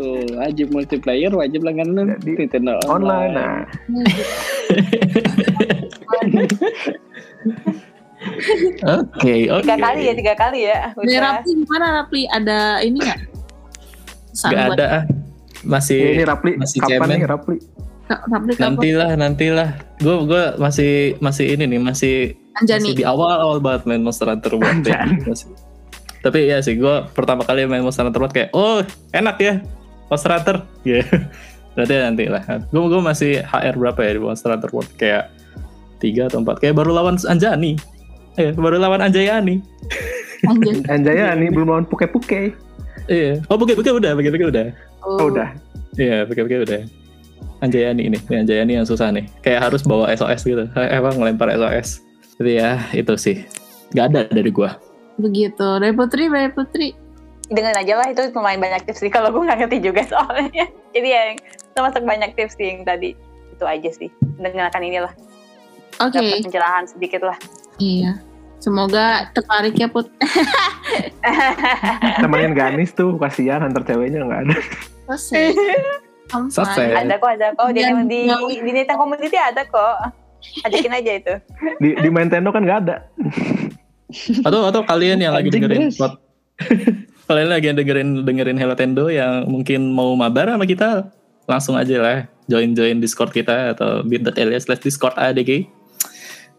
Tuh, 0.00 0.24
wajib 0.32 0.72
multiplayer, 0.72 1.28
wajib 1.30 1.60
langganan 1.60 2.16
Jadi, 2.16 2.32
Nintendo 2.40 2.80
Online. 2.88 3.30
Nah, 3.30 3.60
Oke, 8.82 9.34
oke. 9.48 9.64
Tiga 9.64 9.76
kali 9.78 10.00
ya, 10.04 10.12
tiga 10.12 10.34
kali 10.36 10.58
ya. 10.64 10.78
Dari 10.92 11.08
Udah. 11.10 11.20
Rapli 11.40 11.52
gimana 11.56 11.86
Rapli? 12.00 12.22
Ada 12.28 12.58
ini 12.80 12.98
nggak? 12.98 13.18
Gak 14.40 14.52
buat 14.68 14.76
ada 14.76 14.86
ah. 14.86 15.02
Masih 15.60 16.00
ini 16.16 16.24
Rapli, 16.24 16.50
masih 16.56 16.78
kapan 16.80 16.96
cemen. 17.00 17.08
nih 17.16 17.20
Rapli? 17.26 17.56
Ra- 18.06 18.24
Rapli 18.26 18.52
kapan? 18.52 18.62
nantilah, 18.66 19.10
nantilah. 19.16 19.68
Gue 19.98 20.16
gue 20.24 20.42
masih 20.56 20.92
masih 21.18 21.46
ini 21.50 21.64
nih, 21.66 21.80
masih 21.80 22.14
Anjani. 22.56 22.86
masih 22.86 22.96
di 22.96 23.04
awal-awal 23.04 23.58
banget 23.58 23.82
main 23.84 24.00
Monster 24.00 24.28
Hunter 24.28 24.56
World. 24.56 24.84
ya. 24.84 25.04
Masih- 25.24 25.52
Tapi 26.20 26.38
ya 26.44 26.60
sih, 26.60 26.76
gue 26.76 26.94
pertama 27.12 27.42
kali 27.42 27.64
main 27.64 27.80
Monster 27.80 28.04
Hunter 28.04 28.20
World 28.20 28.32
kayak, 28.32 28.52
oh 28.52 28.84
enak 29.10 29.36
ya 29.40 29.54
Monster 30.10 30.30
Hunter. 30.34 30.56
Gitu. 30.82 31.06
Berarti 31.78 31.94
nanti 32.02 32.24
lah. 32.26 32.42
Gue 32.74 32.90
gue 32.90 33.00
masih 33.00 33.32
HR 33.46 33.78
berapa 33.78 34.00
ya 34.02 34.10
di 34.18 34.20
Monster 34.20 34.50
Hunter 34.50 34.70
World? 34.74 34.90
Kayak 34.98 35.30
tiga 36.02 36.26
atau 36.26 36.42
empat. 36.42 36.58
Kayak 36.58 36.82
baru 36.82 36.90
lawan 36.90 37.16
Anjani. 37.30 37.78
Eh, 38.34 38.50
baru 38.52 38.82
lawan 38.82 39.00
Anjayani. 39.00 39.62
Anjani. 40.50 40.82
Anjaya 40.94 41.32
nih 41.38 41.48
belum 41.54 41.70
lawan 41.70 41.86
puke-puke. 41.86 42.52
Iya. 43.06 43.42
Oh, 43.46 43.56
bukan 43.56 43.78
bukan 43.78 44.02
udah, 44.02 44.12
bukan 44.18 44.30
bukan 44.34 44.48
udah. 44.50 44.66
Oh, 45.06 45.30
udah. 45.30 45.48
Iya, 45.96 46.26
bukan 46.26 46.42
bukan 46.46 46.60
udah. 46.66 46.80
Anjayani 47.60 48.08
ini, 48.08 48.16
Ini 48.16 48.36
Anjayani 48.44 48.72
yang 48.80 48.86
susah 48.88 49.12
nih. 49.12 49.28
Kayak 49.44 49.70
harus 49.70 49.84
bawa 49.84 50.08
SOS 50.16 50.42
gitu. 50.48 50.64
Eh, 50.74 50.88
Emang 50.96 51.16
ngelempar 51.20 51.52
SOS. 51.52 52.00
Jadi 52.40 52.52
ya 52.56 52.80
itu 52.96 53.14
sih. 53.20 53.44
Gak 53.92 54.14
ada 54.14 54.20
dari 54.32 54.48
gua. 54.48 54.80
Begitu. 55.20 55.68
Dari 55.76 55.92
Putri, 55.92 56.24
dari 56.32 56.48
Putri. 56.48 56.88
Dengan 57.50 57.74
aja 57.74 57.98
lah 57.98 58.06
itu 58.06 58.22
lumayan 58.30 58.62
banyak 58.62 58.86
tips 58.86 59.02
sih. 59.02 59.10
Kalau 59.10 59.34
gue 59.34 59.42
nggak 59.42 59.66
ngerti 59.66 59.78
juga 59.82 60.06
soalnya. 60.06 60.70
Jadi 60.94 61.08
ya 61.10 61.22
termasuk 61.74 62.06
banyak 62.06 62.38
tips 62.38 62.54
sih 62.54 62.70
yang 62.70 62.86
tadi. 62.86 63.18
Itu 63.50 63.66
aja 63.66 63.90
sih. 63.90 64.08
Dengarkan 64.38 64.86
inilah. 64.86 65.12
Oke. 65.98 66.16
Dapat 66.16 66.46
pencerahan 66.46 66.84
sedikit 66.86 67.26
lah. 67.26 67.36
Iya. 67.82 68.22
Semoga 68.60 69.32
tertarik 69.32 69.74
ya 69.74 69.88
Put. 69.88 70.06
Temenin 72.22 72.52
Ganis 72.52 72.92
tuh, 72.92 73.16
kasihan 73.16 73.64
antar 73.64 73.82
ceweknya 73.88 74.20
nggak 74.20 74.40
ada. 74.46 74.56
Selesai. 75.08 75.56
Sampai. 76.28 76.52
Selesai. 76.54 76.86
ada 76.92 77.14
kok, 77.16 77.30
ada 77.34 77.46
kok. 77.56 77.66
Di, 77.72 77.80
Dan- 77.82 78.06
di, 78.06 78.20
di 78.60 78.70
Nintendo 78.70 79.00
Community 79.00 79.36
ada 79.40 79.64
kok. 79.64 79.96
Ajakin 80.64 80.92
aja 80.92 81.12
itu. 81.16 81.34
Di, 81.80 81.88
di 81.98 82.08
Nintendo 82.12 82.52
kan 82.52 82.62
nggak 82.62 82.78
ada. 82.86 82.96
Atau 84.44 84.60
atau 84.68 84.80
kalian 84.84 85.18
yang 85.24 85.32
lagi 85.32 85.48
dengerin. 85.48 85.88
Kalian 87.30 87.46
lagi 87.46 87.70
yang 87.70 87.78
dengerin 87.78 88.08
dengerin 88.26 88.58
Hello 88.58 88.74
Tendo 88.74 89.06
yang 89.06 89.46
mungkin 89.46 89.94
mau 89.94 90.10
mabar 90.18 90.50
sama 90.50 90.66
kita 90.66 91.14
langsung 91.46 91.78
aja 91.78 91.94
lah 92.02 92.16
join 92.50 92.74
join 92.74 92.98
Discord 92.98 93.30
kita 93.30 93.70
atau 93.70 94.02
bit.ly 94.02 94.58
slash 94.58 94.82
Discord 94.82 95.14
ADG 95.14 95.70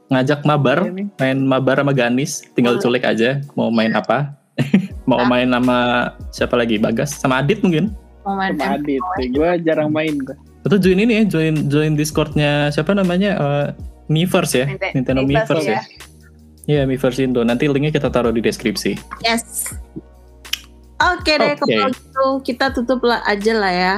ngajak 0.07 0.47
mabar 0.47 0.88
Iya 0.88 1.11
main 1.19 1.39
mabar 1.43 1.84
sama 1.84 1.91
Ganis 1.91 2.47
tinggal 2.55 2.80
culik 2.80 3.03
aja 3.03 3.43
mau 3.59 3.67
main 3.67 3.91
apa. 3.91 4.39
Mau 5.09 5.17
main 5.26 5.49
sama 5.49 6.11
siapa 6.30 6.53
lagi? 6.53 6.78
Bagas? 6.78 7.17
Sama 7.17 7.41
Adit 7.41 7.59
mungkin? 7.65 7.89
Mau 8.22 8.38
main 8.38 8.53
Sama. 8.53 8.78
Adit. 8.78 9.01
Gue 9.34 9.49
jarang 9.65 9.89
main 9.89 10.13
gue. 10.13 10.38
atau 10.61 10.78
join 10.78 11.01
ini 11.01 11.19
ya 11.19 11.24
join 11.26 11.67
join 11.67 11.97
Discordnya 11.97 12.69
siapa 12.69 12.93
namanya? 12.93 13.32
Eh, 13.34 13.67
Miiverse 14.07 14.55
ya? 14.61 14.65
Ninte- 14.69 14.93
Nintendo 14.93 15.22
Miiverse, 15.26 15.65
ya? 15.65 15.82
Iya 16.69 16.82
Miiverse 16.86 17.26
Indo. 17.26 17.41
Nanti 17.41 17.65
linknya 17.65 17.89
kita 17.89 18.13
taruh 18.13 18.30
di 18.30 18.45
deskripsi. 18.45 18.93
Yes. 19.26 19.74
Oke 21.17 21.33
deh, 21.37 21.53
Oke. 21.57 21.65
kalau 21.65 21.87
gitu 21.89 22.25
kita 22.45 22.65
tutup 22.73 23.01
lah 23.05 23.19
aja 23.25 23.53
lah 23.57 23.73
ya. 23.73 23.95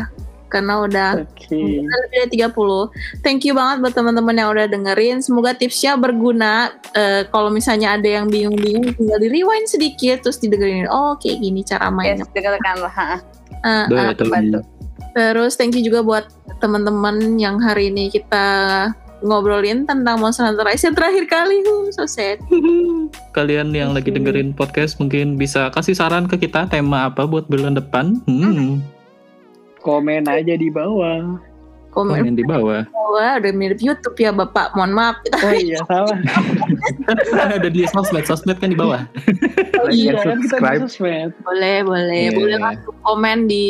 Karena 0.47 0.85
udah 0.85 1.25
udah 1.49 1.97
lebih 2.05 2.17
dari 2.29 2.45
30. 2.45 3.25
Thank 3.25 3.41
you 3.49 3.57
banget 3.57 3.81
buat 3.81 3.93
teman-teman 3.97 4.37
yang 4.37 4.49
udah 4.53 4.69
dengerin. 4.69 5.17
Semoga 5.25 5.57
tipsnya 5.57 5.97
berguna. 5.97 6.77
Eh, 6.93 7.25
kalau 7.33 7.49
misalnya 7.49 7.97
ada 7.97 8.05
yang 8.05 8.29
bingung-bingung, 8.29 8.93
tinggal 8.93 9.17
di 9.17 9.33
rewind 9.33 9.65
sedikit 9.65 10.21
terus 10.21 10.37
didengerin. 10.37 10.85
Oh, 10.93 11.17
kayak 11.17 11.41
gini 11.41 11.65
cara 11.65 11.89
mainnya. 11.89 12.21
Yes, 12.21 12.29
dengarkan 12.37 12.75
lah. 12.85 12.95
Betul. 13.89 14.29
bantu. 14.29 14.59
Terus 15.13 15.57
thank 15.57 15.73
you 15.73 15.81
juga 15.81 16.05
buat 16.05 16.25
teman-teman 16.61 17.37
yang 17.41 17.57
hari 17.57 17.89
ini 17.89 18.13
kita 18.13 18.45
ngobrolin 19.23 19.87
tentang 19.87 20.19
Monster 20.19 20.45
Hunter 20.45 20.67
Rise 20.67 20.85
yang 20.85 20.95
terakhir 20.95 21.25
kali. 21.31 21.63
Huh, 21.63 21.89
so 21.95 22.03
sad. 22.05 22.43
kalian 23.37 23.71
yang 23.71 23.95
lagi 23.95 24.11
Oke. 24.11 24.19
dengerin 24.19 24.51
podcast 24.53 24.99
mungkin 24.99 25.39
bisa 25.39 25.71
kasih 25.71 25.95
saran 25.95 26.27
ke 26.27 26.35
kita 26.37 26.67
tema 26.67 27.07
apa 27.09 27.23
buat 27.25 27.47
bulan 27.47 27.79
depan. 27.79 28.19
Hmm, 28.27 28.83
Komen 29.83 30.27
aja 30.27 30.55
di 30.55 30.71
bawah. 30.71 31.39
Komen 31.93 32.17
komen 32.25 32.33
di 32.33 32.45
bawah. 32.45 32.81
Wah, 33.13 33.37
udah 33.37 33.53
mirip 33.53 33.77
YouTube 33.77 34.17
ya 34.17 34.33
Bapak. 34.33 34.73
Mohon 34.73 34.91
maaf. 34.97 35.17
Oh 35.45 35.53
iya, 35.53 35.77
salah. 35.85 36.17
Ada 37.61 37.69
di 37.69 37.85
sosmed, 37.85 38.25
sosmed 38.25 38.57
kan 38.57 38.73
di 38.73 38.77
bawah. 38.77 39.05
Like 39.85 39.93
iya 39.93 40.17
kan 40.17 40.41
kita 40.41 40.41
di 40.41 40.47
subscribe. 40.49 40.81
sosmed. 40.89 41.29
Boleh, 41.45 41.77
boleh. 41.85 42.23
Iya. 42.33 42.37
Boleh 42.37 42.57
langsung 42.57 42.97
komen 43.05 43.37
di 43.45 43.67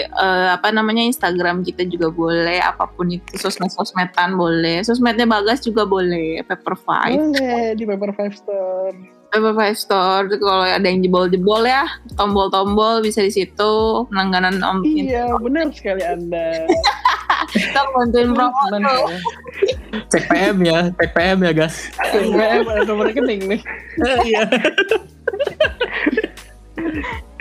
eh, 0.00 0.48
apa 0.48 0.72
namanya 0.72 1.04
Instagram 1.04 1.60
kita 1.60 1.84
juga 1.84 2.08
boleh. 2.08 2.64
Apa 2.64 2.88
pun 2.88 3.12
itu 3.12 3.36
sosmed-sosmedan 3.36 4.40
boleh. 4.40 4.80
Sosmednya 4.80 5.28
Bagas 5.28 5.60
juga 5.60 5.84
boleh. 5.84 6.40
Pepper 6.48 6.72
Five. 6.80 7.20
Boleh 7.20 7.76
di 7.76 7.84
Paper 7.84 8.10
Five 8.16 8.32
Store. 8.32 8.96
Pepper 9.28 9.52
Five 9.52 9.76
Store. 9.76 10.24
Kalau 10.32 10.64
ada 10.64 10.86
yang 10.88 11.04
jebol-jebol 11.04 11.68
ya, 11.68 11.84
tombol-tombol 12.16 13.04
bisa 13.04 13.20
di 13.20 13.28
situ. 13.28 14.08
Langganan 14.08 14.64
Om 14.64 14.80
Iya, 14.88 15.36
benar 15.36 15.68
sekali 15.76 16.00
Anda. 16.00 16.64
kita 17.52 17.80
bantuin 17.94 18.30
promo 18.34 18.62
tuh. 18.70 18.80
saya. 18.82 19.18
Cek 20.10 20.24
PM 20.30 20.56
ya, 20.62 20.78
cek 20.98 21.10
PM 21.14 21.38
ya 21.42 21.52
guys. 21.54 21.76
BBM 22.12 22.64
ada 22.66 22.82
nomor 22.86 23.04
rekening 23.10 23.42
nih. 23.46 23.60
Iya. 24.26 24.42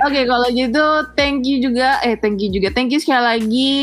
Oke, 0.06 0.22
kalau 0.28 0.48
gitu 0.52 0.86
thank 1.16 1.48
you 1.48 1.58
juga. 1.64 2.00
Eh, 2.06 2.16
thank 2.20 2.40
you 2.44 2.50
juga. 2.52 2.70
Thank 2.74 2.94
you 2.94 3.00
sekali 3.02 3.24
lagi. 3.24 3.76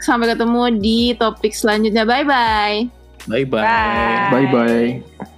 Sampai 0.00 0.32
ketemu 0.32 0.62
di 0.80 1.12
topik 1.16 1.52
selanjutnya. 1.52 2.08
Bye-bye. 2.08 2.88
Bye 3.28 3.44
bye. 3.44 3.62
Bye. 3.62 4.28
Bye 4.32 4.48
bye. 4.48 5.28